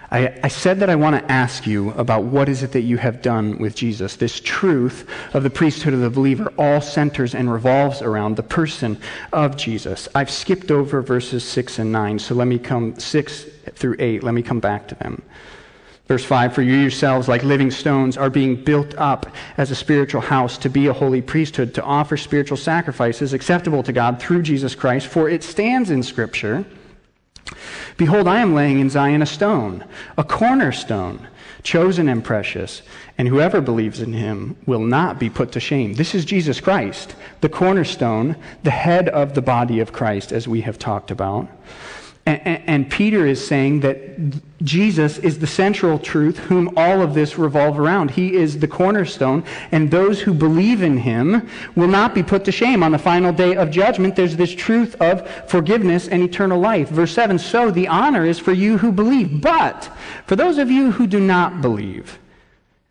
I, 0.09 0.39
I, 0.41 0.47
said 0.47 0.79
that 0.79 0.89
I 0.89 0.95
want 0.95 1.15
to 1.15 1.31
ask 1.31 1.67
you 1.67 1.91
about 1.91 2.23
what 2.23 2.49
is 2.49 2.63
it 2.63 2.71
that 2.71 2.81
you 2.81 2.97
have 2.97 3.21
done 3.21 3.59
with 3.59 3.75
Jesus. 3.75 4.15
This 4.15 4.39
truth 4.39 5.07
of 5.35 5.43
the 5.43 5.51
priesthood 5.51 5.93
of 5.93 5.99
the 5.99 6.09
believer 6.09 6.51
all 6.57 6.81
centers 6.81 7.35
and 7.35 7.51
revolves 7.51 8.01
around 8.01 8.35
the 8.35 8.43
person 8.43 8.99
of 9.31 9.57
Jesus. 9.57 10.07
I've 10.15 10.31
skipped 10.31 10.71
over 10.71 11.03
verses 11.03 11.43
6 11.43 11.77
and 11.77 11.91
9, 11.91 12.17
so 12.17 12.33
let 12.33 12.47
me 12.47 12.57
come 12.57 12.99
6 12.99 13.43
through 13.75 13.97
8. 13.99 14.23
Let 14.23 14.33
me 14.33 14.41
come 14.41 14.59
back 14.59 14.87
to 14.87 14.95
them. 14.95 15.21
Verse 16.07 16.23
5 16.23 16.53
For 16.53 16.61
you 16.61 16.75
yourselves, 16.75 17.27
like 17.27 17.43
living 17.43 17.71
stones, 17.71 18.17
are 18.17 18.29
being 18.29 18.55
built 18.55 18.93
up 18.95 19.27
as 19.57 19.71
a 19.71 19.75
spiritual 19.75 20.21
house 20.21 20.57
to 20.59 20.69
be 20.69 20.87
a 20.87 20.93
holy 20.93 21.21
priesthood, 21.21 21.73
to 21.73 21.83
offer 21.83 22.17
spiritual 22.17 22.57
sacrifices 22.57 23.33
acceptable 23.33 23.83
to 23.83 23.93
God 23.93 24.19
through 24.19 24.43
Jesus 24.43 24.75
Christ. 24.75 25.07
For 25.07 25.29
it 25.29 25.43
stands 25.43 25.89
in 25.89 26.03
Scripture 26.03 26.65
Behold, 27.97 28.27
I 28.27 28.41
am 28.41 28.53
laying 28.53 28.79
in 28.79 28.89
Zion 28.89 29.21
a 29.21 29.25
stone, 29.25 29.85
a 30.17 30.23
cornerstone, 30.23 31.27
chosen 31.63 32.09
and 32.09 32.23
precious, 32.23 32.81
and 33.17 33.27
whoever 33.27 33.61
believes 33.61 34.01
in 34.01 34.13
him 34.13 34.57
will 34.65 34.81
not 34.81 35.19
be 35.19 35.29
put 35.29 35.51
to 35.53 35.59
shame. 35.59 35.93
This 35.93 36.13
is 36.13 36.25
Jesus 36.25 36.59
Christ, 36.59 37.15
the 37.41 37.49
cornerstone, 37.49 38.35
the 38.63 38.71
head 38.71 39.09
of 39.09 39.33
the 39.33 39.41
body 39.41 39.79
of 39.79 39.93
Christ, 39.93 40.31
as 40.31 40.47
we 40.47 40.61
have 40.61 40.77
talked 40.77 41.09
about. 41.09 41.47
And, 42.27 42.41
and, 42.67 42.89
Peter 42.89 43.27
is 43.27 43.45
saying 43.45 43.81
that 43.81 43.97
Jesus 44.63 45.19
is 45.19 45.37
the 45.37 45.45
central 45.45 45.99
truth 45.99 46.39
whom 46.39 46.75
all 46.75 47.03
of 47.03 47.13
this 47.13 47.37
revolve 47.37 47.79
around. 47.79 48.09
He 48.09 48.33
is 48.33 48.57
the 48.57 48.67
cornerstone, 48.67 49.43
and 49.71 49.91
those 49.91 50.21
who 50.21 50.33
believe 50.33 50.81
in 50.81 50.97
him 50.97 51.47
will 51.75 51.87
not 51.87 52.15
be 52.15 52.23
put 52.23 52.43
to 52.45 52.51
shame 52.51 52.81
on 52.81 52.91
the 52.91 52.97
final 52.97 53.31
day 53.31 53.55
of 53.55 53.69
judgment. 53.69 54.15
There's 54.15 54.35
this 54.35 54.55
truth 54.55 54.99
of 54.99 55.29
forgiveness 55.47 56.07
and 56.07 56.23
eternal 56.23 56.59
life. 56.59 56.89
Verse 56.89 57.13
7 57.13 57.37
So 57.37 57.69
the 57.69 57.87
honor 57.87 58.25
is 58.25 58.39
for 58.39 58.53
you 58.53 58.79
who 58.79 58.91
believe, 58.91 59.39
but 59.39 59.91
for 60.25 60.35
those 60.35 60.57
of 60.57 60.71
you 60.71 60.89
who 60.91 61.05
do 61.05 61.19
not 61.19 61.61
believe, 61.61 62.17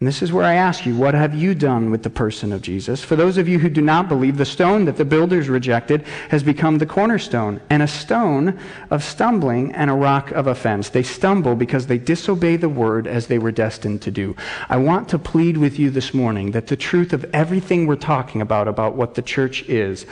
and 0.01 0.09
this 0.09 0.23
is 0.23 0.33
where 0.33 0.45
I 0.45 0.55
ask 0.55 0.85
you, 0.85 0.97
what 0.97 1.15
have 1.15 1.37
you 1.37 1.55
done 1.55 1.91
with 1.91 2.03
the 2.03 2.11
person 2.11 2.53
of 2.53 2.61
Jesus? 2.61 3.03
For 3.03 3.15
those 3.15 3.39
of 3.39 3.49
you 3.49 3.61
who 3.61 3.71
do 3.71 3.81
not 3.81 4.09
believe, 4.09 4.37
the 4.37 4.45
stone 4.45 4.85
that 4.87 4.97
the 4.97 5.05
builders 5.05 5.49
rejected 5.49 6.05
has 6.31 6.43
become 6.43 6.79
the 6.79 6.85
cornerstone, 6.85 7.61
and 7.71 7.81
a 7.81 7.87
stone 7.87 8.59
of 8.91 9.05
stumbling 9.05 9.73
and 9.73 9.89
a 9.89 9.95
rock 9.95 10.33
of 10.33 10.49
offense. 10.49 10.89
They 10.89 11.05
stumble 11.05 11.55
because 11.55 11.87
they 11.87 11.97
disobey 11.97 12.57
the 12.57 12.69
word 12.69 13.07
as 13.07 13.29
they 13.29 13.39
were 13.39 13.53
destined 13.53 14.03
to 14.03 14.11
do. 14.11 14.35
I 14.69 14.79
want 14.79 15.09
to 15.11 15.19
plead 15.19 15.57
with 15.57 15.79
you 15.79 15.91
this 15.91 16.13
morning 16.13 16.51
that 16.51 16.67
the 16.67 16.77
truth 16.77 17.13
of 17.13 17.25
everything 17.33 17.87
we're 17.87 17.95
talking 17.95 18.43
about, 18.43 18.67
about 18.67 18.97
what 18.97 19.15
the 19.15 19.23
church 19.23 19.63
is, 19.69 20.07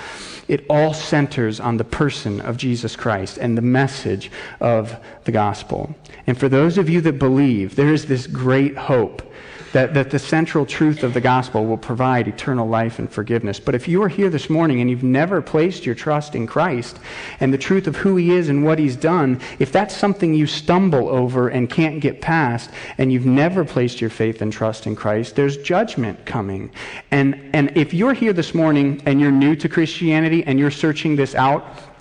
it 0.47 0.65
all 0.71 0.95
centers 0.95 1.59
on 1.59 1.77
the 1.77 1.85
person 1.85 2.41
of 2.41 2.57
Jesus 2.57 2.95
Christ 2.95 3.37
and 3.37 3.59
the 3.59 3.63
message 3.63 4.31
of 4.61 4.97
the 5.25 5.33
gospel. 5.33 5.95
And 6.27 6.39
for 6.39 6.49
those 6.49 6.79
of 6.79 6.89
you 6.89 7.01
that 7.01 7.19
believe, 7.19 7.75
there 7.75 7.93
is 7.93 8.07
this 8.07 8.29
great 8.29 8.77
hope 8.77 9.29
that, 9.73 9.95
that 9.95 10.11
the 10.11 10.19
central 10.19 10.67
truth 10.67 11.03
of 11.03 11.15
the 11.15 11.21
gospel 11.21 11.67
will 11.67 11.79
provide 11.79 12.29
eternal 12.29 12.69
life 12.69 12.99
and 12.99 13.11
forgiveness. 13.11 13.59
But 13.59 13.75
if 13.75 13.89
you 13.89 14.03
are 14.03 14.09
here 14.09 14.31
this 14.31 14.49
morning 14.49 14.81
and 14.81 14.91
you've 14.91 15.03
never 15.03 15.43
placed 15.43 15.87
your 15.87 15.95
trust 15.95 16.35
in 16.35 16.47
Christ 16.47 16.99
and 17.41 17.53
the 17.53 17.59
truth 17.59 17.87
of 17.87 17.97
who 17.97 18.17
he 18.17 18.31
is 18.31 18.49
and 18.49 18.65
what 18.65 18.79
he's 18.79 18.97
done, 18.97 19.41
if 19.59 19.73
that's 19.73 19.97
something 19.97 20.35
you 20.35 20.47
stumble 20.47 21.09
over 21.09 21.49
and 21.49 21.69
can't 21.69 22.01
get 22.01 22.21
past, 22.21 22.71
and 22.99 23.13
you've 23.13 23.27
never 23.27 23.65
placed 23.65 24.01
your 24.01 24.11
faith 24.11 24.43
and 24.43 24.53
trust 24.53 24.87
in 24.87 24.95
Christ, 24.95 25.37
there's 25.37 25.57
judgment 25.57 26.25
coming. 26.27 26.71
And, 27.11 27.51
and 27.53 27.77
if 27.77 27.95
you're 27.95 28.15
here 28.15 28.33
this 28.33 28.55
morning 28.55 29.03
and 29.07 29.21
you're 29.21 29.31
new 29.31 29.57
to 29.57 29.69
Christianity 29.69 30.45
and 30.45 30.59
you're 30.59 30.71
searching 30.71 31.17
this 31.17 31.35
out, 31.35 31.92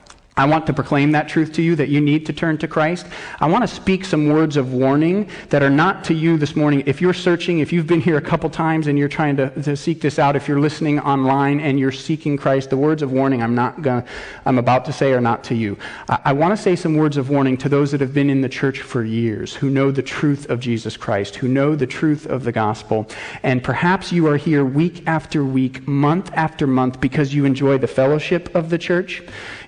I 0.41 0.45
want 0.45 0.65
to 0.65 0.73
proclaim 0.73 1.11
that 1.11 1.29
truth 1.29 1.53
to 1.53 1.61
you 1.61 1.75
that 1.75 1.89
you 1.89 2.01
need 2.01 2.25
to 2.25 2.33
turn 2.33 2.57
to 2.57 2.67
Christ. 2.67 3.05
I 3.39 3.47
want 3.47 3.61
to 3.61 3.67
speak 3.67 4.03
some 4.03 4.29
words 4.29 4.57
of 4.57 4.73
warning 4.73 5.29
that 5.49 5.61
are 5.61 5.69
not 5.69 6.03
to 6.05 6.15
you 6.15 6.35
this 6.35 6.55
morning. 6.55 6.81
If 6.87 6.99
you're 6.99 7.13
searching, 7.13 7.59
if 7.59 7.71
you've 7.71 7.85
been 7.85 8.01
here 8.01 8.17
a 8.17 8.21
couple 8.21 8.49
times 8.49 8.87
and 8.87 8.97
you're 8.97 9.07
trying 9.07 9.37
to, 9.37 9.51
to 9.61 9.77
seek 9.77 10.01
this 10.01 10.17
out, 10.17 10.35
if 10.35 10.47
you're 10.47 10.59
listening 10.59 10.99
online 10.99 11.59
and 11.59 11.79
you're 11.79 11.91
seeking 11.91 12.37
Christ, 12.37 12.71
the 12.71 12.77
words 12.77 13.03
of 13.03 13.11
warning 13.11 13.43
I'm 13.43 13.53
not 13.53 13.83
gonna, 13.83 14.03
I'm 14.43 14.57
about 14.57 14.83
to 14.85 14.93
say 14.93 15.11
are 15.11 15.21
not 15.21 15.43
to 15.43 15.53
you. 15.53 15.77
I, 16.09 16.19
I 16.25 16.33
want 16.33 16.57
to 16.57 16.61
say 16.61 16.75
some 16.75 16.95
words 16.95 17.17
of 17.17 17.29
warning 17.29 17.55
to 17.57 17.69
those 17.69 17.91
that 17.91 18.01
have 18.01 18.15
been 18.15 18.31
in 18.31 18.41
the 18.41 18.49
church 18.49 18.81
for 18.81 19.03
years, 19.03 19.53
who 19.53 19.69
know 19.69 19.91
the 19.91 20.01
truth 20.01 20.49
of 20.49 20.59
Jesus 20.59 20.97
Christ, 20.97 21.35
who 21.35 21.49
know 21.49 21.75
the 21.75 21.85
truth 21.85 22.25
of 22.25 22.45
the 22.45 22.51
gospel. 22.51 23.07
And 23.43 23.63
perhaps 23.63 24.11
you 24.11 24.25
are 24.25 24.37
here 24.37 24.65
week 24.65 25.03
after 25.05 25.45
week, 25.45 25.87
month 25.87 26.31
after 26.33 26.65
month 26.65 26.99
because 26.99 27.31
you 27.31 27.45
enjoy 27.45 27.77
the 27.77 27.85
fellowship 27.85 28.55
of 28.55 28.71
the 28.71 28.79
church 28.79 29.21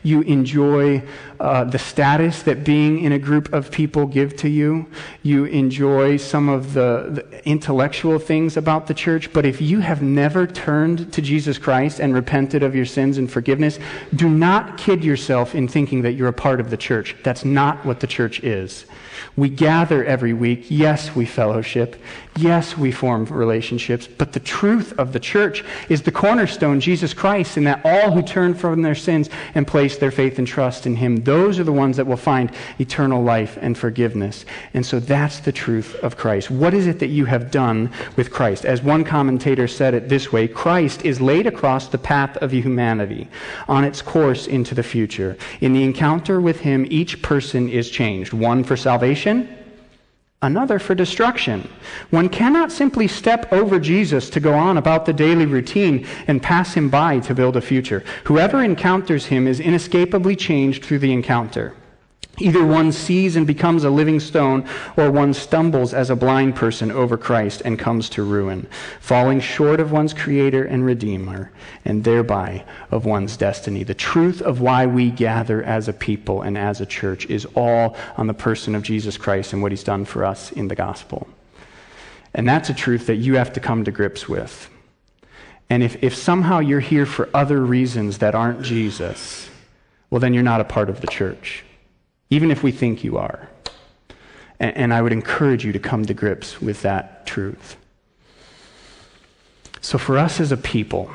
you 0.04 0.22
enjoy 0.22 1.02
uh, 1.40 1.64
the 1.64 1.80
status 1.80 2.44
that 2.44 2.64
being 2.64 3.04
in 3.04 3.14
a 3.14 3.20
group 3.20 3.52
of 3.54 3.72
people 3.72 4.06
give 4.06 4.36
to 4.38 4.50
you. 4.50 4.86
You 5.24 5.46
enjoy 5.46 6.18
some 6.18 6.50
of 6.50 6.74
the, 6.74 7.24
the 7.32 7.48
intellectual 7.48 8.20
things 8.20 8.58
about 8.58 8.88
the 8.88 8.94
church. 8.94 9.32
But 9.34 9.46
if 9.46 9.62
you 9.62 9.80
have 9.80 10.02
never 10.02 10.46
turned 10.46 11.12
to 11.14 11.22
Jesus 11.22 11.58
Christ 11.58 12.00
and 12.00 12.14
repented 12.14 12.64
of 12.64 12.76
your 12.76 12.86
sins 12.86 13.18
and 13.18 13.32
forgiveness, 13.32 13.80
do 14.16 14.30
not 14.30 14.78
kid 14.78 15.04
yourself 15.04 15.56
in 15.56 15.68
thinking 15.68 16.02
that 16.04 16.14
you're 16.14 16.28
a 16.28 16.34
part 16.34 16.60
of 16.60 16.70
the 16.70 16.78
church. 16.78 17.16
That's 17.24 17.46
not 17.46 17.86
what 17.86 18.00
the 18.00 18.08
church 18.08 18.44
is. 18.44 18.86
We 19.36 19.50
gather 19.50 20.04
every 20.06 20.34
week. 20.34 20.66
Yes, 20.70 21.16
we 21.16 21.26
fellowship. 21.26 22.02
Yes, 22.38 22.78
we 22.78 22.92
form 22.92 23.26
relationships. 23.26 24.08
But 24.08 24.34
the 24.34 24.40
truth 24.40 24.94
of 24.98 25.14
the 25.14 25.20
church 25.20 25.64
is 25.90 26.02
the 26.02 26.12
cornerstone, 26.12 26.80
Jesus 26.80 27.14
Christ, 27.14 27.58
and 27.58 27.68
that 27.68 27.82
all 27.86 28.12
who 28.12 28.22
turn 28.22 28.54
from 28.54 28.82
their 28.82 28.96
sins 28.96 29.30
and 29.54 29.68
place 29.68 29.98
their 29.98 30.12
faith 30.12 30.40
and 30.40 30.48
trust 30.48 30.86
in 30.86 30.96
Him, 30.96 31.18
those 31.18 31.60
are 31.60 31.64
the 31.64 31.72
ones 31.72 31.98
that 31.98 32.08
will 32.08 32.18
find 32.18 32.52
eternal 32.80 33.24
life 33.24 33.58
and 33.62 33.78
forgiveness. 33.78 34.46
And 34.74 34.86
so 34.86 35.00
that's 35.00 35.40
the 35.40 35.52
truth 35.52 35.96
of 35.96 36.18
Christ. 36.18 36.50
What 36.50 36.74
is 36.74 36.88
it 36.88 37.00
that 37.00 37.08
you 37.08 37.26
have 37.26 37.52
done 37.52 37.92
with 38.16 38.32
Christ? 38.32 38.66
As 38.66 38.82
one 38.82 39.04
commentator 39.04 39.68
said 39.68 39.94
it 39.94 40.10
this 40.10 40.32
way 40.32 40.48
Christ 40.48 41.06
is 41.06 41.22
laid 41.22 41.46
across 41.48 41.88
the 41.88 41.98
path 41.98 42.38
of 42.38 42.52
humanity 42.52 43.28
on 43.68 43.84
its 43.84 44.02
course 44.02 44.48
into 44.48 44.74
the 44.74 44.84
future. 44.84 45.38
In 45.62 45.74
the 45.74 45.84
encounter 45.84 46.42
with 46.42 46.62
Him, 46.62 46.88
each 46.90 47.22
person 47.22 47.70
is 47.70 47.90
changed, 47.90 48.34
one 48.34 48.64
for 48.64 48.76
salvation 48.76 49.13
salvation, 49.14 49.48
another 50.42 50.80
for 50.80 50.96
destruction. 50.96 51.70
One 52.10 52.30
cannot 52.30 52.72
simply 52.72 53.08
step 53.08 53.52
over 53.54 53.80
Jesus 53.80 54.30
to 54.32 54.40
go 54.40 54.54
on 54.54 54.78
about 54.78 55.06
the 55.06 55.14
daily 55.14 55.46
routine 55.46 56.08
and 56.28 56.42
pass 56.42 56.74
him 56.74 56.90
by 56.90 57.20
to 57.20 57.36
build 57.36 57.56
a 57.56 57.62
future. 57.62 58.04
Whoever 58.26 58.64
encounters 58.64 59.28
him 59.28 59.48
is 59.48 59.60
inescapably 59.60 60.36
changed 60.36 60.84
through 60.84 61.00
the 61.00 61.14
encounter. 61.14 61.74
Either 62.40 62.66
one 62.66 62.92
sees 62.92 63.36
and 63.36 63.46
becomes 63.46 63.84
a 63.84 63.92
living 63.92 64.20
stone, 64.20 64.68
or 64.98 65.12
one 65.12 65.36
stumbles 65.36 65.94
as 65.94 66.10
a 66.10 66.16
blind 66.16 66.56
person 66.56 66.92
over 66.92 67.16
Christ 67.16 67.62
and 67.64 67.78
comes 67.78 68.10
to 68.10 68.24
ruin, 68.24 68.68
falling 69.00 69.40
short 69.40 69.80
of 69.80 69.92
one's 69.92 70.16
Creator 70.16 70.64
and 70.64 70.84
Redeemer, 70.84 71.52
and 71.86 72.04
thereby 72.04 72.66
of 72.90 73.06
one's 73.06 73.38
destiny. 73.38 73.84
The 73.84 73.94
truth 73.94 74.42
of 74.42 74.62
why 74.62 74.88
we 74.88 75.12
gather 75.12 75.62
as 75.62 75.88
a 75.88 75.94
people 75.94 76.42
and 76.42 76.58
as 76.58 76.82
a 76.82 76.88
church 76.88 77.28
is 77.28 77.46
all 77.54 77.96
on 78.18 78.26
the 78.26 78.34
person 78.34 78.74
of 78.74 78.82
Jesus 78.82 79.16
Christ 79.16 79.54
and 79.54 79.62
what 79.62 79.72
He's 79.72 79.84
done 79.84 80.04
for 80.04 80.26
us 80.26 80.52
in 80.52 80.70
the 80.70 80.76
gospel. 80.76 81.28
And 82.34 82.50
that's 82.50 82.70
a 82.70 82.74
truth 82.74 83.06
that 83.06 83.18
you 83.18 83.36
have 83.36 83.54
to 83.54 83.60
come 83.60 83.84
to 83.84 83.92
grips 83.92 84.28
with. 84.28 84.72
And 85.70 85.84
if, 85.84 86.04
if 86.04 86.16
somehow 86.16 86.60
you're 86.60 86.80
here 86.80 87.06
for 87.06 87.30
other 87.32 87.62
reasons 87.64 88.18
that 88.18 88.34
aren't 88.34 88.64
Jesus, 88.64 89.52
well, 90.10 90.20
then 90.20 90.34
you're 90.34 90.42
not 90.42 90.62
a 90.62 90.66
part 90.66 90.90
of 90.90 91.02
the 91.02 91.08
church 91.08 91.64
even 92.34 92.50
if 92.50 92.64
we 92.64 92.72
think 92.72 93.04
you 93.04 93.18
are. 93.18 93.48
And, 94.60 94.76
and 94.76 94.94
I 94.94 95.02
would 95.02 95.12
encourage 95.12 95.64
you 95.64 95.72
to 95.72 95.80
come 95.80 96.06
to 96.06 96.14
grips 96.14 96.60
with 96.60 96.82
that 96.82 97.26
truth. 97.28 97.78
So, 99.82 99.98
for 99.98 100.18
us 100.18 100.40
as 100.40 100.52
a 100.52 100.58
people, 100.58 101.12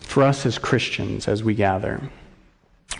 for 0.00 0.22
us 0.22 0.44
as 0.44 0.58
Christians, 0.58 1.28
as 1.28 1.42
we 1.42 1.54
gather, 1.54 2.00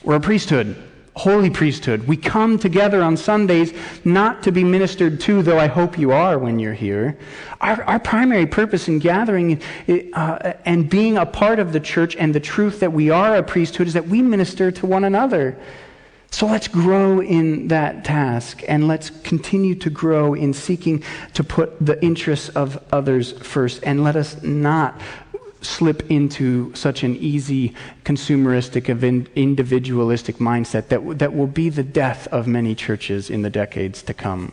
we're 0.03 0.16
a 0.16 0.20
priesthood. 0.20 0.76
holy 1.14 1.50
priesthood. 1.50 2.09
We 2.09 2.16
come 2.16 2.59
together 2.59 3.03
on 3.03 3.18
Sundays 3.18 3.74
not 4.03 4.42
to 4.44 4.50
be 4.50 4.64
ministered 4.64 5.20
to, 5.20 5.42
though 5.42 5.59
I 5.59 5.66
hope 5.66 5.98
you 5.98 6.11
are 6.11 6.38
when 6.38 6.59
you're 6.59 6.72
here. 6.72 7.18
Our, 7.61 7.82
our 7.84 7.98
primary 7.98 8.46
purpose 8.46 8.88
in 8.88 8.98
gathering 8.98 9.61
uh, 10.14 10.55
and 10.64 10.88
being 10.88 11.18
a 11.18 11.26
part 11.26 11.59
of 11.59 11.74
the 11.74 11.80
church 11.80 12.16
and 12.16 12.34
the 12.34 12.40
truth 12.40 12.80
that 12.80 12.94
we 12.94 13.11
are 13.11 13.36
a 13.36 13.42
priesthood 13.42 13.88
is 13.88 13.92
that 13.92 14.09
we 14.09 14.22
minister 14.22 14.70
to 14.70 14.86
one 14.86 15.05
another. 15.05 15.59
So 16.33 16.47
let's 16.47 16.66
grow 16.66 17.20
in 17.20 17.68
that 17.68 18.07
task 18.07 18.62
and 18.66 18.89
let's 18.89 19.11
continue 19.11 19.74
to 19.76 19.91
grow 19.91 20.33
in 20.33 20.55
seeking 20.55 21.05
to 21.35 21.45
put 21.45 21.78
the 21.78 22.03
interests 22.03 22.49
of 22.49 22.83
others 22.91 23.33
first. 23.33 23.80
And 23.85 24.03
let 24.03 24.16
us 24.16 24.43
not 24.43 24.99
slip 25.61 26.11
into 26.11 26.74
such 26.74 27.05
an 27.05 27.16
easy 27.16 27.74
consumeristic, 28.05 28.89
individualistic 29.37 30.37
mindset 30.37 30.89
that, 30.89 31.18
that 31.18 31.35
will 31.35 31.47
be 31.47 31.68
the 31.68 31.83
death 31.85 32.26
of 32.28 32.47
many 32.47 32.74
churches 32.74 33.28
in 33.28 33.43
the 33.43 33.51
decades 33.51 34.03
to 34.05 34.14
come. 34.14 34.53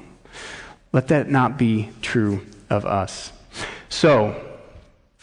Let 0.91 1.07
that 1.07 1.31
not 1.31 1.57
be 1.57 1.89
true 2.01 2.45
of 2.69 2.85
us. 2.85 3.31
So, 3.87 4.39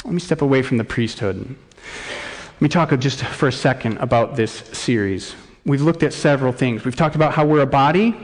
let 0.05 0.15
me 0.15 0.21
step 0.21 0.41
away 0.41 0.63
from 0.63 0.79
the 0.79 0.85
priesthood. 0.85 1.37
Let 1.37 2.63
me 2.63 2.69
talk 2.71 2.99
just 2.99 3.23
for 3.23 3.47
a 3.47 3.53
second 3.53 3.99
about 3.99 4.37
this 4.37 4.53
series. 4.73 5.35
We've 5.67 5.83
looked 5.83 6.03
at 6.03 6.13
several 6.15 6.53
things. 6.53 6.85
We've 6.85 6.97
talked 6.97 7.17
about 7.17 7.35
how 7.35 7.45
we're 7.45 7.61
a 7.61 7.67
body 7.67 8.17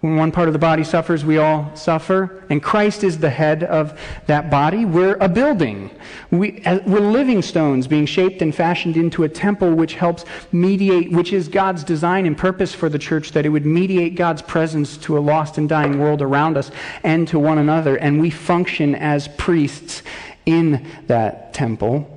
when 0.00 0.16
one 0.16 0.32
part 0.32 0.48
of 0.48 0.54
the 0.54 0.58
body 0.58 0.82
suffers, 0.82 1.26
we 1.26 1.36
all 1.36 1.76
suffer. 1.76 2.42
And 2.48 2.62
Christ 2.62 3.04
is 3.04 3.18
the 3.18 3.28
head 3.28 3.62
of 3.64 4.00
that 4.26 4.50
body. 4.50 4.86
We're 4.86 5.16
a 5.20 5.28
building. 5.28 5.90
We, 6.30 6.62
are 6.64 6.78
living 6.78 7.42
stones 7.42 7.86
being 7.86 8.06
shaped 8.06 8.40
and 8.40 8.54
fashioned 8.54 8.96
into 8.96 9.24
a 9.24 9.28
temple 9.28 9.74
which 9.74 9.94
helps 9.94 10.24
mediate, 10.52 11.12
which 11.12 11.34
is 11.34 11.48
God's 11.48 11.84
design 11.84 12.24
and 12.24 12.36
purpose 12.36 12.74
for 12.74 12.88
the 12.88 12.98
church, 12.98 13.32
that 13.32 13.44
it 13.44 13.50
would 13.50 13.66
mediate 13.66 14.14
God's 14.14 14.40
presence 14.40 14.96
to 14.98 15.18
a 15.18 15.20
lost 15.20 15.58
and 15.58 15.68
dying 15.68 15.98
world 15.98 16.22
around 16.22 16.56
us 16.56 16.70
and 17.02 17.28
to 17.28 17.38
one 17.38 17.58
another. 17.58 17.96
And 17.96 18.22
we 18.22 18.30
function 18.30 18.94
as 18.94 19.28
priests 19.28 20.02
in 20.46 20.86
that 21.08 21.52
temple. 21.52 22.16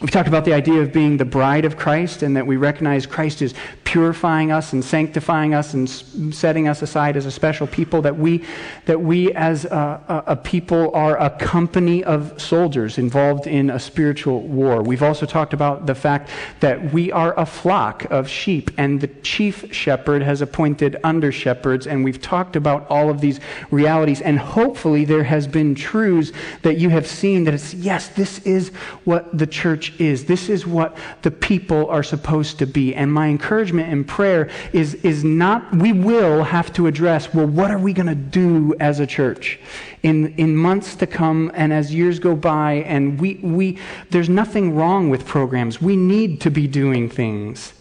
We've 0.00 0.10
talked 0.10 0.28
about 0.28 0.44
the 0.44 0.54
idea 0.54 0.80
of 0.80 0.92
being 0.92 1.18
the 1.18 1.24
bride 1.24 1.64
of 1.64 1.76
Christ 1.76 2.22
and 2.22 2.36
that 2.36 2.46
we 2.46 2.56
recognize 2.56 3.06
Christ 3.06 3.42
is 3.42 3.54
purifying 3.92 4.50
us 4.50 4.72
and 4.72 4.82
sanctifying 4.82 5.52
us 5.52 5.74
and 5.74 5.86
setting 6.34 6.66
us 6.66 6.80
aside 6.80 7.14
as 7.14 7.26
a 7.26 7.30
special 7.30 7.66
people, 7.66 8.00
that 8.00 8.16
we, 8.16 8.42
that 8.86 8.98
we 8.98 9.30
as 9.34 9.66
a, 9.66 10.24
a, 10.26 10.34
people 10.34 10.90
are 10.94 11.20
a 11.20 11.28
company 11.28 12.02
of 12.02 12.40
soldiers 12.40 12.96
involved 12.96 13.46
in 13.46 13.68
a 13.68 13.78
spiritual 13.78 14.40
war. 14.40 14.80
We've 14.80 15.02
also 15.02 15.26
talked 15.26 15.52
about 15.52 15.84
the 15.84 15.94
fact 15.94 16.30
that 16.60 16.94
we 16.94 17.12
are 17.12 17.38
a 17.38 17.44
flock 17.44 18.06
of 18.10 18.26
sheep 18.26 18.70
and 18.78 18.98
the 18.98 19.08
chief 19.08 19.74
shepherd 19.74 20.22
has 20.22 20.40
appointed 20.40 20.96
under 21.04 21.30
shepherds, 21.30 21.86
and 21.86 22.02
we've 22.02 22.22
talked 22.22 22.56
about 22.56 22.86
all 22.88 23.10
of 23.10 23.20
these 23.20 23.40
realities. 23.70 24.22
And 24.22 24.38
hopefully, 24.38 25.04
there 25.04 25.24
has 25.24 25.46
been 25.46 25.74
truths 25.74 26.32
that 26.62 26.78
you 26.78 26.88
have 26.88 27.06
seen 27.06 27.44
that 27.44 27.52
it's 27.52 27.74
yes, 27.74 28.08
this 28.08 28.38
is 28.46 28.70
what 29.04 29.36
the 29.36 29.46
church 29.46 29.92
is, 30.00 30.24
this 30.24 30.48
is 30.48 30.66
what 30.66 30.96
the 31.20 31.30
people 31.30 31.90
are 31.90 32.02
supposed 32.02 32.58
to 32.60 32.66
be. 32.66 32.94
And 32.94 33.12
my 33.12 33.28
encouragement 33.28 33.81
in 33.88 34.04
prayer 34.04 34.50
is, 34.72 34.94
is 34.96 35.24
not, 35.24 35.74
we 35.74 35.92
will 35.92 36.44
have 36.44 36.72
to 36.74 36.86
address, 36.86 37.32
well, 37.34 37.46
what 37.46 37.70
are 37.70 37.78
we 37.78 37.92
going 37.92 38.06
to 38.06 38.14
do 38.14 38.74
as 38.80 39.00
a 39.00 39.06
church 39.06 39.58
in, 40.02 40.34
in 40.34 40.56
months 40.56 40.94
to 40.96 41.06
come 41.06 41.50
and 41.54 41.72
as 41.72 41.94
years 41.94 42.18
go 42.18 42.34
by? 42.34 42.74
And 42.86 43.20
we, 43.20 43.34
we, 43.42 43.78
there's 44.10 44.28
nothing 44.28 44.74
wrong 44.74 45.10
with 45.10 45.26
programs. 45.26 45.80
We 45.80 45.96
need 45.96 46.40
to 46.42 46.50
be 46.50 46.66
doing 46.66 47.08
things. 47.08 47.74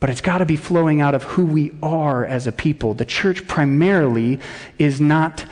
But 0.00 0.10
it's 0.10 0.20
got 0.20 0.38
to 0.38 0.46
be 0.46 0.56
flowing 0.56 1.00
out 1.00 1.14
of 1.14 1.22
who 1.22 1.44
we 1.46 1.72
are 1.82 2.24
as 2.24 2.46
a 2.46 2.52
people. 2.52 2.94
The 2.94 3.04
church 3.04 3.46
primarily 3.46 4.40
is 4.78 5.00
not 5.00 5.44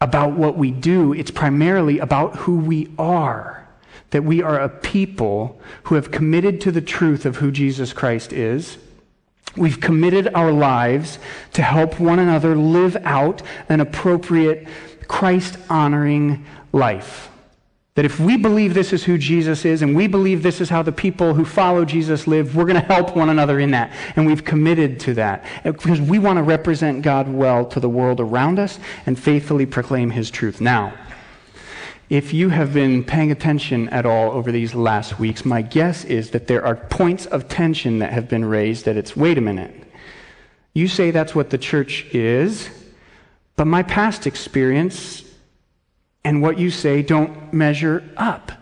about 0.00 0.32
what 0.32 0.56
we 0.56 0.70
do, 0.70 1.12
it's 1.12 1.30
primarily 1.30 1.98
about 1.98 2.36
who 2.36 2.58
we 2.58 2.92
are 2.98 3.63
that 4.10 4.24
we 4.24 4.42
are 4.42 4.60
a 4.60 4.68
people 4.68 5.60
who 5.84 5.94
have 5.96 6.10
committed 6.10 6.60
to 6.62 6.72
the 6.72 6.80
truth 6.80 7.26
of 7.26 7.36
who 7.36 7.50
Jesus 7.50 7.92
Christ 7.92 8.32
is. 8.32 8.78
We've 9.56 9.80
committed 9.80 10.28
our 10.34 10.52
lives 10.52 11.18
to 11.52 11.62
help 11.62 12.00
one 12.00 12.18
another 12.18 12.56
live 12.56 12.96
out 13.04 13.42
an 13.68 13.80
appropriate, 13.80 14.66
Christ 15.06 15.58
honoring 15.68 16.44
life. 16.72 17.30
That 17.94 18.04
if 18.04 18.18
we 18.18 18.36
believe 18.36 18.74
this 18.74 18.92
is 18.92 19.04
who 19.04 19.16
Jesus 19.16 19.64
is 19.64 19.80
and 19.80 19.94
we 19.94 20.08
believe 20.08 20.42
this 20.42 20.60
is 20.60 20.68
how 20.68 20.82
the 20.82 20.90
people 20.90 21.34
who 21.34 21.44
follow 21.44 21.84
Jesus 21.84 22.26
live, 22.26 22.56
we're 22.56 22.64
going 22.64 22.80
to 22.80 22.80
help 22.80 23.14
one 23.14 23.30
another 23.30 23.60
in 23.60 23.70
that. 23.70 23.92
And 24.16 24.26
we've 24.26 24.44
committed 24.44 24.98
to 25.00 25.14
that 25.14 25.44
because 25.62 26.00
we 26.00 26.18
want 26.18 26.38
to 26.38 26.42
represent 26.42 27.02
God 27.02 27.28
well 27.28 27.64
to 27.66 27.78
the 27.78 27.88
world 27.88 28.18
around 28.18 28.58
us 28.58 28.80
and 29.06 29.16
faithfully 29.16 29.64
proclaim 29.64 30.10
his 30.10 30.28
truth. 30.28 30.60
Now, 30.60 30.92
if 32.10 32.34
you 32.34 32.50
have 32.50 32.74
been 32.74 33.02
paying 33.02 33.32
attention 33.32 33.88
at 33.88 34.04
all 34.04 34.30
over 34.32 34.52
these 34.52 34.74
last 34.74 35.18
weeks, 35.18 35.44
my 35.44 35.62
guess 35.62 36.04
is 36.04 36.30
that 36.30 36.46
there 36.46 36.64
are 36.64 36.76
points 36.76 37.26
of 37.26 37.48
tension 37.48 37.98
that 38.00 38.12
have 38.12 38.28
been 38.28 38.44
raised 38.44 38.84
that 38.84 38.96
it's, 38.96 39.16
wait 39.16 39.38
a 39.38 39.40
minute. 39.40 39.74
You 40.74 40.88
say 40.88 41.10
that's 41.10 41.34
what 41.34 41.50
the 41.50 41.58
church 41.58 42.06
is, 42.12 42.68
but 43.56 43.66
my 43.66 43.82
past 43.82 44.26
experience 44.26 45.22
and 46.24 46.42
what 46.42 46.58
you 46.58 46.70
say 46.70 47.02
don't 47.02 47.52
measure 47.52 48.02
up. 48.16 48.52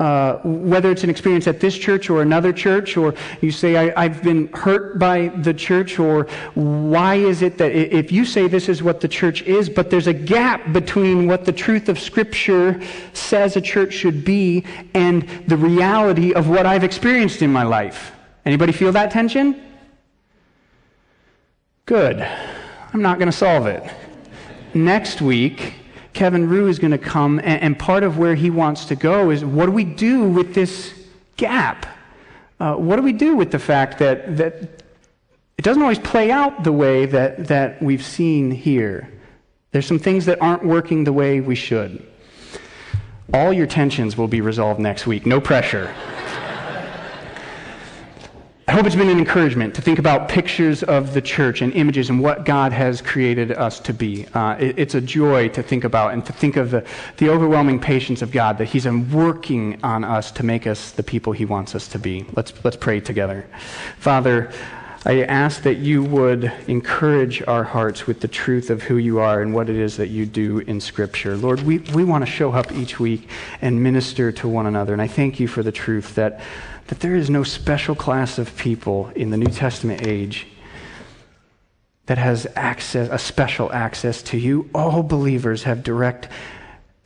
Uh, 0.00 0.38
whether 0.44 0.90
it's 0.90 1.04
an 1.04 1.10
experience 1.10 1.46
at 1.46 1.60
this 1.60 1.76
church 1.76 2.08
or 2.08 2.22
another 2.22 2.54
church, 2.54 2.96
or 2.96 3.14
you 3.42 3.52
say, 3.52 3.92
I, 3.92 4.08
have 4.08 4.22
been 4.22 4.48
hurt 4.54 4.98
by 4.98 5.28
the 5.28 5.52
church, 5.52 5.98
or 5.98 6.26
why 6.54 7.16
is 7.16 7.42
it 7.42 7.58
that 7.58 7.72
if 7.72 8.10
you 8.10 8.24
say 8.24 8.48
this 8.48 8.70
is 8.70 8.82
what 8.82 9.02
the 9.02 9.08
church 9.08 9.42
is, 9.42 9.68
but 9.68 9.90
there's 9.90 10.06
a 10.06 10.14
gap 10.14 10.72
between 10.72 11.26
what 11.26 11.44
the 11.44 11.52
truth 11.52 11.90
of 11.90 11.98
Scripture 11.98 12.80
says 13.12 13.56
a 13.56 13.60
church 13.60 13.92
should 13.92 14.24
be 14.24 14.64
and 14.94 15.28
the 15.46 15.56
reality 15.58 16.32
of 16.32 16.48
what 16.48 16.64
I've 16.64 16.82
experienced 16.82 17.42
in 17.42 17.52
my 17.52 17.64
life? 17.64 18.12
Anybody 18.46 18.72
feel 18.72 18.92
that 18.92 19.10
tension? 19.10 19.62
Good. 21.84 22.26
I'm 22.94 23.02
not 23.02 23.18
going 23.18 23.30
to 23.30 23.36
solve 23.36 23.66
it. 23.66 23.82
Next 24.72 25.20
week, 25.20 25.74
Kevin 26.12 26.48
Rue 26.48 26.68
is 26.68 26.78
going 26.78 26.90
to 26.90 26.98
come, 26.98 27.38
and, 27.38 27.62
and, 27.62 27.78
part 27.78 28.02
of 28.02 28.18
where 28.18 28.34
he 28.34 28.50
wants 28.50 28.86
to 28.86 28.96
go 28.96 29.30
is 29.30 29.44
what 29.44 29.66
do 29.66 29.72
we 29.72 29.84
do 29.84 30.24
with 30.24 30.54
this 30.54 30.92
gap? 31.36 31.86
Uh, 32.58 32.74
what 32.74 32.96
do 32.96 33.02
we 33.02 33.12
do 33.12 33.36
with 33.36 33.50
the 33.50 33.58
fact 33.58 33.98
that, 33.98 34.36
that 34.36 34.54
it 35.56 35.62
doesn't 35.62 35.82
always 35.82 35.98
play 35.98 36.30
out 36.30 36.64
the 36.64 36.72
way 36.72 37.06
that, 37.06 37.46
that 37.46 37.80
we've 37.82 38.04
seen 38.04 38.50
here? 38.50 39.10
There's 39.72 39.86
some 39.86 39.98
things 39.98 40.26
that 40.26 40.42
aren't 40.42 40.64
working 40.64 41.04
the 41.04 41.12
way 41.12 41.40
we 41.40 41.54
should. 41.54 42.04
All 43.32 43.52
your 43.52 43.66
tensions 43.66 44.16
will 44.16 44.26
be 44.26 44.40
resolved 44.40 44.80
next 44.80 45.06
week. 45.06 45.24
No 45.24 45.40
pressure. 45.40 45.94
I 48.70 48.74
hope 48.74 48.86
it's 48.86 48.94
been 48.94 49.08
an 49.08 49.18
encouragement 49.18 49.74
to 49.74 49.82
think 49.82 49.98
about 49.98 50.28
pictures 50.28 50.84
of 50.84 51.12
the 51.12 51.20
church 51.20 51.60
and 51.60 51.72
images 51.72 52.08
and 52.08 52.22
what 52.22 52.44
God 52.44 52.72
has 52.72 53.02
created 53.02 53.50
us 53.50 53.80
to 53.80 53.92
be. 53.92 54.26
Uh, 54.32 54.54
it, 54.60 54.78
it's 54.78 54.94
a 54.94 55.00
joy 55.00 55.48
to 55.48 55.60
think 55.60 55.82
about 55.82 56.12
and 56.12 56.24
to 56.26 56.32
think 56.32 56.56
of 56.56 56.70
the, 56.70 56.86
the 57.16 57.30
overwhelming 57.30 57.80
patience 57.80 58.22
of 58.22 58.30
God 58.30 58.58
that 58.58 58.66
He's 58.66 58.86
working 58.86 59.82
on 59.82 60.04
us 60.04 60.30
to 60.30 60.44
make 60.44 60.68
us 60.68 60.92
the 60.92 61.02
people 61.02 61.32
He 61.32 61.44
wants 61.44 61.74
us 61.74 61.88
to 61.88 61.98
be. 61.98 62.24
Let's, 62.36 62.52
let's 62.62 62.76
pray 62.76 63.00
together. 63.00 63.44
Father, 63.98 64.52
I 65.04 65.22
ask 65.24 65.62
that 65.62 65.78
you 65.78 66.04
would 66.04 66.44
encourage 66.68 67.42
our 67.48 67.64
hearts 67.64 68.06
with 68.06 68.20
the 68.20 68.28
truth 68.28 68.70
of 68.70 68.82
who 68.82 68.98
you 68.98 69.18
are 69.18 69.42
and 69.42 69.52
what 69.52 69.68
it 69.68 69.74
is 69.74 69.96
that 69.96 70.10
you 70.10 70.26
do 70.26 70.58
in 70.60 70.80
Scripture. 70.80 71.36
Lord, 71.36 71.62
we, 71.62 71.78
we 71.78 72.04
want 72.04 72.24
to 72.24 72.30
show 72.30 72.52
up 72.52 72.70
each 72.70 73.00
week 73.00 73.28
and 73.62 73.82
minister 73.82 74.30
to 74.30 74.46
one 74.46 74.66
another. 74.66 74.92
And 74.92 75.02
I 75.02 75.08
thank 75.08 75.40
you 75.40 75.48
for 75.48 75.64
the 75.64 75.72
truth 75.72 76.14
that 76.14 76.40
that 76.90 76.98
there 76.98 77.14
is 77.14 77.30
no 77.30 77.44
special 77.44 77.94
class 77.94 78.36
of 78.36 78.56
people 78.56 79.12
in 79.14 79.30
the 79.30 79.36
New 79.36 79.50
Testament 79.50 80.04
age 80.06 80.48
that 82.06 82.18
has 82.18 82.48
access, 82.56 83.08
a 83.12 83.18
special 83.18 83.72
access 83.72 84.22
to 84.22 84.36
you. 84.36 84.68
All 84.74 85.04
believers 85.04 85.62
have 85.62 85.84
direct 85.84 86.28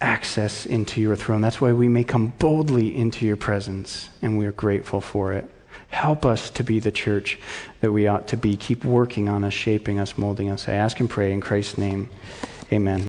access 0.01 0.65
into 0.65 1.03
your 1.03 1.17
throne. 1.17 1.43
That's 1.43 1.61
why 1.61 1.73
we 1.73 1.89
may 1.89 2.03
come 2.03 2.33
boldly 2.39 2.97
into 2.97 3.27
your 3.27 3.37
presence, 3.37 4.09
and 4.23 4.39
we 4.39 4.47
are 4.47 4.53
grateful 4.53 5.03
for 5.03 5.35
it. 5.35 5.51
Help 5.91 6.25
us 6.25 6.49
to 6.49 6.65
be 6.65 6.81
the 6.81 6.91
church 6.91 7.39
that 7.83 7.93
we 7.93 8.07
ought 8.07 8.27
to 8.29 8.39
be. 8.39 8.57
Keep 8.57 8.87
working 8.87 9.29
on 9.29 9.45
us, 9.45 9.53
shaping 9.53 10.01
us, 10.01 10.17
molding 10.17 10.49
us. 10.49 10.67
I 10.67 10.73
ask 10.73 10.99
and 10.99 11.11
pray 11.11 11.31
in 11.31 11.43
Christ's 11.43 11.77
name. 11.77 12.09
Amen. 12.73 13.07